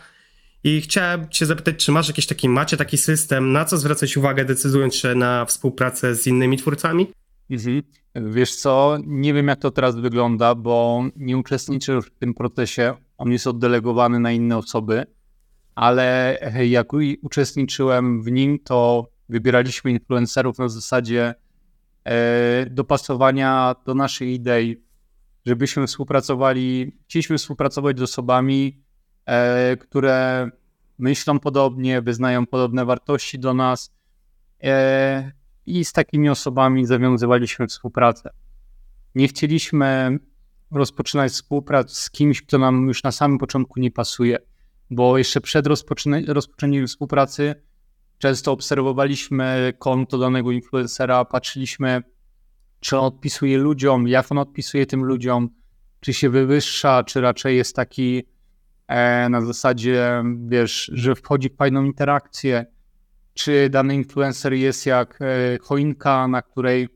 I 0.64 0.82
chciałem 0.82 1.30
cię 1.30 1.46
zapytać, 1.46 1.86
czy 1.86 1.92
masz 1.92 2.08
jakiś 2.08 2.26
taki, 2.28 2.50
macie 2.50 2.78
taki 2.78 2.98
system, 2.98 3.52
na 3.52 3.66
co 3.66 3.78
zwracać 3.78 4.18
uwagę, 4.18 4.46
decydując 4.46 4.96
się 4.96 5.16
na 5.16 5.46
współpracę 5.46 6.16
z 6.16 6.28
innymi 6.28 6.58
twórcami? 6.58 7.08
Mhm. 7.50 7.82
Wiesz 8.16 8.56
co, 8.56 8.98
nie 9.06 9.34
wiem 9.34 9.48
jak 9.48 9.60
to 9.60 9.72
teraz 9.72 9.96
wygląda, 9.96 10.56
bo 10.56 11.04
nie 11.16 11.38
uczestniczę 11.38 12.02
w 12.02 12.10
tym 12.10 12.34
procesie. 12.34 12.94
On 13.18 13.32
jest 13.32 13.48
oddelegowany 13.48 14.20
na 14.20 14.32
inne 14.32 14.58
osoby, 14.58 15.06
ale 15.76 16.40
jak 16.68 16.88
uczestniczyłem 17.22 18.24
w 18.24 18.32
nim, 18.32 18.60
to 18.60 19.10
wybieraliśmy 19.30 19.92
influencerów 19.92 20.58
na 20.60 20.70
zasadzie 20.70 21.36
e, 22.04 22.66
dopasowania 22.70 23.76
do 23.86 23.94
naszej 23.94 24.34
idei, 24.34 24.84
żebyśmy 25.46 25.88
współpracowali, 25.88 26.98
chcieliśmy 27.08 27.38
współpracować 27.38 28.00
z 28.00 28.02
osobami, 28.02 28.84
e, 29.26 29.78
które 29.78 30.50
myślą 30.98 31.40
podobnie, 31.40 32.02
wyznają 32.02 32.46
podobne 32.46 32.86
wartości 32.86 33.40
do 33.40 33.54
nas. 33.54 33.92
E, 34.64 35.32
i 35.66 35.86
z 35.86 35.94
takimi 35.94 36.30
osobami 36.30 36.86
zawiązywaliśmy 36.86 37.68
współpracę. 37.68 38.30
Nie 39.16 39.28
chcieliśmy 39.28 40.20
rozpoczynać 40.72 41.32
współpracy 41.32 41.96
z 41.96 42.12
kimś, 42.12 42.42
kto 42.42 42.58
nam 42.58 42.88
już 42.88 43.04
na 43.04 43.12
samym 43.12 43.38
początku 43.38 43.80
nie 43.80 43.92
pasuje, 43.92 44.38
bo 44.90 45.18
jeszcze 45.18 45.42
przed 45.42 45.68
rozpoczęciem 46.28 46.88
współpracy 46.88 47.56
często 48.20 48.52
obserwowaliśmy 48.52 49.74
konto 49.80 50.18
danego 50.18 50.52
influencera, 50.52 51.26
patrzyliśmy, 51.26 52.02
czy 52.80 52.98
on 52.98 53.06
odpisuje 53.06 53.58
ludziom, 53.58 54.08
jak 54.08 54.32
on 54.32 54.38
odpisuje 54.38 54.86
tym 54.86 55.04
ludziom, 55.04 55.50
czy 56.00 56.14
się 56.14 56.30
wywyższa, 56.30 57.04
czy 57.04 57.22
raczej 57.22 57.58
jest 57.58 57.76
taki 57.76 58.24
e, 58.88 59.30
na 59.30 59.42
zasadzie, 59.42 60.24
wiesz, 60.48 60.92
że 60.94 61.16
wchodzi 61.16 61.50
w 61.50 61.56
fajną 61.56 61.84
interakcję, 61.84 62.66
czy 63.34 63.70
dany 63.70 63.96
influencer 63.96 64.54
jest 64.54 64.86
jak 64.86 65.20
e, 65.22 65.58
choinka, 65.62 66.28
na 66.28 66.42
której 66.42 66.88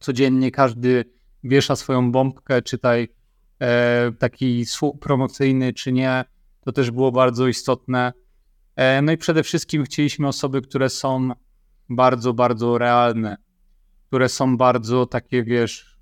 codziennie 0.00 0.50
każdy 0.50 1.04
wiesza 1.44 1.76
swoją 1.76 2.12
bombkę, 2.12 2.62
czytaj 2.62 3.08
e, 3.60 4.12
taki 4.18 4.66
słup 4.66 5.02
promocyjny, 5.02 5.72
czy 5.72 5.92
nie. 5.92 6.24
To 6.60 6.72
też 6.72 6.90
było 6.90 7.12
bardzo 7.12 7.48
istotne. 7.48 8.12
E, 8.76 9.02
no 9.02 9.12
i 9.12 9.16
przede 9.16 9.42
wszystkim 9.42 9.84
chcieliśmy 9.84 10.28
osoby, 10.28 10.62
które 10.62 10.90
są 10.90 11.30
bardzo, 11.88 12.34
bardzo 12.34 12.78
realne, 12.78 13.36
które 14.06 14.28
są 14.28 14.56
bardzo 14.56 15.06
takie, 15.06 15.44
wiesz, 15.44 15.98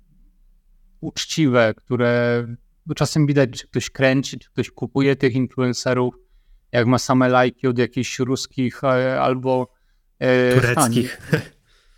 uczciwe, 1.01 1.73
które 1.77 2.45
czasem 2.95 3.27
widać, 3.27 3.49
czy 3.49 3.67
ktoś 3.67 3.89
kręci, 3.89 4.39
czy 4.39 4.49
ktoś 4.49 4.71
kupuje 4.71 5.15
tych 5.15 5.35
influencerów, 5.35 6.15
jak 6.71 6.87
ma 6.87 6.99
same 6.99 7.29
lajki 7.29 7.67
od 7.67 7.77
jakichś 7.77 8.19
ruskich 8.19 8.83
e, 8.83 9.21
albo 9.21 9.73
e, 10.19 10.61
tureckich. 10.61 11.21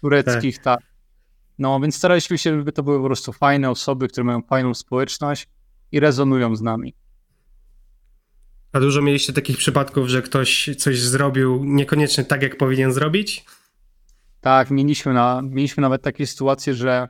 tureckich, 0.01 0.57
tak. 0.57 0.63
tak. 0.63 0.91
No, 1.59 1.79
więc 1.79 1.95
staraliśmy 1.95 2.37
się, 2.37 2.57
żeby 2.57 2.71
to 2.71 2.83
były 2.83 2.99
po 2.99 3.05
prostu 3.05 3.33
fajne 3.33 3.69
osoby, 3.69 4.07
które 4.07 4.23
mają 4.23 4.41
fajną 4.41 4.73
społeczność 4.73 5.47
i 5.91 5.99
rezonują 5.99 6.55
z 6.55 6.61
nami. 6.61 6.95
A 8.73 8.79
dużo 8.79 9.01
mieliście 9.01 9.33
takich 9.33 9.57
przypadków, 9.57 10.07
że 10.07 10.21
ktoś 10.21 10.69
coś 10.77 10.99
zrobił 11.01 11.63
niekoniecznie 11.63 12.23
tak, 12.23 12.41
jak 12.41 12.57
powinien 12.57 12.93
zrobić? 12.93 13.45
Tak, 14.41 14.71
mieliśmy, 14.71 15.13
na, 15.13 15.41
mieliśmy 15.43 15.81
nawet 15.81 16.01
takie 16.01 16.27
sytuacje, 16.27 16.73
że 16.73 17.07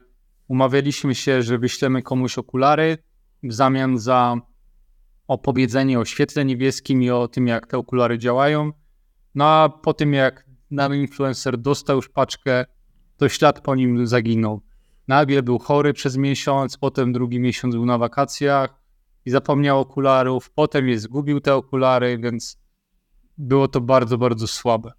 umawialiśmy 0.47 1.15
się, 1.15 1.43
że 1.43 1.57
wyślemy 1.57 2.01
komuś 2.01 2.37
okulary 2.37 2.97
w 3.43 3.53
zamian 3.53 3.97
za 3.97 4.35
opowiedzenie 5.27 5.99
o 5.99 6.05
świetle 6.05 6.45
niebieskim 6.45 7.03
i 7.03 7.09
o 7.09 7.27
tym, 7.27 7.47
jak 7.47 7.67
te 7.67 7.77
okulary 7.77 8.17
działają. 8.17 8.71
No 9.35 9.45
a 9.45 9.69
po 9.69 9.93
tym, 9.93 10.13
jak 10.13 10.45
dany 10.71 10.97
influencer 10.97 11.57
dostał 11.57 11.95
już 11.95 12.09
paczkę, 12.09 12.65
to 13.17 13.29
ślad 13.29 13.61
po 13.61 13.75
nim 13.75 14.07
zaginął. 14.07 14.61
Nagle 15.07 15.43
był 15.43 15.59
chory 15.59 15.93
przez 15.93 16.17
miesiąc, 16.17 16.77
potem 16.77 17.13
drugi 17.13 17.39
miesiąc 17.39 17.75
był 17.75 17.85
na 17.85 17.97
wakacjach 17.97 18.80
i 19.25 19.31
zapomniał 19.31 19.79
okularów, 19.79 20.49
potem 20.49 20.89
je 20.89 20.99
zgubił 20.99 21.41
te 21.41 21.55
okulary, 21.55 22.17
więc 22.17 22.57
było 23.37 23.67
to 23.67 23.81
bardzo, 23.81 24.17
bardzo 24.17 24.47
słabe. 24.47 24.91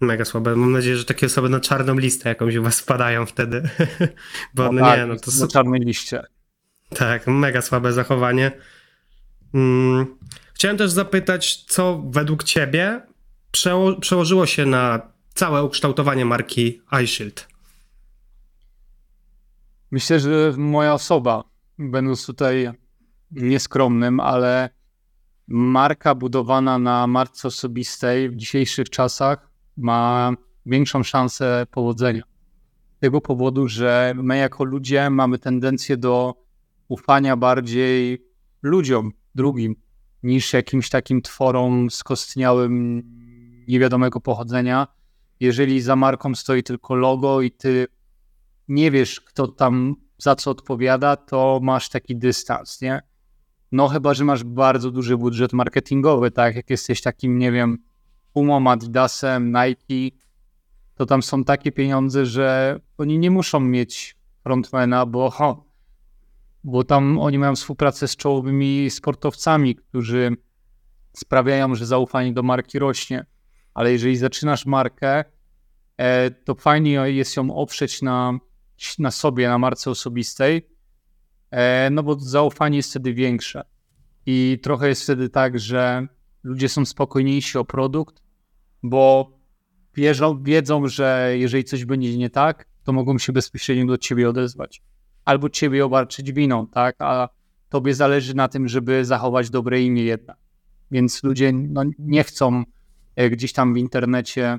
Mega 0.00 0.24
słabe. 0.24 0.56
Mam 0.56 0.72
nadzieję, 0.72 0.96
że 0.96 1.04
takie 1.04 1.26
osoby 1.26 1.48
na 1.48 1.60
czarną 1.60 1.94
listę 1.98 2.28
jakąś 2.28 2.56
u 2.56 2.62
was 2.62 2.80
wpadają 2.80 3.26
wtedy. 3.26 3.62
Bo 4.54 4.62
no, 4.62 4.72
no 4.72 4.80
tak, 4.80 4.98
nie, 4.98 5.06
no 5.06 5.16
to 5.16 5.30
na 5.40 5.48
czarnej 5.48 5.80
liście. 5.80 6.22
Tak, 6.88 7.26
mega 7.26 7.62
słabe 7.62 7.92
zachowanie. 7.92 8.52
Hmm. 9.52 10.18
Chciałem 10.54 10.76
też 10.76 10.90
zapytać, 10.90 11.64
co 11.64 12.02
według 12.10 12.44
Ciebie 12.44 13.02
przeło 13.50 14.00
przełożyło 14.00 14.46
się 14.46 14.66
na 14.66 15.00
całe 15.34 15.64
ukształtowanie 15.64 16.24
marki 16.24 16.82
iShield? 17.04 17.48
Myślę, 19.90 20.20
że 20.20 20.52
moja 20.56 20.94
osoba, 20.94 21.44
będąc 21.80 22.26
tutaj 22.26 22.70
nieskromnym, 23.30 24.20
ale 24.20 24.70
marka 25.48 26.14
budowana 26.14 26.78
na 26.78 27.06
marce 27.06 27.48
osobistej 27.48 28.30
w 28.30 28.36
dzisiejszych 28.36 28.90
czasach 28.90 29.50
ma 29.76 30.32
większą 30.66 31.02
szansę 31.02 31.66
powodzenia. 31.70 32.22
Z 32.96 33.00
tego 33.00 33.20
powodu, 33.20 33.68
że 33.68 34.12
my 34.16 34.38
jako 34.38 34.64
ludzie 34.64 35.10
mamy 35.10 35.38
tendencję 35.38 35.96
do 35.96 36.34
ufania 36.88 37.36
bardziej 37.36 38.26
ludziom, 38.62 39.12
drugim, 39.34 39.76
niż 40.22 40.52
jakimś 40.52 40.88
takim 40.88 41.22
tworom 41.22 41.90
skostniałym, 41.90 43.02
niewiadomego 43.68 44.20
pochodzenia. 44.20 44.86
Jeżeli 45.40 45.80
za 45.80 45.96
marką 45.96 46.34
stoi 46.34 46.62
tylko 46.62 46.94
logo 46.94 47.40
i 47.40 47.50
ty 47.50 47.86
nie 48.68 48.90
wiesz, 48.90 49.20
kto 49.20 49.48
tam 49.48 49.96
za 50.20 50.36
co 50.36 50.50
odpowiada, 50.50 51.16
to 51.16 51.60
masz 51.62 51.88
taki 51.88 52.16
dystans, 52.16 52.80
nie? 52.80 53.02
No 53.72 53.88
chyba, 53.88 54.14
że 54.14 54.24
masz 54.24 54.44
bardzo 54.44 54.90
duży 54.90 55.16
budżet 55.16 55.52
marketingowy, 55.52 56.30
tak? 56.30 56.56
Jak 56.56 56.70
jesteś 56.70 57.02
takim, 57.02 57.38
nie 57.38 57.52
wiem, 57.52 57.78
Pumą, 58.32 58.70
Adidasem, 58.70 59.52
Nike, 59.52 60.16
to 60.94 61.06
tam 61.06 61.22
są 61.22 61.44
takie 61.44 61.72
pieniądze, 61.72 62.26
że 62.26 62.78
oni 62.98 63.18
nie 63.18 63.30
muszą 63.30 63.60
mieć 63.60 64.16
frontmana, 64.42 65.06
bo 65.06 65.30
ho, 65.30 65.64
bo 66.64 66.84
tam 66.84 67.18
oni 67.18 67.38
mają 67.38 67.56
współpracę 67.56 68.08
z 68.08 68.16
czołowymi 68.16 68.90
sportowcami, 68.90 69.76
którzy 69.76 70.36
sprawiają, 71.16 71.74
że 71.74 71.86
zaufanie 71.86 72.32
do 72.32 72.42
marki 72.42 72.78
rośnie. 72.78 73.26
Ale 73.74 73.92
jeżeli 73.92 74.16
zaczynasz 74.16 74.66
markę, 74.66 75.24
e, 75.96 76.30
to 76.30 76.54
fajnie 76.54 76.90
jest 76.90 77.36
ją 77.36 77.54
oprzeć 77.54 78.02
na, 78.02 78.38
na 78.98 79.10
sobie, 79.10 79.48
na 79.48 79.58
marce 79.58 79.90
osobistej, 79.90 80.68
e, 81.50 81.90
no 81.90 82.02
bo 82.02 82.18
zaufanie 82.18 82.76
jest 82.76 82.90
wtedy 82.90 83.14
większe. 83.14 83.62
I 84.26 84.58
trochę 84.62 84.88
jest 84.88 85.02
wtedy 85.02 85.28
tak, 85.28 85.58
że 85.58 86.06
ludzie 86.42 86.68
są 86.68 86.84
spokojniejsi 86.84 87.58
o 87.58 87.64
produkt, 87.64 88.22
bo 88.82 89.32
wierzą, 89.94 90.42
wiedzą, 90.42 90.88
że 90.88 91.32
jeżeli 91.36 91.64
coś 91.64 91.84
będzie 91.84 92.18
nie 92.18 92.30
tak, 92.30 92.66
to 92.84 92.92
mogą 92.92 93.18
się 93.18 93.32
bezpośrednio 93.32 93.86
do 93.86 93.98
ciebie 93.98 94.28
odezwać 94.28 94.82
albo 95.24 95.48
ciebie 95.48 95.84
obarczyć 95.84 96.32
winą, 96.32 96.66
tak? 96.66 96.96
A 96.98 97.28
tobie 97.68 97.94
zależy 97.94 98.34
na 98.34 98.48
tym, 98.48 98.68
żeby 98.68 99.04
zachować 99.04 99.50
dobre 99.50 99.82
imię 99.82 100.02
jednak. 100.02 100.36
Więc 100.90 101.22
ludzie 101.22 101.52
no, 101.52 101.82
nie 101.98 102.24
chcą 102.24 102.64
e, 103.16 103.30
gdzieś 103.30 103.52
tam 103.52 103.74
w 103.74 103.76
internecie 103.76 104.58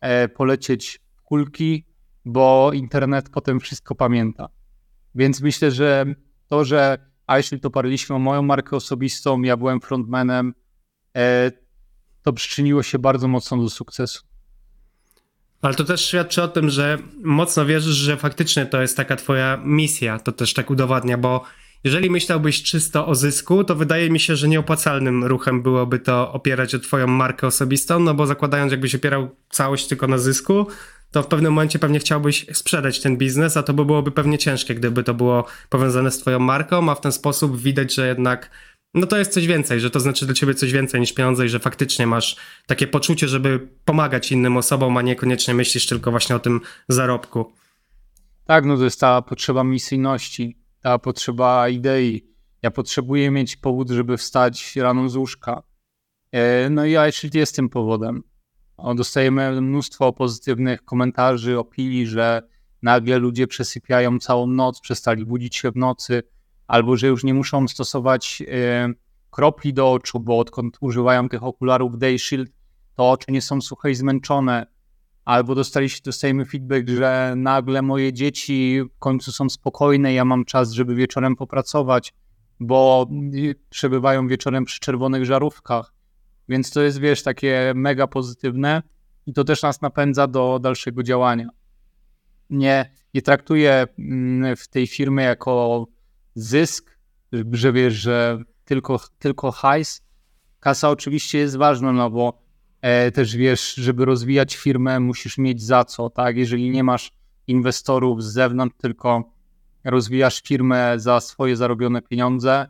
e, 0.00 0.28
polecieć 0.28 1.00
kulki, 1.24 1.84
bo 2.24 2.70
internet 2.74 3.28
potem 3.28 3.60
wszystko 3.60 3.94
pamięta. 3.94 4.48
Więc 5.14 5.40
myślę, 5.40 5.70
że 5.70 6.06
to, 6.48 6.64
że 6.64 6.98
a 7.26 7.36
jeśli 7.36 7.60
to 7.60 7.70
parliśmy 7.70 8.16
o 8.16 8.18
moją 8.18 8.42
markę 8.42 8.76
osobistą, 8.76 9.42
ja 9.42 9.56
byłem 9.56 9.80
frontmanem, 9.80 10.54
e, 11.16 11.52
to 12.22 12.32
przyczyniło 12.32 12.82
się 12.82 12.98
bardzo 12.98 13.28
mocno 13.28 13.56
do 13.56 13.70
sukcesu. 13.70 14.22
Ale 15.62 15.74
to 15.74 15.84
też 15.84 16.06
świadczy 16.06 16.42
o 16.42 16.48
tym, 16.48 16.70
że 16.70 16.98
mocno 17.22 17.66
wierzysz, 17.66 17.96
że 17.96 18.16
faktycznie 18.16 18.66
to 18.66 18.82
jest 18.82 18.96
taka 18.96 19.16
twoja 19.16 19.60
misja. 19.64 20.18
To 20.18 20.32
też 20.32 20.54
tak 20.54 20.70
udowadnia, 20.70 21.18
bo 21.18 21.44
jeżeli 21.84 22.10
myślałbyś 22.10 22.62
czysto 22.62 23.06
o 23.06 23.14
zysku, 23.14 23.64
to 23.64 23.74
wydaje 23.74 24.10
mi 24.10 24.20
się, 24.20 24.36
że 24.36 24.48
nieopłacalnym 24.48 25.24
ruchem 25.24 25.62
byłoby 25.62 25.98
to 25.98 26.32
opierać 26.32 26.74
o 26.74 26.78
twoją 26.78 27.06
markę 27.06 27.46
osobistą, 27.46 28.00
no 28.00 28.14
bo 28.14 28.26
zakładając 28.26 28.72
jakbyś 28.72 28.94
opierał 28.94 29.36
całość 29.50 29.86
tylko 29.86 30.06
na 30.06 30.18
zysku, 30.18 30.66
to 31.14 31.22
w 31.22 31.26
pewnym 31.26 31.52
momencie 31.52 31.78
pewnie 31.78 31.98
chciałbyś 31.98 32.46
sprzedać 32.52 33.00
ten 33.00 33.16
biznes, 33.16 33.56
a 33.56 33.62
to 33.62 33.74
by 33.74 33.84
byłoby 33.84 34.10
pewnie 34.10 34.38
ciężkie, 34.38 34.74
gdyby 34.74 35.02
to 35.02 35.14
było 35.14 35.46
powiązane 35.68 36.10
z 36.10 36.18
twoją 36.18 36.38
marką, 36.38 36.90
a 36.90 36.94
w 36.94 37.00
ten 37.00 37.12
sposób 37.12 37.60
widać, 37.60 37.94
że 37.94 38.08
jednak 38.08 38.50
no 38.94 39.06
to 39.06 39.16
jest 39.16 39.32
coś 39.32 39.46
więcej, 39.46 39.80
że 39.80 39.90
to 39.90 40.00
znaczy 40.00 40.26
dla 40.26 40.34
ciebie 40.34 40.54
coś 40.54 40.72
więcej 40.72 41.00
niż 41.00 41.12
pieniądze 41.12 41.46
i 41.46 41.48
że 41.48 41.58
faktycznie 41.58 42.06
masz 42.06 42.36
takie 42.66 42.86
poczucie, 42.86 43.28
żeby 43.28 43.68
pomagać 43.84 44.32
innym 44.32 44.56
osobom, 44.56 44.96
a 44.96 45.02
niekoniecznie 45.02 45.54
myślisz 45.54 45.86
tylko 45.86 46.10
właśnie 46.10 46.36
o 46.36 46.38
tym 46.38 46.60
zarobku. 46.88 47.52
Tak, 48.44 48.64
no 48.64 48.76
to 48.76 48.84
jest 48.84 49.00
ta 49.00 49.22
potrzeba 49.22 49.64
misyjności, 49.64 50.58
ta 50.80 50.98
potrzeba 50.98 51.68
idei. 51.68 52.26
Ja 52.62 52.70
potrzebuję 52.70 53.30
mieć 53.30 53.56
powód, 53.56 53.90
żeby 53.90 54.16
wstać 54.16 54.76
rano 54.76 55.08
z 55.08 55.16
łóżka. 55.16 55.62
E, 56.32 56.70
no 56.70 56.86
i 56.86 56.90
jeśli 56.90 57.30
jest 57.34 57.56
tym 57.56 57.68
powodem. 57.68 58.22
Dostajemy 58.96 59.60
mnóstwo 59.60 60.12
pozytywnych 60.12 60.84
komentarzy, 60.84 61.58
opinii, 61.58 62.06
że 62.06 62.42
nagle 62.82 63.18
ludzie 63.18 63.46
przesypiają 63.46 64.18
całą 64.18 64.46
noc, 64.46 64.80
przestali 64.80 65.26
budzić 65.26 65.56
się 65.56 65.70
w 65.70 65.76
nocy, 65.76 66.22
albo 66.66 66.96
że 66.96 67.06
już 67.06 67.24
nie 67.24 67.34
muszą 67.34 67.68
stosować 67.68 68.42
e, 68.48 68.88
kropli 69.30 69.74
do 69.74 69.92
oczu, 69.92 70.20
bo 70.20 70.38
odkąd 70.38 70.76
używają 70.80 71.28
tych 71.28 71.42
okularów 71.42 71.98
Day 71.98 72.18
Shield, 72.18 72.50
to 72.94 73.10
oczy 73.10 73.32
nie 73.32 73.42
są 73.42 73.60
suche 73.60 73.90
i 73.90 73.94
zmęczone. 73.94 74.66
Albo 75.24 75.54
dostaliśmy, 75.54 76.00
dostajemy 76.04 76.44
feedback, 76.44 76.88
że 76.88 77.34
nagle 77.36 77.82
moje 77.82 78.12
dzieci 78.12 78.80
w 78.96 78.98
końcu 78.98 79.32
są 79.32 79.50
spokojne, 79.50 80.14
ja 80.14 80.24
mam 80.24 80.44
czas, 80.44 80.72
żeby 80.72 80.94
wieczorem 80.94 81.36
popracować, 81.36 82.14
bo 82.60 83.06
przebywają 83.70 84.28
wieczorem 84.28 84.64
przy 84.64 84.80
czerwonych 84.80 85.24
żarówkach. 85.24 85.93
Więc 86.48 86.70
to 86.70 86.82
jest, 86.82 86.98
wiesz, 86.98 87.22
takie 87.22 87.72
mega 87.74 88.06
pozytywne 88.06 88.82
i 89.26 89.32
to 89.32 89.44
też 89.44 89.62
nas 89.62 89.80
napędza 89.80 90.26
do 90.26 90.58
dalszego 90.58 91.02
działania. 91.02 91.48
Nie, 92.50 92.90
nie 93.14 93.22
traktuję 93.22 93.86
mm, 93.98 94.56
w 94.56 94.68
tej 94.68 94.86
firmy 94.86 95.22
jako 95.22 95.86
zysk, 96.34 96.98
że 97.52 97.72
wiesz, 97.72 97.94
że 97.94 98.38
tylko, 98.64 99.00
tylko 99.18 99.52
hajs. 99.52 100.02
Kasa 100.60 100.90
oczywiście 100.90 101.38
jest 101.38 101.56
ważna, 101.56 101.92
no 101.92 102.10
bo 102.10 102.42
e, 102.80 103.10
też 103.10 103.36
wiesz, 103.36 103.74
żeby 103.74 104.04
rozwijać 104.04 104.56
firmę, 104.56 105.00
musisz 105.00 105.38
mieć 105.38 105.62
za 105.62 105.84
co, 105.84 106.10
tak? 106.10 106.36
Jeżeli 106.36 106.70
nie 106.70 106.84
masz 106.84 107.12
inwestorów 107.46 108.22
z 108.22 108.32
zewnątrz, 108.32 108.76
tylko 108.78 109.32
rozwijasz 109.84 110.42
firmę 110.42 110.94
za 110.96 111.20
swoje 111.20 111.56
zarobione 111.56 112.02
pieniądze, 112.02 112.66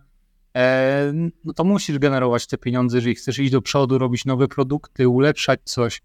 no 1.44 1.52
to 1.52 1.64
musisz 1.64 1.98
generować 1.98 2.46
te 2.46 2.58
pieniądze, 2.58 2.96
jeżeli 2.96 3.14
chcesz 3.14 3.38
iść 3.38 3.52
do 3.52 3.62
przodu, 3.62 3.98
robić 3.98 4.24
nowe 4.24 4.48
produkty, 4.48 5.08
ulepszać 5.08 5.60
coś, 5.64 6.02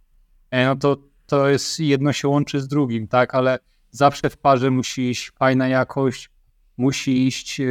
e, 0.52 0.66
no 0.66 0.76
to 0.76 0.98
to 1.26 1.50
jest 1.50 1.80
jedno 1.80 2.14
się 2.14 2.28
łączy 2.28 2.62
z 2.62 2.68
drugim, 2.68 3.08
tak? 3.08 3.36
Ale 3.36 3.60
zawsze 3.92 4.30
w 4.30 4.38
parze 4.38 4.72
musi 4.72 5.10
iść 5.10 5.32
fajna 5.32 5.68
jakość, 5.68 6.30
musi 6.78 7.28
iść 7.28 7.60
e, 7.60 7.66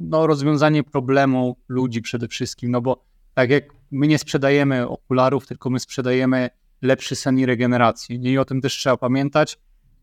no, 0.00 0.26
rozwiązanie 0.26 0.82
problemu 0.82 1.56
ludzi 1.68 2.02
przede 2.02 2.28
wszystkim, 2.28 2.70
no 2.70 2.80
bo 2.80 3.04
tak 3.34 3.50
jak 3.50 3.64
my 3.90 4.06
nie 4.06 4.18
sprzedajemy 4.18 4.88
okularów, 4.88 5.46
tylko 5.46 5.70
my 5.70 5.80
sprzedajemy 5.80 6.50
lepszy 6.82 7.16
sen 7.16 7.38
i 7.38 7.46
regenerację. 7.46 8.16
I 8.16 8.38
o 8.38 8.44
tym 8.44 8.60
też 8.60 8.72
trzeba 8.72 8.96
pamiętać. 8.96 9.58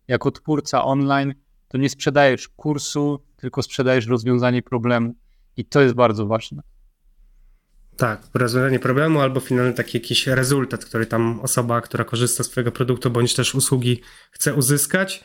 Jako 0.08 0.32
twórca 0.32 0.84
online 0.84 1.34
to 1.68 1.78
nie 1.78 1.90
sprzedajesz 1.90 2.48
kursu, 2.48 3.20
tylko 3.38 3.64
sprzedajesz 3.64 4.08
rozwiązanie 4.08 4.62
problemu. 4.62 5.14
I 5.58 5.66
to 5.66 5.82
jest 5.82 5.96
bardzo 5.96 6.26
ważne. 6.26 6.62
Tak, 7.98 8.22
rozwiązanie 8.34 8.80
problemu 8.80 9.20
albo 9.20 9.40
finalny 9.40 9.74
taki 9.74 9.98
jakiś 9.98 10.28
rezultat, 10.28 10.86
który 10.86 11.06
tam 11.06 11.40
osoba, 11.40 11.82
która 11.82 12.04
korzysta 12.04 12.44
z 12.44 12.50
Twojego 12.50 12.72
produktu 12.72 13.12
bądź 13.12 13.36
też 13.36 13.56
usługi 13.56 14.02
chce 14.32 14.54
uzyskać. 14.54 15.24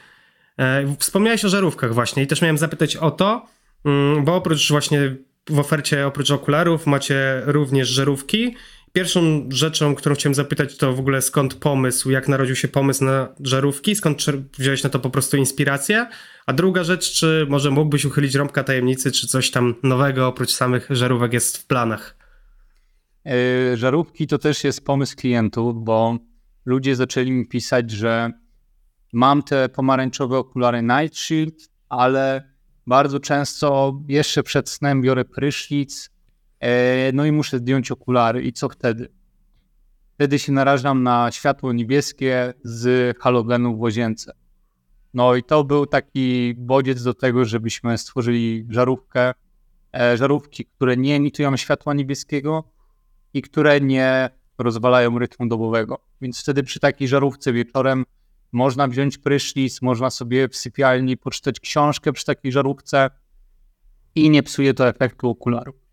E, 0.58 0.96
wspomniałeś 0.98 1.44
o 1.44 1.48
żarówkach 1.48 1.94
właśnie 1.94 2.22
i 2.22 2.26
też 2.26 2.42
miałem 2.42 2.58
zapytać 2.58 2.96
o 2.96 3.10
to, 3.10 3.46
mm, 3.84 4.24
bo 4.24 4.36
oprócz 4.36 4.70
właśnie 4.70 5.16
w 5.50 5.58
ofercie, 5.58 6.06
oprócz 6.06 6.30
okularów 6.30 6.86
macie 6.86 7.42
również 7.44 7.88
żarówki. 7.88 8.56
Pierwszą 8.96 9.48
rzeczą, 9.48 9.94
którą 9.94 10.14
chciałem 10.14 10.34
zapytać, 10.34 10.76
to 10.76 10.92
w 10.92 11.00
ogóle 11.00 11.22
skąd 11.22 11.54
pomysł, 11.54 12.10
jak 12.10 12.28
narodził 12.28 12.56
się 12.56 12.68
pomysł 12.68 13.04
na 13.04 13.28
żarówki, 13.40 13.96
skąd 13.96 14.24
wziąłeś 14.58 14.82
na 14.82 14.90
to 14.90 14.98
po 14.98 15.10
prostu 15.10 15.36
inspirację? 15.36 16.06
A 16.46 16.52
druga 16.52 16.84
rzecz, 16.84 17.12
czy 17.12 17.46
może 17.48 17.70
mógłbyś 17.70 18.04
uchylić 18.04 18.34
rąbka 18.34 18.64
tajemnicy, 18.64 19.12
czy 19.12 19.26
coś 19.26 19.50
tam 19.50 19.74
nowego 19.82 20.26
oprócz 20.26 20.50
samych 20.50 20.86
żarówek 20.90 21.32
jest 21.32 21.56
w 21.56 21.66
planach? 21.66 22.16
E, 23.26 23.76
żarówki 23.76 24.26
to 24.26 24.38
też 24.38 24.64
jest 24.64 24.84
pomysł 24.84 25.16
klientów, 25.16 25.84
bo 25.84 26.18
ludzie 26.64 26.96
zaczęli 26.96 27.30
mi 27.30 27.46
pisać, 27.46 27.90
że 27.90 28.32
Mam 29.12 29.42
te 29.42 29.68
pomarańczowe 29.68 30.38
okulary 30.38 30.82
Night 30.82 31.18
Shield, 31.18 31.68
ale 31.88 32.52
bardzo 32.86 33.20
często 33.20 34.00
jeszcze 34.08 34.42
przed 34.42 34.70
snem 34.70 35.02
biorę 35.02 35.24
prysznic, 35.24 36.10
no 37.12 37.26
i 37.26 37.32
muszę 37.32 37.58
zdjąć 37.58 37.90
okulary. 37.90 38.42
I 38.42 38.52
co 38.52 38.68
wtedy? 38.68 39.08
Wtedy 40.14 40.38
się 40.38 40.52
narażam 40.52 41.02
na 41.02 41.30
światło 41.32 41.72
niebieskie 41.72 42.54
z 42.62 43.16
halogenu 43.18 43.76
w 43.76 43.80
łazience. 43.80 44.32
No 45.14 45.34
i 45.34 45.42
to 45.42 45.64
był 45.64 45.86
taki 45.86 46.54
bodziec 46.58 47.02
do 47.02 47.14
tego, 47.14 47.44
żebyśmy 47.44 47.98
stworzyli 47.98 48.66
żarówkę, 48.70 49.32
e, 49.94 50.16
żarówki, 50.16 50.64
które 50.64 50.96
nie 50.96 51.16
emitują 51.16 51.56
światła 51.56 51.94
niebieskiego 51.94 52.64
i 53.34 53.42
które 53.42 53.80
nie 53.80 54.30
rozwalają 54.58 55.18
rytmu 55.18 55.46
dobowego. 55.46 55.98
Więc 56.20 56.42
wtedy 56.42 56.62
przy 56.62 56.80
takiej 56.80 57.08
żarówce 57.08 57.52
wieczorem 57.52 58.04
można 58.52 58.88
wziąć 58.88 59.18
prysznic, 59.18 59.82
można 59.82 60.10
sobie 60.10 60.48
w 60.48 60.56
sypialni 60.56 61.16
poczytać 61.16 61.60
książkę 61.60 62.12
przy 62.12 62.24
takiej 62.24 62.52
żarówce 62.52 63.10
i 64.14 64.30
nie 64.30 64.42
psuje 64.42 64.74
to 64.74 64.88
efektu 64.88 65.30
okularów. 65.30 65.85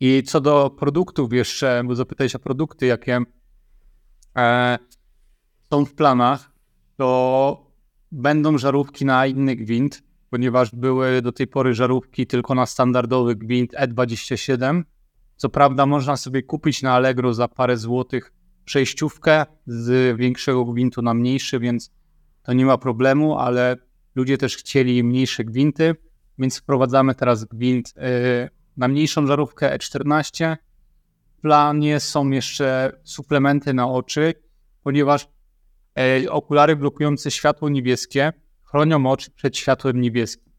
I 0.00 0.22
co 0.22 0.40
do 0.40 0.70
produktów 0.70 1.32
jeszcze, 1.32 1.82
bo 1.86 1.94
zapytałeś 1.94 2.34
o 2.34 2.38
produkty, 2.38 2.86
jakie 2.86 3.20
e, 4.36 4.78
są 5.70 5.84
w 5.84 5.94
planach, 5.94 6.52
to 6.96 7.70
będą 8.12 8.58
żarówki 8.58 9.04
na 9.04 9.26
inny 9.26 9.56
gwint, 9.56 10.02
ponieważ 10.30 10.74
były 10.74 11.22
do 11.22 11.32
tej 11.32 11.46
pory 11.46 11.74
żarówki 11.74 12.26
tylko 12.26 12.54
na 12.54 12.66
standardowy 12.66 13.36
gwint 13.36 13.72
E27. 13.72 14.82
Co 15.36 15.48
prawda 15.48 15.86
można 15.86 16.16
sobie 16.16 16.42
kupić 16.42 16.82
na 16.82 16.92
Allegro 16.92 17.34
za 17.34 17.48
parę 17.48 17.76
złotych 17.76 18.32
przejściówkę 18.64 19.46
z 19.66 20.16
większego 20.18 20.64
gwintu 20.64 21.02
na 21.02 21.14
mniejszy, 21.14 21.60
więc 21.60 21.92
to 22.42 22.52
nie 22.52 22.66
ma 22.66 22.78
problemu, 22.78 23.38
ale 23.38 23.76
ludzie 24.14 24.38
też 24.38 24.56
chcieli 24.56 25.04
mniejsze 25.04 25.44
gwinty, 25.44 25.94
więc 26.38 26.58
wprowadzamy 26.58 27.14
teraz 27.14 27.44
gwint 27.44 27.88
y, 27.88 28.59
na 28.76 28.88
mniejszą 28.88 29.26
żarówkę 29.26 29.78
E14. 29.78 30.56
W 31.38 31.40
planie 31.40 32.00
są 32.00 32.30
jeszcze 32.30 32.92
suplementy 33.04 33.74
na 33.74 33.88
oczy, 33.88 34.34
ponieważ 34.82 35.28
e, 35.98 36.30
okulary 36.30 36.76
blokujące 36.76 37.30
światło 37.30 37.68
niebieskie 37.68 38.32
chronią 38.62 39.06
oczy 39.06 39.30
przed 39.30 39.56
światłem 39.56 40.00
niebieskim 40.00 40.52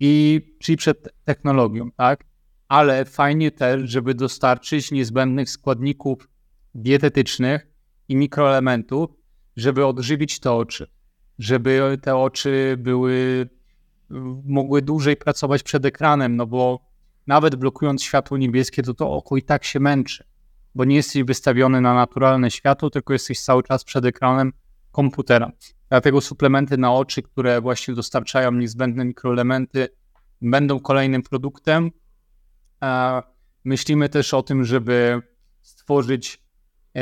i 0.00 0.40
czyli 0.58 0.76
przed 0.76 1.08
technologią, 1.24 1.90
tak? 1.90 2.24
Ale 2.68 3.04
fajnie 3.04 3.50
też, 3.50 3.90
żeby 3.90 4.14
dostarczyć 4.14 4.90
niezbędnych 4.90 5.50
składników 5.50 6.28
dietetycznych 6.74 7.66
i 8.08 8.16
mikroelementów, 8.16 9.10
żeby 9.56 9.86
odżywić 9.86 10.40
te 10.40 10.52
oczy, 10.52 10.90
żeby 11.38 11.98
te 12.02 12.16
oczy 12.16 12.76
były, 12.78 13.48
mogły 14.44 14.82
dłużej 14.82 15.16
pracować 15.16 15.62
przed 15.62 15.84
ekranem, 15.84 16.36
no 16.36 16.46
bo 16.46 16.85
nawet 17.26 17.56
blokując 17.56 18.02
światło 18.02 18.36
niebieskie, 18.36 18.82
to 18.82 18.94
to 18.94 19.10
oko 19.10 19.36
i 19.36 19.42
tak 19.42 19.64
się 19.64 19.80
męczy, 19.80 20.24
bo 20.74 20.84
nie 20.84 20.96
jesteś 20.96 21.22
wystawiony 21.22 21.80
na 21.80 21.94
naturalne 21.94 22.50
światło, 22.50 22.90
tylko 22.90 23.12
jesteś 23.12 23.40
cały 23.40 23.62
czas 23.62 23.84
przed 23.84 24.04
ekranem 24.04 24.52
komputera. 24.92 25.52
Dlatego 25.88 26.20
suplementy 26.20 26.78
na 26.78 26.92
oczy, 26.92 27.22
które 27.22 27.60
właśnie 27.60 27.94
dostarczają 27.94 28.52
niezbędne 28.52 29.04
mikroelementy, 29.04 29.88
będą 30.42 30.80
kolejnym 30.80 31.22
produktem. 31.22 31.90
Myślimy 33.64 34.08
też 34.08 34.34
o 34.34 34.42
tym, 34.42 34.64
żeby 34.64 35.22
stworzyć 35.62 36.46
E, 36.96 37.00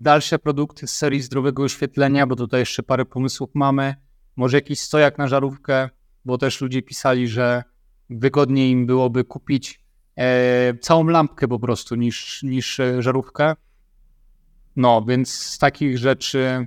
dalsze 0.00 0.38
produkty 0.38 0.86
z 0.86 0.96
serii 0.96 1.22
zdrowego 1.22 1.62
oświetlenia, 1.62 2.26
bo 2.26 2.36
tutaj 2.36 2.60
jeszcze 2.60 2.82
parę 2.82 3.04
pomysłów 3.04 3.50
mamy. 3.54 3.94
Może 4.36 4.56
jakiś 4.56 4.80
stojak 4.80 5.18
na 5.18 5.28
żarówkę, 5.28 5.88
bo 6.24 6.38
też 6.38 6.60
ludzie 6.60 6.82
pisali, 6.82 7.28
że 7.28 7.62
wygodniej 8.10 8.70
im 8.70 8.86
byłoby 8.86 9.24
kupić 9.24 9.80
e, 10.16 10.74
całą 10.80 11.06
lampkę 11.06 11.48
po 11.48 11.58
prostu 11.58 11.94
niż, 11.94 12.42
niż 12.42 12.80
e, 12.80 13.02
żarówkę. 13.02 13.54
No, 14.76 15.04
więc 15.08 15.32
z 15.32 15.58
takich 15.58 15.98
rzeczy 15.98 16.66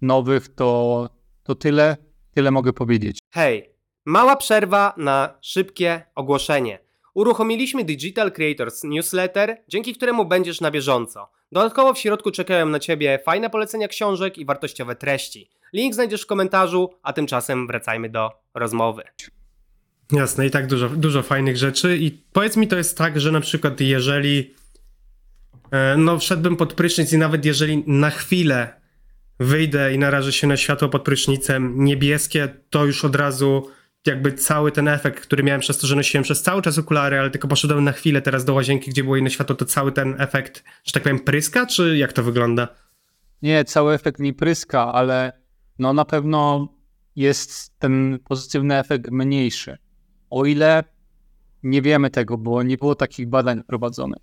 nowych 0.00 0.54
to, 0.54 1.08
to 1.42 1.54
tyle, 1.54 1.96
tyle 2.34 2.50
mogę 2.50 2.72
powiedzieć. 2.72 3.18
Hej, 3.30 3.70
mała 4.04 4.36
przerwa 4.36 4.94
na 4.96 5.38
szybkie 5.40 6.02
ogłoszenie. 6.14 6.78
Uruchomiliśmy 7.14 7.84
Digital 7.84 8.32
Creators 8.32 8.84
Newsletter, 8.84 9.62
dzięki 9.68 9.94
któremu 9.94 10.24
będziesz 10.24 10.60
na 10.60 10.70
bieżąco. 10.70 11.30
Dodatkowo 11.52 11.94
w 11.94 11.98
środku 11.98 12.30
czekają 12.30 12.66
na 12.66 12.78
Ciebie 12.78 13.18
fajne 13.24 13.50
polecenia 13.50 13.88
książek 13.88 14.38
i 14.38 14.44
wartościowe 14.44 14.96
treści. 14.96 15.50
Link 15.72 15.94
znajdziesz 15.94 16.22
w 16.22 16.26
komentarzu, 16.26 16.90
a 17.02 17.12
tymczasem 17.12 17.66
wracajmy 17.66 18.08
do 18.08 18.30
rozmowy. 18.54 19.02
Jasne, 20.12 20.46
i 20.46 20.50
tak 20.50 20.66
dużo, 20.66 20.88
dużo 20.88 21.22
fajnych 21.22 21.56
rzeczy. 21.56 21.96
I 21.96 22.10
powiedz 22.10 22.56
mi, 22.56 22.68
to 22.68 22.76
jest 22.76 22.98
tak, 22.98 23.20
że 23.20 23.32
na 23.32 23.40
przykład 23.40 23.80
jeżeli 23.80 24.54
e, 25.70 25.96
no 25.96 26.18
wszedłbym 26.18 26.56
pod 26.56 26.74
prysznic 26.74 27.12
i 27.12 27.18
nawet 27.18 27.44
jeżeli 27.44 27.84
na 27.86 28.10
chwilę 28.10 28.82
wyjdę 29.40 29.94
i 29.94 29.98
narażę 29.98 30.32
się 30.32 30.46
na 30.46 30.56
światło 30.56 30.88
pod 30.88 31.02
prysznicem 31.02 31.84
niebieskie, 31.84 32.48
to 32.70 32.84
już 32.84 33.04
od 33.04 33.16
razu 33.16 33.70
jakby 34.06 34.32
cały 34.32 34.72
ten 34.72 34.88
efekt, 34.88 35.20
który 35.20 35.42
miałem 35.42 35.60
przez 35.60 35.78
to, 35.78 35.86
że 35.86 35.96
nosiłem 35.96 36.24
przez 36.24 36.42
cały 36.42 36.62
czas 36.62 36.78
okulary, 36.78 37.18
ale 37.18 37.30
tylko 37.30 37.48
poszedłem 37.48 37.84
na 37.84 37.92
chwilę 37.92 38.22
teraz 38.22 38.44
do 38.44 38.54
łazienki, 38.54 38.90
gdzie 38.90 39.04
było 39.04 39.16
inne 39.16 39.30
światło, 39.30 39.56
to 39.56 39.64
cały 39.64 39.92
ten 39.92 40.14
efekt, 40.18 40.64
że 40.84 40.92
tak 40.92 41.02
powiem, 41.02 41.20
pryska, 41.20 41.66
czy 41.66 41.96
jak 41.96 42.12
to 42.12 42.22
wygląda? 42.22 42.68
Nie, 43.42 43.64
cały 43.64 43.94
efekt 43.94 44.20
nie 44.20 44.34
pryska, 44.34 44.92
ale 44.92 45.32
no 45.78 45.92
na 45.92 46.04
pewno 46.04 46.68
jest 47.16 47.78
ten 47.78 48.18
pozytywny 48.24 48.78
efekt 48.78 49.10
mniejszy. 49.10 49.78
O 50.32 50.44
ile 50.44 50.84
nie 51.62 51.82
wiemy 51.82 52.10
tego, 52.10 52.38
bo 52.38 52.62
nie 52.62 52.78
było 52.78 52.94
takich 52.94 53.28
badań 53.28 53.62
prowadzonych. 53.64 54.22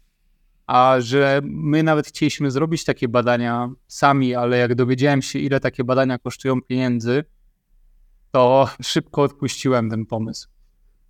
A 0.68 0.95
że 0.99 1.41
my 1.43 1.84
nawet 1.84 2.07
chcieliśmy 2.07 2.51
zrobić 2.51 2.86
takie 2.86 3.07
badania 3.07 3.70
sami, 3.88 4.36
ale 4.36 4.57
jak 4.57 4.76
dowiedziałem 4.76 5.22
się, 5.22 5.39
ile 5.39 5.60
takie 5.60 5.84
badania 5.84 6.18
kosztują 6.18 6.62
pieniędzy, 6.62 7.24
to 8.32 8.70
szybko 8.82 9.22
odpuściłem 9.22 9.89
ten 9.89 10.05
pomysł. 10.05 10.49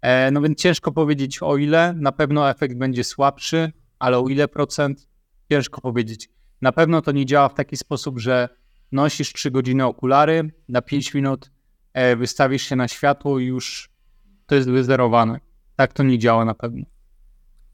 E, 0.02 0.32
no 0.32 0.42
więc 0.42 0.60
ciężko 0.60 0.92
powiedzieć 0.92 1.42
o 1.42 1.58
ile, 1.58 1.94
na 1.94 2.12
pewno 2.12 2.50
efekt 2.50 2.78
będzie 2.78 3.04
słabszy, 3.04 3.72
ale 4.00 4.18
o 4.18 4.28
ile 4.28 4.48
procent, 4.48 5.08
ciężko 5.52 5.82
powiedzieć. 5.82 6.30
Na 6.62 6.72
pewno 6.72 7.02
to 7.02 7.12
nie 7.12 7.26
działa 7.26 7.50
w 7.50 7.54
taki 7.54 7.78
sposób, 7.78 8.20
że 8.20 8.50
nosisz 8.92 9.34
3 9.34 9.52
godziny 9.52 9.86
okulary, 9.86 10.52
na 10.70 10.82
5 10.82 11.14
minut 11.14 11.52
e, 11.94 12.16
wystawisz 12.16 12.64
się 12.64 12.76
na 12.76 12.88
światło 12.88 13.40
i 13.40 13.46
już 13.46 13.89
to 14.50 14.56
jest 14.56 14.70
wyzerowane. 14.70 15.40
Tak 15.76 15.94
to 15.94 16.04
nie 16.04 16.20
działa 16.20 16.46
na 16.46 16.54
pewno. 16.54 16.86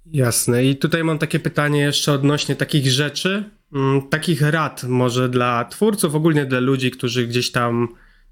Jasne. 0.05 0.65
I 0.65 0.76
tutaj 0.76 1.03
mam 1.03 1.17
takie 1.17 1.39
pytanie 1.39 1.80
jeszcze 1.80 2.11
odnośnie 2.11 2.55
takich 2.55 2.91
rzeczy, 2.91 3.49
mm, 3.73 4.01
takich 4.09 4.41
rad 4.41 4.84
może 4.84 5.30
dla 5.30 5.65
twórców, 5.65 6.15
ogólnie 6.15 6.45
dla 6.45 6.59
ludzi, 6.59 6.91
którzy 6.91 7.28
gdzieś 7.28 7.51
tam 7.51 7.88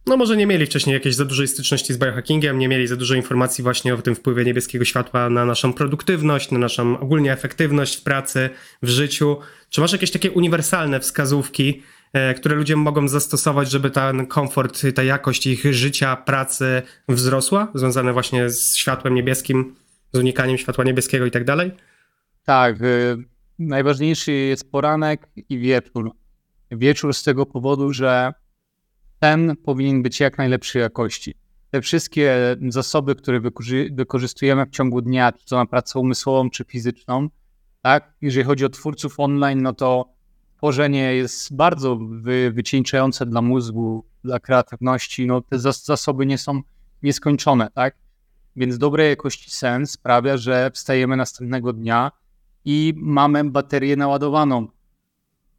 no 0.08 0.18
może 0.18 0.38
nie 0.38 0.48
mieli 0.48 0.66
wcześniej 0.66 0.94
jakiejś 0.94 1.16
za 1.16 1.26
dużej 1.26 1.48
styczności 1.48 1.94
z 1.94 1.98
biohackingiem, 1.98 2.60
nie 2.60 2.68
mieli 2.68 2.88
za 2.88 2.96
dużo 2.96 3.16
informacji 3.16 3.64
właśnie 3.64 3.94
o 3.94 3.98
tym 3.98 4.16
wpływie 4.16 4.46
niebieskiego 4.46 4.86
światła 4.86 5.30
na 5.30 5.46
naszą 5.46 5.74
produktywność, 5.74 6.52
na 6.52 6.60
naszą 6.60 7.00
ogólnie 7.00 7.32
efektywność 7.32 7.96
w 7.96 8.04
pracy, 8.04 8.50
w 8.82 8.89
życiu. 8.89 9.38
Czy 9.70 9.82
masz 9.82 9.91
jakieś 9.91 10.12
takie 10.12 10.32
uniwersalne 10.32 11.00
wskazówki, 11.00 11.84
które 12.38 12.55
ludzie 12.55 12.76
mogą 12.76 13.07
zastosować, 13.07 13.72
żeby 13.72 13.89
ten 13.89 14.26
komfort, 14.28 14.82
ta 14.95 15.03
jakość 15.03 15.47
ich 15.47 15.74
życia, 15.74 16.16
pracy 16.16 16.82
wzrosła, 17.09 17.72
związane 17.76 18.14
właśnie 18.14 18.49
z 18.49 18.76
światłem 18.76 19.16
niebieskim, 19.16 19.76
z 20.14 20.20
unikaniem 20.20 20.57
światła 20.57 20.84
niebieskiego 20.84 21.26
i 21.26 21.32
tak 21.32 21.43
dalej? 21.43 21.72
Tak, 22.43 22.82
y, 22.82 23.18
najważniejszy 23.59 24.32
jest 24.32 24.72
poranek 24.72 25.30
i 25.49 25.59
wieczór. 25.59 26.11
Wieczór 26.72 27.14
z 27.14 27.24
tego 27.24 27.45
powodu, 27.45 27.93
że 27.93 28.34
ten 29.20 29.55
powinien 29.55 30.03
być 30.03 30.20
jak 30.20 30.38
najlepszej 30.38 30.82
jakości. 30.82 31.36
Te 31.72 31.82
wszystkie 31.82 32.57
zasoby, 32.70 33.16
które 33.16 33.41
wykorzystujemy 33.91 34.66
w 34.66 34.70
ciągu 34.70 35.01
dnia, 35.01 35.32
czy 35.32 35.45
to 35.45 35.55
na 35.55 35.66
pracę 35.66 35.99
umysłową, 35.99 36.49
czy 36.49 36.64
fizyczną, 36.64 37.30
tak? 37.82 38.14
Jeżeli 38.22 38.45
chodzi 38.45 38.66
o 38.66 38.70
twórców 38.70 39.20
online, 39.20 39.61
no 39.61 39.74
to 39.74 40.12
tworzenie 40.64 41.16
jest 41.16 41.55
bardzo 41.55 41.95
wy, 41.95 42.51
wycieńczające 42.51 43.26
dla 43.26 43.41
mózgu, 43.41 44.05
dla 44.24 44.39
kreatywności. 44.39 45.28
No, 45.28 45.41
te 45.41 45.59
zasoby 45.59 46.26
nie 46.26 46.38
są 46.38 46.61
nieskończone, 47.01 47.70
tak? 47.74 47.95
Więc 48.55 48.78
dobrej 48.78 49.09
jakości 49.09 49.51
sen 49.51 49.88
sprawia, 49.88 50.38
że 50.38 50.72
wstajemy 50.74 51.16
następnego 51.16 51.74
dnia 51.74 52.11
i 52.66 52.93
mamy 52.97 53.43
baterię 53.43 53.95
naładowaną 53.95 54.68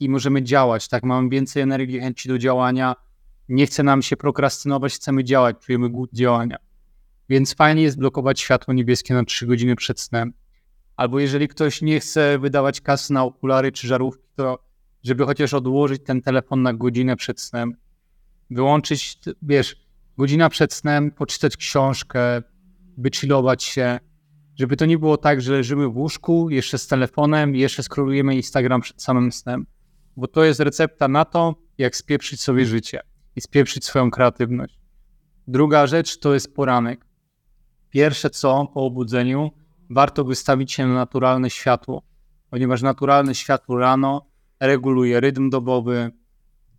i 0.00 0.08
możemy 0.08 0.42
działać, 0.42 0.88
tak? 0.88 1.02
Mamy 1.02 1.28
więcej 1.28 1.62
energii, 1.62 2.00
chęci 2.00 2.28
do 2.28 2.38
działania, 2.38 2.94
nie 3.48 3.66
chce 3.66 3.82
nam 3.82 4.02
się 4.02 4.16
prokrastynować, 4.16 4.94
chcemy 4.94 5.24
działać, 5.24 5.56
czujemy 5.58 5.90
głód 5.90 6.10
działania. 6.12 6.56
Więc 7.28 7.54
fajnie 7.54 7.82
jest 7.82 7.98
blokować 7.98 8.40
światło 8.40 8.74
niebieskie 8.74 9.14
na 9.14 9.24
3 9.24 9.46
godziny 9.46 9.76
przed 9.76 10.00
snem. 10.00 10.32
Albo 10.96 11.20
jeżeli 11.20 11.48
ktoś 11.48 11.82
nie 11.82 12.00
chce 12.00 12.38
wydawać 12.38 12.80
kasy 12.80 13.12
na 13.12 13.24
okulary 13.24 13.72
czy 13.72 13.86
żarówki, 13.86 14.28
to 14.36 14.73
żeby 15.04 15.26
chociaż 15.26 15.54
odłożyć 15.54 16.02
ten 16.04 16.22
telefon 16.22 16.62
na 16.62 16.74
godzinę 16.74 17.16
przed 17.16 17.40
snem, 17.40 17.74
wyłączyć, 18.50 19.18
wiesz, 19.42 19.76
godzina 20.18 20.48
przed 20.48 20.72
snem, 20.72 21.10
poczytać 21.10 21.56
książkę, 21.56 22.42
wychillować 22.98 23.64
się, 23.64 23.98
żeby 24.58 24.76
to 24.76 24.86
nie 24.86 24.98
było 24.98 25.16
tak, 25.16 25.42
że 25.42 25.52
leżymy 25.52 25.88
w 25.88 25.96
łóżku 25.96 26.50
jeszcze 26.50 26.78
z 26.78 26.86
telefonem 26.86 27.56
jeszcze 27.56 27.82
skrolujemy 27.82 28.36
Instagram 28.36 28.80
przed 28.80 29.02
samym 29.02 29.32
snem, 29.32 29.66
bo 30.16 30.28
to 30.28 30.44
jest 30.44 30.60
recepta 30.60 31.08
na 31.08 31.24
to, 31.24 31.54
jak 31.78 31.96
spieprzyć 31.96 32.40
sobie 32.40 32.66
życie 32.66 33.00
i 33.36 33.40
spieprzyć 33.40 33.84
swoją 33.84 34.10
kreatywność. 34.10 34.78
Druga 35.48 35.86
rzecz 35.86 36.18
to 36.18 36.34
jest 36.34 36.54
poranek. 36.54 37.06
Pierwsze 37.90 38.30
co 38.30 38.66
po 38.74 38.80
obudzeniu, 38.86 39.50
warto 39.90 40.24
wystawić 40.24 40.72
się 40.72 40.86
na 40.86 40.94
naturalne 40.94 41.50
światło, 41.50 42.02
ponieważ 42.50 42.82
naturalne 42.82 43.34
światło 43.34 43.78
rano 43.78 44.26
reguluje 44.60 45.20
rytm 45.20 45.50
dobowy, 45.50 46.10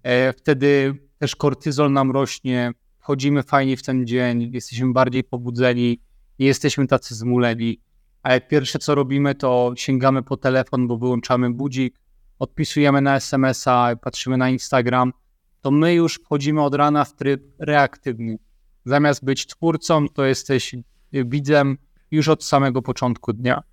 e, 0.03 0.33
wtedy 0.33 0.93
też 1.19 1.35
kortyzol 1.35 1.91
nam 1.91 2.11
rośnie, 2.11 2.71
wchodzimy 2.99 3.43
fajnie 3.43 3.77
w 3.77 3.83
ten 3.83 4.07
dzień, 4.07 4.49
jesteśmy 4.53 4.93
bardziej 4.93 5.23
pobudzeni, 5.23 5.99
nie 6.39 6.47
jesteśmy 6.47 6.87
tacy 6.87 7.15
zmuleni. 7.15 7.81
A 8.23 8.33
jak 8.33 8.47
pierwsze 8.47 8.79
co 8.79 8.95
robimy, 8.95 9.35
to 9.35 9.73
sięgamy 9.75 10.23
po 10.23 10.37
telefon, 10.37 10.87
bo 10.87 10.97
wyłączamy 10.97 11.53
budzik, 11.53 11.99
odpisujemy 12.39 13.01
na 13.01 13.15
SMS-a, 13.15 13.95
patrzymy 13.95 14.37
na 14.37 14.49
Instagram– 14.49 15.11
to 15.65 15.71
my 15.71 15.93
już 15.93 16.15
wchodzimy 16.15 16.63
od 16.63 16.75
rana 16.75 17.05
w 17.05 17.15
tryb 17.15 17.43
reaktywny. 17.59 18.37
Zamiast 18.85 19.25
być 19.25 19.47
twórcą, 19.47 20.09
to 20.09 20.25
jesteś 20.25 20.75
widzem 21.13 21.77
już 22.11 22.27
od 22.27 22.43
samego 22.43 22.81
początku 22.81 23.33
dnia. 23.33 23.63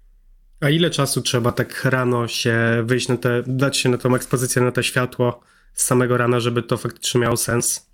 A 0.63 0.71
ile 0.71 0.91
czasu 0.91 1.23
trzeba 1.23 1.53
tak 1.53 1.85
rano 1.85 2.29
się 2.29 2.83
wyjść 2.85 3.09
na 3.09 3.17
te, 3.17 3.43
dać 3.47 3.77
się 3.77 3.89
na 3.89 3.99
tą 3.99 4.15
ekspozycję, 4.15 4.63
na 4.63 4.73
to 4.73 4.83
światło 4.83 5.41
z 5.73 5.85
samego 5.85 6.17
rana, 6.17 6.41
żeby 6.41 6.63
to 6.63 6.77
faktycznie 6.77 7.21
miało 7.21 7.37
sens? 7.37 7.91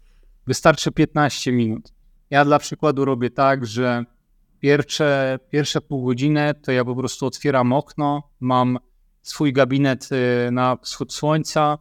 Wystarczy 0.46 0.92
15 0.92 1.52
minut. 1.52 1.92
Ja 2.30 2.44
dla 2.44 2.58
przykładu 2.58 3.04
robię 3.04 3.30
tak, 3.30 3.66
że 3.66 4.04
pierwsze, 4.60 5.38
pierwsze 5.50 5.80
pół 5.80 6.04
godziny 6.04 6.54
to 6.62 6.72
ja 6.72 6.84
po 6.84 6.96
prostu 6.96 7.26
otwieram 7.26 7.72
okno, 7.72 8.22
mam 8.40 8.78
swój 9.22 9.52
gabinet 9.52 10.08
y, 10.12 10.50
na 10.50 10.76
wschód 10.76 11.12
słońca, 11.12 11.78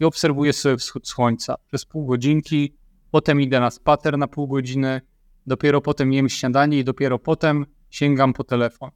i 0.00 0.04
obserwuję 0.04 0.52
sobie 0.52 0.76
wschód 0.76 1.08
słońca 1.08 1.56
przez 1.66 1.84
pół 1.84 2.06
godzinki, 2.06 2.74
potem 3.10 3.40
idę 3.40 3.60
na 3.60 3.70
spacer 3.70 4.18
na 4.18 4.28
pół 4.28 4.48
godziny, 4.48 5.00
dopiero 5.46 5.80
potem 5.80 6.12
jem 6.12 6.28
śniadanie 6.28 6.78
i 6.78 6.84
dopiero 6.84 7.18
potem 7.18 7.66
sięgam 7.90 8.32
po 8.32 8.44
telefon. 8.44 8.90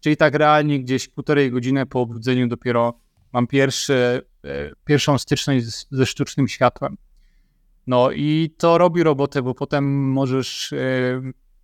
Czyli 0.00 0.16
tak 0.16 0.34
realnie 0.34 0.80
gdzieś 0.80 1.08
półtorej 1.08 1.50
godziny 1.50 1.86
po 1.86 2.00
obudzeniu 2.00 2.48
dopiero 2.48 2.94
mam 3.32 3.46
pierwszy, 3.46 4.22
e, 4.44 4.70
pierwszą 4.84 5.18
styczność 5.18 5.66
ze 5.90 6.06
sztucznym 6.06 6.48
światłem. 6.48 6.96
No 7.86 8.10
i 8.10 8.54
to 8.58 8.78
robi 8.78 9.02
robotę, 9.02 9.42
bo 9.42 9.54
potem 9.54 10.10
możesz, 10.12 10.72
e, 10.72 11.22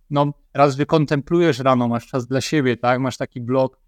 no 0.09 0.33
raz 0.53 0.75
wykontemplujesz 0.75 1.59
rano, 1.59 1.87
masz 1.87 2.07
czas 2.07 2.27
dla 2.27 2.41
siebie, 2.41 2.77
tak, 2.77 2.99
masz 2.99 3.17
taki 3.17 3.41
blok, 3.41 3.85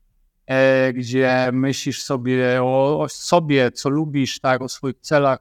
E, 0.47 0.93
gdzie 0.93 1.49
myślisz 1.53 2.03
sobie 2.03 2.63
o, 2.63 2.99
o, 2.99 3.09
sobie, 3.09 3.71
co 3.71 3.89
lubisz, 3.89 4.39
tak, 4.39 4.61
o 4.61 4.69
swoich 4.69 4.99
celach. 5.01 5.39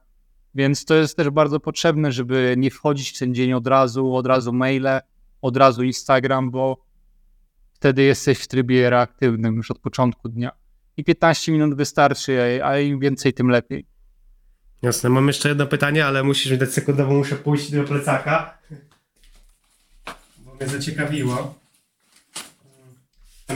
Więc 0.54 0.84
to 0.84 0.94
jest 0.94 1.16
też 1.16 1.30
bardzo 1.30 1.60
potrzebne, 1.60 2.12
żeby 2.12 2.54
nie 2.56 2.70
wchodzić 2.70 3.10
w 3.10 3.18
ten 3.18 3.34
dzień 3.34 3.52
od 3.52 3.66
razu, 3.66 4.14
od 4.14 4.26
razu 4.26 4.52
maile, 4.52 5.00
od 5.42 5.56
razu 5.56 5.82
Instagram, 5.82 6.50
bo 6.50 6.85
wtedy 7.76 8.02
jesteś 8.02 8.38
w 8.38 8.48
trybie 8.48 8.90
reaktywnym 8.90 9.56
już 9.56 9.70
od 9.70 9.78
początku 9.78 10.28
dnia. 10.28 10.50
I 10.96 11.04
15 11.04 11.52
minut 11.52 11.74
wystarczy, 11.74 12.60
a 12.64 12.78
im 12.78 13.00
więcej, 13.00 13.32
tym 13.32 13.48
lepiej. 13.48 13.86
Jasne, 14.82 15.10
mam 15.10 15.26
jeszcze 15.26 15.48
jedno 15.48 15.66
pytanie, 15.66 16.06
ale 16.06 16.22
musisz 16.22 16.52
mi 16.52 16.58
dać 16.58 16.72
sekundę, 16.72 17.06
bo 17.06 17.12
muszę 17.12 17.36
pójść 17.36 17.70
do 17.70 17.84
plecaka. 17.84 18.58
Bo 20.38 20.54
mnie 20.54 20.68
zaciekawiło. 20.68 21.54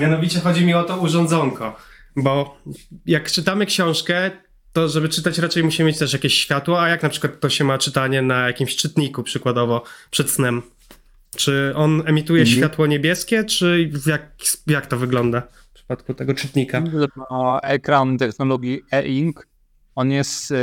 Mianowicie 0.01 0.41
chodzi 0.41 0.64
mi 0.64 0.75
o 0.75 0.85
to 0.85 0.97
urządzonko, 0.97 1.77
bo 2.16 2.59
jak 3.07 3.31
czytamy 3.31 3.66
książkę, 3.66 4.31
to 4.73 4.89
żeby 4.89 5.09
czytać 5.09 5.39
raczej 5.39 5.64
musimy 5.64 5.87
mieć 5.87 5.99
też 5.99 6.12
jakieś 6.12 6.35
światło, 6.35 6.83
a 6.83 6.89
jak 6.89 7.03
na 7.03 7.09
przykład 7.09 7.41
to 7.41 7.51
się 7.51 7.64
ma 7.64 7.79
czytanie 7.79 8.23
na 8.23 8.47
jakimś 8.47 8.77
czytniku 8.77 9.23
przykładowo 9.23 9.85
przed 10.11 10.31
snem? 10.31 10.62
Czy 11.37 11.72
on 11.76 12.03
emituje 12.07 12.43
mhm. 12.43 12.59
światło 12.59 12.87
niebieskie, 12.87 13.45
czy 13.45 13.91
jak, 14.07 14.37
jak 14.66 14.87
to 14.87 14.97
wygląda 14.97 15.41
w 15.41 15.72
przypadku 15.72 16.14
tego 16.14 16.35
czytnika? 16.35 16.83
Ma 17.31 17.61
ekran 17.62 18.18
technologii 18.18 18.83
e-ink. 18.93 19.49
On 19.95 20.11
jest 20.11 20.53
e, 20.53 20.57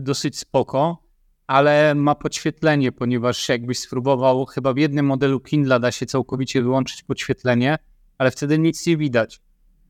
dosyć 0.00 0.38
spoko, 0.38 1.02
ale 1.46 1.94
ma 1.94 2.14
podświetlenie, 2.14 2.92
ponieważ 2.92 3.48
jakbyś 3.48 3.78
spróbował, 3.78 4.46
chyba 4.46 4.72
w 4.72 4.76
jednym 4.76 5.06
modelu 5.06 5.40
Kindle 5.40 5.80
da 5.80 5.92
się 5.92 6.06
całkowicie 6.06 6.62
wyłączyć 6.62 7.02
podświetlenie, 7.02 7.78
ale 8.18 8.30
wtedy 8.30 8.58
nic 8.58 8.86
nie 8.86 8.96
widać. 8.96 9.40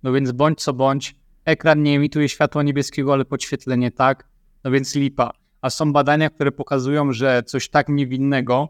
No 0.03 0.12
więc 0.12 0.33
bądź 0.33 0.61
co 0.61 0.72
bądź, 0.72 1.14
ekran 1.45 1.83
nie 1.83 1.97
emituje 1.97 2.28
światła 2.28 2.62
niebieskiego, 2.62 3.12
ale 3.12 3.24
podświetlenie 3.24 3.91
tak, 3.91 4.28
no 4.64 4.70
więc 4.70 4.95
lipa. 4.95 5.30
A 5.61 5.70
są 5.70 5.93
badania, 5.93 6.30
które 6.30 6.53
pokazują, 6.53 7.12
że 7.12 7.43
coś 7.47 7.68
tak 7.68 7.89
niewinnego, 7.89 8.68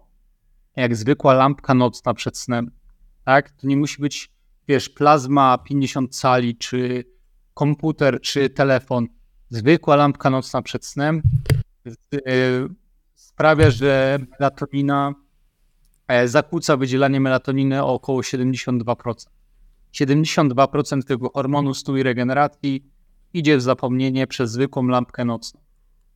jak 0.77 0.97
zwykła 0.97 1.35
lampka 1.35 1.75
nocna 1.75 2.15
przed 2.15 2.39
snem, 2.39 2.71
tak? 3.25 3.51
To 3.51 3.67
nie 3.67 3.77
musi 3.77 4.03
być, 4.03 4.31
wiesz, 4.69 4.89
plazma 4.89 5.59
50 5.59 6.17
cali, 6.17 6.57
czy 6.57 7.05
komputer, 7.55 8.21
czy 8.21 8.51
telefon. 8.51 9.07
Zwykła 9.51 9.97
lampka 9.97 10.31
nocna 10.31 10.63
przed 10.63 10.87
snem 10.87 11.23
yy, 11.85 12.69
sprawia, 13.15 13.71
że 13.71 14.19
melatonina 14.41 15.15
e, 16.09 16.29
zakłóca 16.29 16.77
wydzielanie 16.77 17.21
melatoniny 17.21 17.83
o 17.83 17.95
około 17.95 18.21
72%. 18.21 19.27
72% 19.95 21.03
tego 21.03 21.31
hormonu 21.35 21.75
snu 21.75 21.97
i 21.97 22.03
regeneracji 22.03 22.93
idzie 23.35 23.57
w 23.57 23.63
zapomnienie 23.63 24.27
przez 24.27 24.51
zwykłą 24.51 24.87
lampkę 24.87 25.25
nocną. 25.25 25.61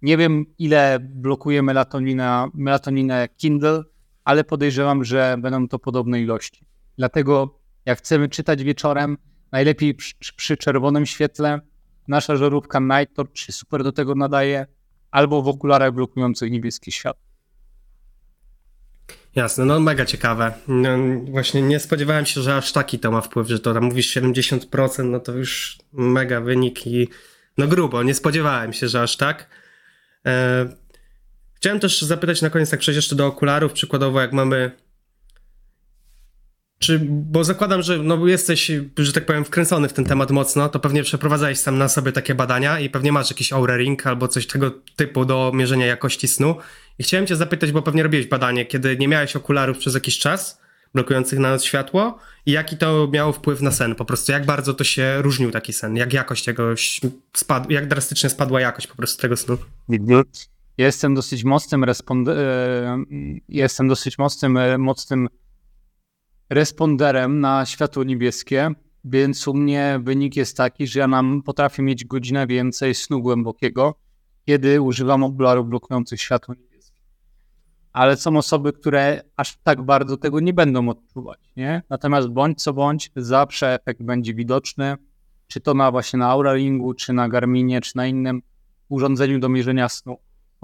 Nie 0.02 0.16
wiem, 0.16 0.46
ile 0.58 0.98
blokuje 1.00 1.62
melatonina, 1.62 2.48
melatoninę 2.54 3.28
Kindle, 3.36 3.84
ale 4.26 4.44
podejrzewam, 4.44 5.04
że 5.04 5.36
będą 5.38 5.68
to 5.68 5.78
podobne 5.78 6.20
ilości. 6.20 6.64
Dlatego, 6.98 7.58
jak 7.84 7.98
chcemy 7.98 8.28
czytać 8.28 8.62
wieczorem, 8.62 9.18
najlepiej 9.52 9.94
przy, 9.94 10.14
przy 10.36 10.56
czerwonym 10.56 11.06
świetle, 11.06 11.60
nasza 12.08 12.36
żarówka 12.36 12.80
Night 12.80 13.16
Torch 13.16 13.38
się 13.38 13.52
super 13.52 13.84
do 13.84 13.92
tego 13.92 14.14
nadaje, 14.14 14.66
albo 15.10 15.42
w 15.42 15.48
okularach 15.48 15.92
blokujących 15.92 16.50
niebieski 16.50 16.92
świat. 16.92 17.16
Jasne, 19.34 19.64
no 19.64 19.80
mega 19.80 20.04
ciekawe. 20.04 20.52
No, 20.68 20.88
właśnie 21.30 21.62
nie 21.62 21.80
spodziewałem 21.80 22.26
się, 22.26 22.40
że 22.40 22.56
aż 22.56 22.72
taki 22.72 22.98
to 22.98 23.10
ma 23.10 23.20
wpływ, 23.20 23.48
że 23.48 23.58
to 23.58 23.74
tam 23.74 23.84
mówisz 23.84 24.16
70%, 24.16 25.04
no 25.04 25.20
to 25.20 25.32
już 25.32 25.78
mega 25.92 26.40
wynik 26.40 26.86
i 26.86 27.08
no 27.58 27.66
grubo, 27.66 28.02
nie 28.02 28.14
spodziewałem 28.14 28.72
się, 28.72 28.88
że 28.88 29.02
aż 29.02 29.16
tak. 29.16 29.48
E, 30.26 30.66
chciałem 31.56 31.80
też 31.80 32.02
zapytać 32.02 32.42
na 32.42 32.50
koniec, 32.50 32.70
tak 32.70 32.80
przejść 32.80 32.96
jeszcze 32.96 33.16
do 33.16 33.26
okularów, 33.26 33.72
przykładowo 33.72 34.20
jak 34.20 34.32
mamy 34.32 34.70
czy, 36.78 37.00
bo 37.08 37.44
zakładam, 37.44 37.82
że 37.82 37.98
no 37.98 38.26
jesteś, 38.26 38.70
że 38.98 39.12
tak 39.12 39.26
powiem, 39.26 39.44
wkręcony 39.44 39.88
w 39.88 39.92
ten 39.92 40.04
temat 40.04 40.30
mocno, 40.30 40.68
to 40.68 40.80
pewnie 40.80 41.02
przeprowadzałeś 41.02 41.58
sam 41.58 41.78
na 41.78 41.88
sobie 41.88 42.12
takie 42.12 42.34
badania 42.34 42.80
i 42.80 42.90
pewnie 42.90 43.12
masz 43.12 43.30
jakiś 43.30 43.52
Aura 43.52 43.76
Ring 43.76 44.06
albo 44.06 44.28
coś 44.28 44.46
tego 44.46 44.70
typu 44.96 45.24
do 45.24 45.52
mierzenia 45.54 45.86
jakości 45.86 46.28
snu. 46.28 46.56
I 46.98 47.02
chciałem 47.02 47.26
cię 47.26 47.36
zapytać, 47.36 47.72
bo 47.72 47.82
pewnie 47.82 48.02
robiłeś 48.02 48.26
badanie, 48.26 48.66
kiedy 48.66 48.96
nie 48.96 49.08
miałeś 49.08 49.36
okularów 49.36 49.78
przez 49.78 49.94
jakiś 49.94 50.18
czas, 50.18 50.60
blokujących 50.94 51.38
na 51.38 51.50
nas 51.50 51.64
światło 51.64 52.18
i 52.46 52.52
jaki 52.52 52.76
to 52.76 53.08
miało 53.12 53.32
wpływ 53.32 53.60
na 53.60 53.70
sen, 53.70 53.94
po 53.94 54.04
prostu 54.04 54.32
jak 54.32 54.46
bardzo 54.46 54.74
to 54.74 54.84
się 54.84 55.22
różnił 55.22 55.50
taki 55.50 55.72
sen, 55.72 55.96
jak 55.96 56.12
jakość 56.12 56.44
tego 56.44 56.74
spadła, 57.36 57.72
jak 57.72 57.88
drastycznie 57.88 58.30
spadła 58.30 58.60
jakość 58.60 58.86
po 58.86 58.96
prostu 58.96 59.22
tego 59.22 59.36
snu. 59.36 59.58
Jestem 60.78 61.14
dosyć 61.14 61.44
mocnym 61.44 61.84
respond... 61.84 62.28
E, 62.28 63.04
jestem 63.48 63.88
dosyć 63.88 64.18
mocnym, 64.18 64.56
e, 64.56 64.78
mocnym 64.78 65.28
responderem 66.50 67.40
na 67.40 67.66
światło 67.66 68.04
niebieskie, 68.04 68.70
więc 69.04 69.48
u 69.48 69.54
mnie 69.54 70.00
wynik 70.02 70.36
jest 70.36 70.56
taki, 70.56 70.86
że 70.86 71.00
ja 71.00 71.08
nam 71.08 71.42
potrafię 71.42 71.82
mieć 71.82 72.04
godzinę 72.04 72.46
więcej 72.46 72.94
snu 72.94 73.22
głębokiego, 73.22 73.94
kiedy 74.46 74.80
używam 74.80 75.24
okularów 75.24 75.68
blokujących 75.68 76.20
światło 76.20 76.54
niebieskie. 76.54 77.00
Ale 77.92 78.16
są 78.16 78.36
osoby, 78.36 78.72
które 78.72 79.22
aż 79.36 79.56
tak 79.56 79.82
bardzo 79.82 80.16
tego 80.16 80.40
nie 80.40 80.52
będą 80.52 80.88
odczuwać, 80.88 81.38
nie? 81.56 81.82
Natomiast 81.90 82.28
bądź 82.28 82.62
co 82.62 82.72
bądź, 82.72 83.10
zawsze 83.16 83.74
efekt 83.74 84.02
będzie 84.02 84.34
widoczny, 84.34 84.96
czy 85.46 85.60
to 85.60 85.74
na 85.74 85.90
właśnie 85.90 86.18
na 86.18 86.28
Aura 86.28 86.54
Ringu, 86.54 86.94
czy 86.94 87.12
na 87.12 87.28
Garminie, 87.28 87.80
czy 87.80 87.96
na 87.96 88.06
innym 88.06 88.42
urządzeniu 88.88 89.38
do 89.38 89.48
mierzenia 89.48 89.88
snu. 89.88 90.16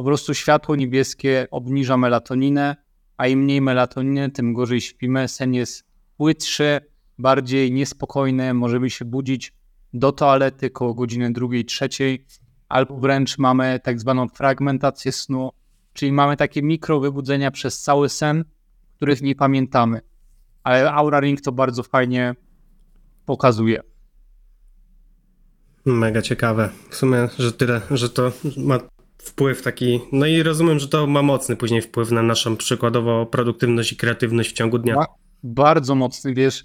Po 0.03 0.07
prostu 0.07 0.35
światło 0.35 0.77
niebieskie 0.77 1.47
obniża 1.51 1.97
melatoninę, 1.97 2.77
a 3.17 3.27
im 3.27 3.39
mniej 3.39 3.61
melatoniny, 3.61 4.31
tym 4.31 4.53
gorzej 4.53 4.81
śpimy. 4.81 5.29
Sen 5.29 5.55
jest 5.55 5.85
płytszy, 6.17 6.81
bardziej 7.19 7.73
niespokojny, 7.73 8.55
możemy 8.55 8.91
się 8.91 9.05
budzić 9.05 9.53
do 9.93 10.13
toalety 10.13 10.71
koło 10.71 10.95
godziny 10.95 11.33
drugiej, 11.33 11.65
trzeciej, 11.65 12.25
albo 12.69 12.97
wręcz 12.97 13.39
mamy 13.39 13.81
tak 13.83 14.01
zwaną 14.01 14.29
fragmentację 14.29 15.13
snu, 15.13 15.51
czyli 15.93 16.13
mamy 16.13 16.37
takie 16.37 16.63
mikrowybudzenia 16.63 17.51
przez 17.51 17.83
cały 17.83 18.09
sen, 18.09 18.45
których 18.97 19.23
nie 19.23 19.35
pamiętamy. 19.35 20.01
Ale 20.63 20.93
Aura 20.93 21.21
Ring 21.21 21.41
to 21.41 21.53
bardzo 21.53 21.83
fajnie 21.83 22.35
pokazuje. 23.27 23.83
Mega 25.85 26.23
ciekawe. 26.23 26.69
W 26.91 26.97
sumie, 26.97 27.29
że 27.39 27.53
tyle, 27.53 27.81
że 27.91 28.11
to 28.11 28.33
ma 28.57 28.79
wpływ 29.23 29.63
taki, 29.63 30.01
no 30.13 30.27
i 30.27 30.43
rozumiem, 30.43 30.79
że 30.79 30.89
to 30.89 31.07
ma 31.07 31.23
mocny 31.23 31.57
później 31.57 31.83
wpływ 31.83 32.11
na 32.11 32.23
naszą 32.23 32.57
przykładowo 32.57 33.27
produktywność 33.27 33.93
i 33.93 33.97
kreatywność 33.97 34.51
w 34.51 34.53
ciągu 34.53 34.79
dnia. 34.79 34.95
bardzo 35.43 35.95
mocny, 35.95 36.35
wiesz, 36.35 36.65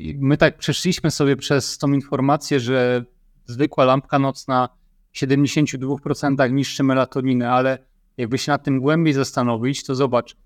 my 0.00 0.36
tak 0.36 0.58
przeszliśmy 0.58 1.10
sobie 1.10 1.36
przez 1.36 1.78
tą 1.78 1.92
informację, 1.92 2.60
że 2.60 3.04
zwykła 3.46 3.84
lampka 3.84 4.18
nocna 4.18 4.68
w 5.12 5.16
72% 5.16 6.52
niszczy 6.52 6.82
melatoninę, 6.82 7.50
ale 7.50 7.78
jakby 8.16 8.38
się 8.38 8.52
nad 8.52 8.64
tym 8.64 8.80
głębiej 8.80 9.14
zastanowić, 9.14 9.84
to 9.84 9.94
zobacz, 9.94 10.36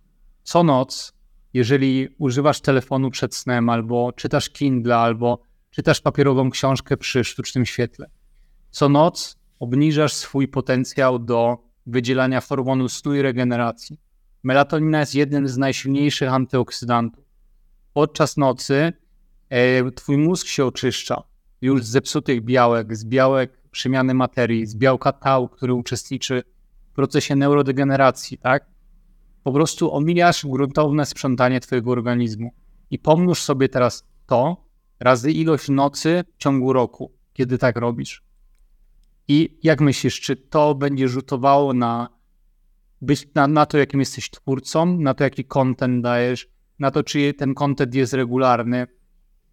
co 0.42 0.62
noc, 0.62 1.12
jeżeli 1.54 2.08
używasz 2.18 2.60
telefonu 2.60 3.10
przed 3.10 3.34
snem, 3.34 3.68
albo 3.68 4.12
czytasz 4.12 4.50
Kindle, 4.50 4.96
albo 4.96 5.42
czytasz 5.70 6.00
papierową 6.00 6.50
książkę 6.50 6.96
przy 6.96 7.24
sztucznym 7.24 7.66
świetle, 7.66 8.10
co 8.70 8.88
noc 8.88 9.41
obniżasz 9.62 10.12
swój 10.12 10.48
potencjał 10.48 11.18
do 11.18 11.58
wydzielania 11.86 12.40
hormonu 12.40 12.88
snu 12.88 13.14
i 13.14 13.22
regeneracji. 13.22 14.00
Melatonina 14.42 15.00
jest 15.00 15.14
jednym 15.14 15.48
z 15.48 15.58
najsilniejszych 15.58 16.32
antyoksydantów. 16.32 17.24
Podczas 17.92 18.36
nocy 18.36 18.92
e, 19.48 19.90
twój 19.90 20.16
mózg 20.16 20.46
się 20.46 20.64
oczyszcza 20.64 21.22
już 21.60 21.84
z 21.84 21.88
zepsutych 21.88 22.44
białek, 22.44 22.96
z 22.96 23.04
białek 23.04 23.62
przemiany 23.70 24.14
materii, 24.14 24.66
z 24.66 24.74
białka 24.74 25.12
tau, 25.12 25.48
który 25.48 25.74
uczestniczy 25.74 26.42
w 26.92 26.94
procesie 26.94 27.36
neurodegeneracji, 27.36 28.38
tak? 28.38 28.66
Po 29.44 29.52
prostu 29.52 29.94
omijasz 29.94 30.46
gruntowne 30.46 31.06
sprzątanie 31.06 31.60
twojego 31.60 31.90
organizmu. 31.90 32.50
I 32.90 32.98
pomnóż 32.98 33.42
sobie 33.42 33.68
teraz 33.68 34.04
to 34.26 34.56
razy 35.00 35.32
ilość 35.32 35.68
nocy 35.68 36.24
w 36.34 36.42
ciągu 36.42 36.72
roku, 36.72 37.12
kiedy 37.32 37.58
tak 37.58 37.76
robisz. 37.76 38.31
I 39.28 39.58
jak 39.62 39.80
myślisz, 39.80 40.20
czy 40.20 40.36
to 40.36 40.74
będzie 40.74 41.08
rzutowało 41.08 41.72
na, 41.72 42.08
być, 43.00 43.28
na, 43.34 43.46
na 43.46 43.66
to, 43.66 43.78
jakim 43.78 44.00
jesteś 44.00 44.30
twórcą, 44.30 44.98
na 44.98 45.14
to, 45.14 45.24
jaki 45.24 45.44
content 45.44 46.02
dajesz, 46.02 46.48
na 46.78 46.90
to, 46.90 47.02
czy 47.02 47.34
ten 47.34 47.54
content 47.54 47.94
jest 47.94 48.12
regularny, 48.12 48.86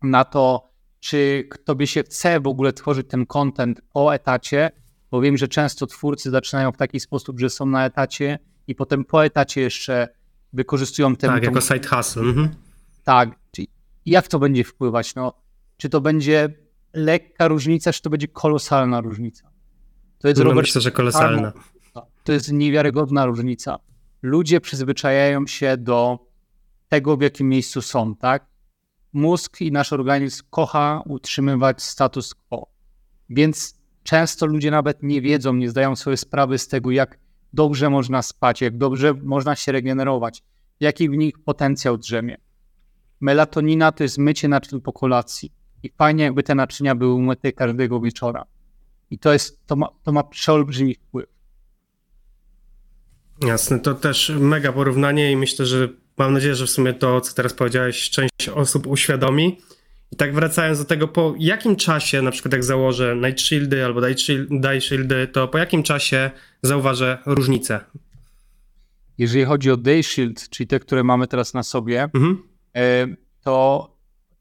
na 0.01 0.26
to, 0.26 0.70
czy 0.99 1.49
tobie 1.65 1.88
się 1.88 2.03
chce 2.03 2.39
w 2.39 2.47
ogóle 2.47 2.74
tworzyć 2.74 3.07
ten 3.07 3.26
content 3.26 3.82
o 3.93 4.11
etacie, 4.11 4.72
bo 5.11 5.22
wiem, 5.22 5.38
że 5.38 5.47
często 5.47 5.88
twórcy 5.88 6.30
zaczynają 6.30 6.72
w 6.72 6.78
taki 6.78 6.99
sposób, 6.99 7.39
że 7.39 7.49
są 7.49 7.65
na 7.65 7.86
etacie 7.86 8.39
i 8.67 8.76
potem 8.76 9.05
po 9.05 9.26
etacie 9.26 9.61
jeszcze 9.61 10.07
wykorzystują 10.53 11.15
ten... 11.15 11.30
Tak, 11.30 11.43
jako 11.43 11.61
side 11.61 11.88
hustle. 11.88 12.24
Mhm. 12.24 12.49
Tak. 13.03 13.39
Jak 14.05 14.28
to 14.28 14.39
będzie 14.39 14.63
wpływać? 14.63 15.15
No, 15.15 15.34
czy 15.78 15.89
to 15.89 16.01
będzie 16.01 16.49
lekka 16.93 17.47
różnica, 17.47 17.93
czy 17.93 18.01
to 18.01 18.09
będzie 18.09 18.28
kolosalna 18.28 19.01
różnica? 19.01 19.51
To 20.20 20.28
jest, 20.28 20.39
no, 20.39 20.43
Robert, 20.43 20.67
myślę, 20.67 20.82
że 20.82 20.91
kolosalna. 20.91 21.53
To 22.24 22.34
jest 22.34 22.51
niewiarygodna 22.51 23.26
różnica. 23.26 23.80
Ludzie 24.22 24.61
przyzwyczajają 24.61 25.47
się 25.47 25.78
do 25.78 26.20
tego, 26.89 27.17
w 27.17 27.22
jakim 27.22 27.49
miejscu 27.49 27.82
są, 27.82 28.15
tak? 28.15 28.45
Mózg 29.13 29.61
i 29.61 29.72
nasz 29.72 29.93
organizm 29.93 30.43
kocha 30.49 31.01
utrzymywać 31.05 31.82
status 31.84 32.36
quo. 32.36 32.67
Więc 33.30 33.80
często 34.03 34.45
ludzie 34.45 34.72
nawet 34.72 35.03
nie 35.03 35.22
wiedzą, 35.22 35.53
nie 35.53 35.70
zdają 35.70 35.95
sobie 35.95 36.17
sprawy 36.17 36.57
z 36.57 36.67
tego, 36.67 36.91
jak 36.91 37.20
dobrze 37.53 37.89
można 37.89 38.22
spać, 38.22 38.61
jak 38.61 38.78
dobrze 38.78 39.13
można 39.13 39.55
się 39.55 39.72
regenerować, 39.72 40.43
jaki 40.80 41.09
w 41.09 41.13
nich 41.13 41.39
potencjał 41.39 41.97
drzemie. 41.97 42.38
Melatonina 43.22 43.91
to 43.91 44.03
jest 44.03 44.17
mycie 44.17 44.47
naczyń 44.47 44.82
po 44.82 44.93
kolacji. 44.93 45.51
i 45.84 45.89
fajnie 45.97 46.24
jakby 46.24 46.43
te 46.43 46.55
naczynia 46.55 46.95
były 46.95 47.13
umyte 47.13 47.51
każdego 47.51 47.99
wieczora. 47.99 48.45
I 49.12 49.20
to 49.20 49.34
jest, 49.34 49.68
to 49.68 49.76
ma, 49.76 49.88
to 50.03 50.12
ma 50.12 50.24
przeolbrzymi 50.24 50.95
wpływ. 50.95 51.26
Jasne, 53.45 53.80
to 53.80 53.93
też 53.93 54.32
mega 54.39 54.74
porównanie 54.74 55.32
i 55.32 55.36
myślę, 55.36 55.66
że 55.66 55.89
mam 56.18 56.34
nadzieję, 56.34 56.55
że 56.55 56.66
w 56.66 56.70
sumie 56.70 56.93
to, 56.93 57.22
co 57.22 57.34
teraz 57.34 57.53
powiedziałeś, 57.53 58.10
część 58.10 58.49
osób 58.49 58.88
uświadomi. 58.88 59.57
I 60.12 60.16
tak 60.16 60.34
wracając 60.36 60.80
do 60.80 60.86
tego, 60.86 61.07
po 61.07 61.34
jakim 61.38 61.76
czasie, 61.76 62.22
na 62.22 62.32
przykład 62.32 62.53
jak 62.53 62.64
założę 62.64 63.16
Night 63.16 63.41
Shieldy 63.41 63.86
albo 63.86 64.01
Day 64.49 64.82
Shieldy, 64.82 65.28
to 65.28 65.47
po 65.47 65.57
jakim 65.57 65.84
czasie 65.84 66.32
zauważę 66.62 67.18
różnicę? 67.26 67.80
Jeżeli 69.18 69.45
chodzi 69.45 69.72
o 69.72 69.78
Day 69.78 70.03
Shield, 70.03 70.49
czyli 70.49 70.68
te, 70.68 70.80
które 70.80 71.03
mamy 71.03 71.28
teraz 71.28 71.53
na 71.53 71.64
sobie, 71.64 72.03
mhm. 72.03 72.43
E, 72.76 73.07
to 73.43 73.88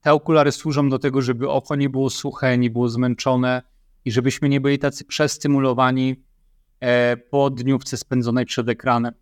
te 0.02 0.12
okulary 0.12 0.52
służą 0.52 0.88
do 0.88 0.98
tego, 0.98 1.22
żeby 1.22 1.50
oko 1.50 1.76
nie 1.76 1.90
było 1.90 2.10
suche, 2.10 2.58
nie 2.58 2.70
było 2.70 2.88
zmęczone 2.88 3.62
i 4.04 4.12
żebyśmy 4.12 4.48
nie 4.48 4.60
byli 4.60 4.78
tacy 4.78 5.04
przestymulowani 5.04 6.16
e, 6.80 7.16
po 7.16 7.50
dniówce 7.50 7.96
spędzonej 7.96 8.46
przed 8.46 8.68
ekranem. 8.68 9.14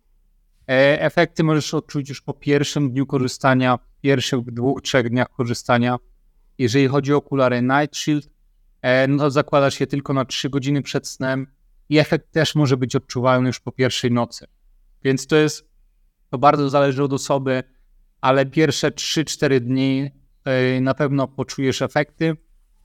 E, 0.69 1.01
efekty 1.01 1.43
możesz 1.43 1.73
odczuć 1.73 2.09
już 2.09 2.21
po 2.21 2.33
pierwszym 2.33 2.91
dniu 2.91 3.05
korzystania, 3.05 3.79
pierwszych 4.01 4.41
dwóch, 4.41 4.81
trzech 4.81 5.09
dniach 5.09 5.29
korzystania. 5.29 5.97
Jeżeli 6.57 6.87
chodzi 6.87 7.13
o 7.13 7.17
okulary 7.17 7.61
Night 7.61 7.97
Shield, 7.97 8.29
e, 8.81 9.07
no 9.07 9.17
to 9.17 9.31
zakładasz 9.31 9.79
je 9.79 9.87
tylko 9.87 10.13
na 10.13 10.25
3 10.25 10.49
godziny 10.49 10.81
przed 10.81 11.07
snem 11.07 11.47
i 11.89 11.97
efekt 11.97 12.31
też 12.31 12.55
może 12.55 12.77
być 12.77 12.95
odczuwalny 12.95 13.47
już 13.47 13.59
po 13.59 13.71
pierwszej 13.71 14.11
nocy. 14.11 14.45
Więc 15.03 15.27
to 15.27 15.35
jest, 15.35 15.69
to 16.29 16.37
bardzo 16.37 16.69
zależy 16.69 17.03
od 17.03 17.13
osoby, 17.13 17.63
ale 18.21 18.45
pierwsze 18.45 18.91
3-4 18.91 19.59
dni 19.59 20.11
na 20.81 20.93
pewno 20.93 21.27
poczujesz 21.27 21.81
efekty. 21.81 22.37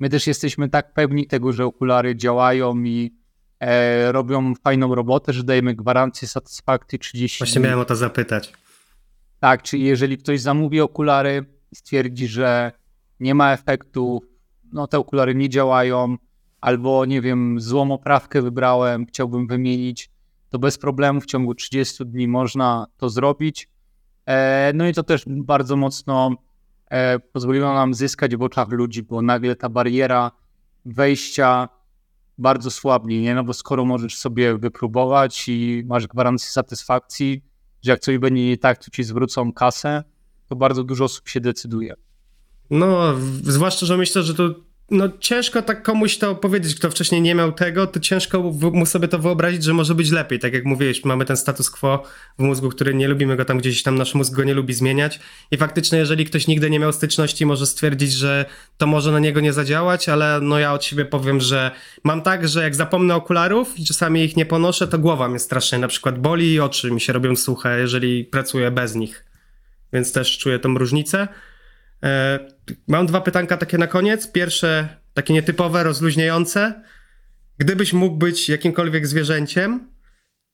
My 0.02 0.08
też 0.08 0.26
jesteśmy 0.26 0.68
tak 0.68 0.92
pewni 0.94 1.26
tego, 1.26 1.52
że 1.52 1.66
okulary 1.66 2.16
działają 2.16 2.82
i 2.82 3.14
e, 3.60 4.12
robią 4.12 4.54
fajną 4.54 4.94
robotę, 4.94 5.32
że 5.32 5.44
dajemy 5.44 5.74
gwarancję 5.74 6.28
satysfakcji 6.28 6.98
30 6.98 7.38
Właśnie 7.38 7.60
miałem 7.60 7.78
o 7.78 7.84
to 7.84 7.96
zapytać. 7.96 8.52
Tak, 9.40 9.62
czyli 9.62 9.84
jeżeli 9.84 10.18
ktoś 10.18 10.40
zamówi 10.40 10.80
okulary 10.80 11.44
i 11.72 11.76
stwierdzi, 11.76 12.28
że 12.28 12.72
nie 13.20 13.34
ma 13.34 13.52
efektu, 13.52 14.22
no 14.72 14.86
te 14.86 14.98
okulary 14.98 15.34
nie 15.34 15.48
działają, 15.48 16.16
albo 16.60 17.04
nie 17.04 17.20
wiem, 17.20 17.60
złą 17.60 17.92
oprawkę 17.92 18.42
wybrałem, 18.42 19.06
chciałbym 19.06 19.46
wymienić, 19.46 20.10
to 20.50 20.58
bez 20.58 20.78
problemu 20.78 21.20
w 21.20 21.26
ciągu 21.26 21.54
30 21.54 22.06
dni 22.06 22.28
można 22.28 22.86
to 22.96 23.08
zrobić. 23.08 23.68
E, 24.26 24.72
no 24.74 24.88
i 24.88 24.94
to 24.94 25.02
też 25.02 25.24
bardzo 25.26 25.76
mocno 25.76 26.36
pozwoliło 27.32 27.74
nam 27.74 27.94
zyskać 27.94 28.36
w 28.36 28.42
oczach 28.42 28.68
ludzi, 28.68 29.02
bo 29.02 29.22
nagle 29.22 29.56
ta 29.56 29.68
bariera 29.68 30.30
wejścia 30.84 31.68
bardzo 32.38 32.70
słabnie, 32.70 33.22
nie? 33.22 33.34
No 33.34 33.44
bo 33.44 33.52
skoro 33.52 33.84
możesz 33.84 34.18
sobie 34.18 34.58
wypróbować 34.58 35.48
i 35.48 35.82
masz 35.86 36.06
gwarancję 36.06 36.50
satysfakcji, 36.50 37.42
że 37.82 37.90
jak 37.90 38.00
coś 38.00 38.18
będzie 38.18 38.46
nie 38.46 38.58
tak, 38.58 38.84
to 38.84 38.90
ci 38.90 39.04
zwrócą 39.04 39.52
kasę, 39.52 40.04
to 40.48 40.56
bardzo 40.56 40.84
dużo 40.84 41.04
osób 41.04 41.28
się 41.28 41.40
decyduje. 41.40 41.94
No, 42.70 43.14
zwłaszcza, 43.42 43.86
że 43.86 43.96
myślę, 43.96 44.22
że 44.22 44.34
to 44.34 44.54
no 44.92 45.08
ciężko 45.20 45.62
tak 45.62 45.82
komuś 45.82 46.18
to 46.18 46.34
powiedzieć, 46.34 46.74
kto 46.74 46.90
wcześniej 46.90 47.20
nie 47.20 47.34
miał 47.34 47.52
tego, 47.52 47.86
to 47.86 48.00
ciężko 48.00 48.42
mu 48.72 48.86
sobie 48.86 49.08
to 49.08 49.18
wyobrazić, 49.18 49.64
że 49.64 49.74
może 49.74 49.94
być 49.94 50.10
lepiej. 50.10 50.38
Tak 50.38 50.52
jak 50.52 50.64
mówiłeś, 50.64 51.04
mamy 51.04 51.24
ten 51.24 51.36
status 51.36 51.70
quo 51.70 52.02
w 52.38 52.42
mózgu, 52.42 52.68
który 52.68 52.94
nie 52.94 53.08
lubimy 53.08 53.36
go 53.36 53.44
tam 53.44 53.58
gdzieś 53.58 53.82
tam, 53.82 53.98
nasz 53.98 54.14
mózg 54.14 54.34
go 54.34 54.44
nie 54.44 54.54
lubi 54.54 54.74
zmieniać 54.74 55.20
i 55.50 55.56
faktycznie 55.56 55.98
jeżeli 55.98 56.24
ktoś 56.24 56.46
nigdy 56.46 56.70
nie 56.70 56.78
miał 56.78 56.92
styczności, 56.92 57.46
może 57.46 57.66
stwierdzić, 57.66 58.12
że 58.12 58.44
to 58.78 58.86
może 58.86 59.12
na 59.12 59.18
niego 59.18 59.40
nie 59.40 59.52
zadziałać, 59.52 60.08
ale 60.08 60.40
no 60.42 60.58
ja 60.58 60.72
od 60.72 60.84
siebie 60.84 61.04
powiem, 61.04 61.40
że 61.40 61.70
mam 62.04 62.22
tak, 62.22 62.48
że 62.48 62.62
jak 62.62 62.74
zapomnę 62.74 63.14
okularów 63.14 63.78
i 63.78 63.84
czasami 63.84 64.24
ich 64.24 64.36
nie 64.36 64.46
ponoszę, 64.46 64.88
to 64.88 64.98
głowa 64.98 65.28
mnie 65.28 65.38
strasznie 65.38 65.78
na 65.78 65.88
przykład 65.88 66.18
boli 66.18 66.52
i 66.52 66.60
oczy 66.60 66.90
mi 66.90 67.00
się 67.00 67.12
robią 67.12 67.36
suche, 67.36 67.80
jeżeli 67.80 68.24
pracuję 68.24 68.70
bez 68.70 68.94
nich. 68.94 69.24
Więc 69.92 70.12
też 70.12 70.38
czuję 70.38 70.58
tą 70.58 70.78
różnicę. 70.78 71.28
Mam 72.88 73.06
dwa 73.06 73.20
pytanka 73.20 73.56
takie 73.56 73.78
na 73.78 73.86
koniec. 73.86 74.32
Pierwsze, 74.32 74.96
takie 75.14 75.34
nietypowe, 75.34 75.82
rozluźniające. 75.82 76.82
Gdybyś 77.58 77.92
mógł 77.92 78.16
być 78.16 78.48
jakimkolwiek 78.48 79.06
zwierzęciem, 79.06 79.92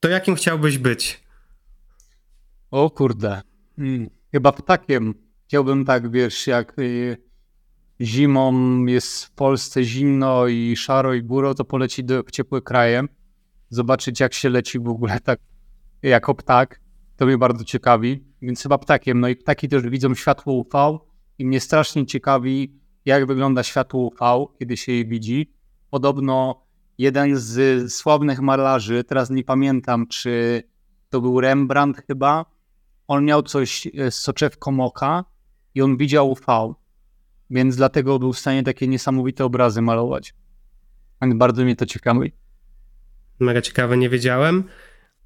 to 0.01 0.09
jakim 0.09 0.35
chciałbyś 0.35 0.79
być? 0.79 1.25
O 2.71 2.91
kurde. 2.91 3.41
Hmm. 3.77 4.11
Chyba 4.33 4.53
ptakiem. 4.53 5.15
Chciałbym 5.47 5.85
tak, 5.85 6.11
wiesz, 6.11 6.47
jak 6.47 6.79
y, 6.79 7.17
zimą 8.01 8.85
jest 8.87 9.25
w 9.25 9.31
Polsce 9.31 9.85
zimno 9.85 10.47
i 10.47 10.77
szaro 10.77 11.15
i 11.15 11.23
góro, 11.23 11.55
to 11.55 11.65
polecić 11.65 12.07
do 12.07 12.23
ciepłe 12.33 12.63
kraje, 12.63 13.05
zobaczyć 13.71 14.21
jak 14.21 14.35
się 14.35 14.49
leci 14.49 14.79
w 14.79 14.89
ogóle 14.89 15.21
tak 15.25 15.41
jako 16.03 16.35
ptak. 16.35 16.81
To 17.17 17.27
mnie 17.27 17.39
bardzo 17.39 17.65
ciekawi, 17.65 18.25
więc 18.43 18.63
chyba 18.63 18.79
ptakiem. 18.79 19.21
No 19.21 19.29
i 19.29 19.37
ptaki 19.37 19.69
też 19.69 19.83
widzą 19.83 20.15
światło 20.15 20.53
UV, 20.53 20.99
i 21.39 21.47
mnie 21.47 21.61
strasznie 21.61 22.07
ciekawi, 22.07 22.73
jak 23.05 23.27
wygląda 23.27 23.63
światło 23.63 24.01
UV, 24.01 24.47
kiedy 24.59 24.77
się 24.77 24.93
je 24.93 25.05
widzi. 25.05 25.53
Podobno 25.91 26.65
jeden 26.99 27.37
z 27.37 27.93
sławnych 27.93 28.41
malarzy, 28.41 29.05
teraz 29.05 29.31
nie 29.31 29.45
pamiętam, 29.45 30.07
czy 30.07 30.63
to 31.11 31.21
był 31.21 31.41
Rembrandt 31.41 32.03
chyba, 32.07 32.45
on 33.07 33.25
miał 33.25 33.43
coś 33.43 33.89
z 34.11 34.15
soczewką 34.15 34.81
oka 34.81 35.25
i 35.75 35.83
on 35.83 35.97
widział 35.97 36.31
UV, 36.31 36.75
więc 37.51 37.77
dlatego 37.77 38.19
był 38.19 38.33
w 38.33 38.39
stanie 38.39 38.63
takie 38.63 38.89
niesamowite 38.89 39.45
obrazy 39.45 39.83
malować. 39.83 40.35
Więc 41.23 41.35
bardzo 41.35 41.65
mnie 41.65 41.77
to 41.77 41.87
ciekawi. 41.87 42.33
Mega 43.41 43.63
ciekawe, 43.63 43.97
nie 43.97 44.09
wiedziałem. 44.09 44.65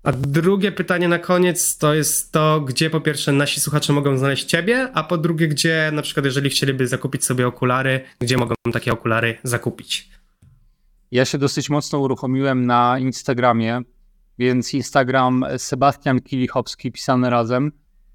A 0.03 0.13
drugie 0.13 0.73
pytanie 0.73 1.09
na 1.09 1.19
koniec 1.19 1.79
to 1.79 1.95
jest 1.95 2.33
to, 2.33 2.61
gdzie 2.61 2.91
po 2.91 3.01
pierwsze 3.01 3.33
nasi 3.33 3.61
słuchacze 3.61 3.93
mogą 3.93 4.19
znaleźć 4.19 4.45
ciebie, 4.45 4.89
a 4.95 5.03
po 5.03 5.19
drugie, 5.19 5.49
gdzie 5.49 5.91
na 5.93 6.03
przykład 6.03 6.27
jeżeli 6.27 6.51
chcieliby 6.51 6.87
zakupić 6.87 7.25
sobie 7.25 7.47
okulary, 7.47 8.01
gdzie 8.21 8.37
mogą 8.37 8.55
takie 8.73 8.93
okulary 8.93 9.39
zakupić? 9.43 10.11
Ja 11.11 11.25
się 11.25 11.39
dosyć 11.39 11.71
mocno 11.71 11.99
uruchomiłem 11.99 12.67
na 12.67 12.99
Instagramie, 12.99 13.81
więc 14.39 14.75
Instagram 14.75 15.45
Sebastian 15.57 16.21
Kilichowski 16.21 16.93
pisany 16.93 17.31
razem. 17.31 17.73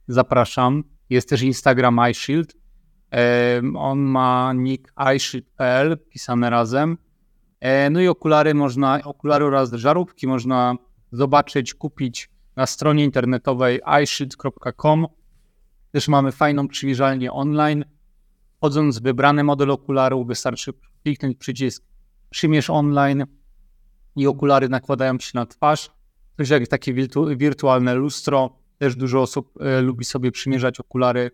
Zapraszam. 0.07 0.83
Jest 1.09 1.29
też 1.29 1.41
Instagram 1.41 1.99
iShield. 2.11 2.55
On 3.75 3.99
ma 3.99 4.53
nick 4.53 4.93
iShield.pl 5.15 5.97
pisane 6.09 6.49
razem. 6.49 6.97
E, 7.59 7.89
no 7.89 8.01
i 8.01 8.07
okulary 8.07 8.53
można, 8.53 9.03
okulary 9.03 9.45
oraz 9.45 9.73
żarówki 9.73 10.27
można 10.27 10.75
zobaczyć, 11.11 11.73
kupić 11.73 12.29
na 12.55 12.65
stronie 12.65 13.03
internetowej 13.03 13.81
iShield.com. 14.03 15.07
Też 15.91 16.07
mamy 16.07 16.31
fajną 16.31 16.67
przymierzalnię 16.67 17.33
online. 17.33 17.85
Wchodząc 18.57 18.99
w 18.99 19.01
wybrany 19.01 19.43
model 19.43 19.71
okularu, 19.71 20.25
wystarczy 20.25 20.73
kliknąć 21.03 21.37
przycisk 21.37 21.83
przymierz 22.29 22.69
online 22.69 23.25
i 24.15 24.27
okulary 24.27 24.69
nakładają 24.69 25.19
się 25.19 25.31
na 25.33 25.45
twarz. 25.45 25.91
Coś 26.37 26.49
jak 26.49 26.67
takie 26.67 26.93
wirtu 26.93 27.37
wirtualne 27.37 27.95
lustro. 27.95 28.57
Też 28.77 28.95
dużo 28.95 29.21
osób 29.21 29.61
e, 29.61 29.81
lubi 29.81 30.05
sobie 30.05 30.31
przymierzać 30.31 30.79
okulary. 30.79 31.31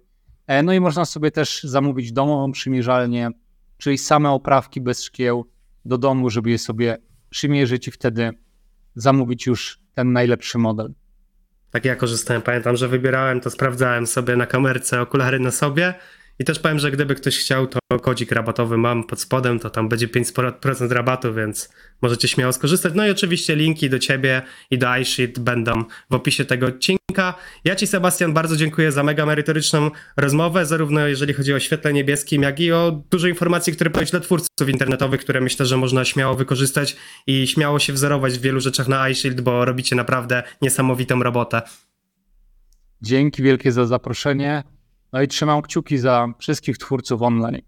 E, 0.48 0.64
no 0.64 0.74
i 0.74 0.80
można 0.80 1.06
sobie 1.06 1.32
też 1.32 1.64
zamówić 1.64 2.12
domową 2.12 2.52
przymierzalnię, 2.52 3.30
czyli 3.78 3.98
same 3.98 4.30
oprawki 4.30 4.82
bez 4.82 5.04
szkieł 5.04 5.46
do 5.86 5.98
domu, 5.98 6.30
żeby 6.30 6.50
je 6.50 6.58
sobie 6.58 6.98
przymierzyć 7.30 7.88
i 7.88 7.92
wtedy 7.92 8.32
zamówić 8.96 9.48
już 9.48 9.80
ten 9.94 10.14
najlepszy 10.14 10.58
model. 10.58 10.94
Tak 11.72 11.86
ja 11.86 11.96
korzystałem, 11.96 12.42
pamiętam, 12.42 12.76
że 12.76 12.88
wybierałem 12.88 13.42
to, 13.42 13.50
sprawdzałem 13.50 14.08
sobie 14.08 14.36
na 14.36 14.46
kamerce 14.46 15.02
okulary 15.02 15.40
na 15.40 15.52
sobie 15.52 15.94
i 16.40 16.44
też 16.44 16.60
powiem, 16.60 16.80
że 16.80 16.92
gdyby 16.92 17.16
ktoś 17.16 17.38
chciał, 17.40 17.68
to 17.68 17.80
kodzik 18.02 18.32
rabatowy 18.32 18.78
mam 18.78 19.04
pod 19.04 19.22
spodem, 19.22 19.60
to 19.60 19.70
tam 19.70 19.90
będzie 19.90 20.08
5% 20.08 20.92
rabatu, 20.92 21.34
więc 21.34 21.70
możecie 22.02 22.28
śmiało 22.28 22.54
skorzystać. 22.54 22.94
No 22.96 23.08
i 23.08 23.10
oczywiście 23.10 23.56
linki 23.56 23.90
do 23.90 24.00
ciebie 24.00 24.42
i 24.72 24.78
do 24.78 24.98
iSheet 24.98 25.40
będą 25.40 25.84
w 26.10 26.16
opisie 26.16 26.46
tego 26.46 26.68
odcinka. 26.68 27.34
Ja 27.64 27.76
ci, 27.76 27.88
Sebastian, 27.88 28.34
bardzo 28.34 28.56
dziękuję 28.56 28.92
za 28.92 29.04
mega 29.04 29.26
merytoryczną 29.26 29.92
rozmowę, 30.18 30.66
zarówno 30.66 31.08
jeżeli 31.08 31.34
chodzi 31.34 31.54
o 31.54 31.60
świetle 31.60 31.94
niebieskim, 31.94 32.44
jak 32.44 32.60
i 32.60 32.72
o 32.72 33.04
dużo 33.12 33.28
informacji, 33.28 33.74
które 33.74 33.90
powiedzieć 33.90 34.12
dla 34.12 34.20
twórców 34.20 34.70
internetowych, 34.70 35.22
które 35.22 35.42
myślę, 35.42 35.66
że 35.66 35.78
można 35.78 36.06
śmiało 36.06 36.36
wykorzystać 36.36 36.96
i 37.28 37.48
śmiało 37.48 37.80
się 37.80 37.94
wzorować 37.94 38.38
w 38.38 38.42
wielu 38.42 38.60
rzeczach 38.60 38.88
na 38.88 39.10
iShield, 39.10 39.42
bo 39.42 39.66
robicie 39.66 39.96
naprawdę 39.96 40.44
niesamowitą 40.62 41.24
robotę. 41.24 41.62
Dzięki 43.02 43.44
wielkie 43.44 43.72
za 43.72 43.86
zaproszenie. 43.86 44.64
No 45.14 45.22
i 45.22 45.28
trzymam 45.28 45.62
kciuki 45.62 45.98
za 45.98 46.28
wszystkich 46.40 46.78
twórców 46.78 47.22
online. 47.22 47.62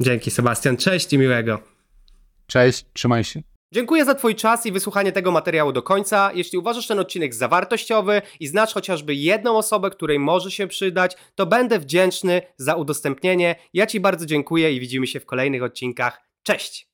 Dzięki 0.00 0.30
Sebastian, 0.30 0.76
cześć 0.76 1.12
i 1.12 1.18
miłego. 1.18 1.60
Cześć, 2.46 2.86
trzymaj 2.92 3.24
się. 3.24 3.42
Dziękuję 3.72 4.04
za 4.04 4.14
Twój 4.14 4.34
czas 4.34 4.66
i 4.66 4.72
wysłuchanie 4.72 5.12
tego 5.12 5.30
materiału 5.30 5.72
do 5.72 5.82
końca. 5.82 6.30
Jeśli 6.34 6.58
uważasz 6.58 6.86
ten 6.86 6.98
odcinek 6.98 7.34
za 7.34 7.48
wartościowy 7.48 8.22
i 8.40 8.46
znasz 8.46 8.74
chociażby 8.74 9.14
jedną 9.14 9.56
osobę, 9.56 9.90
której 9.90 10.18
może 10.18 10.50
się 10.50 10.66
przydać, 10.66 11.16
to 11.34 11.46
będę 11.46 11.78
wdzięczny 11.78 12.42
za 12.56 12.74
udostępnienie. 12.74 13.56
Ja 13.72 13.86
Ci 13.86 14.00
bardzo 14.00 14.26
dziękuję 14.26 14.72
i 14.72 14.80
widzimy 14.80 15.06
się 15.06 15.20
w 15.20 15.26
kolejnych 15.26 15.62
odcinkach. 15.62 16.20
Cześć! 16.42 16.88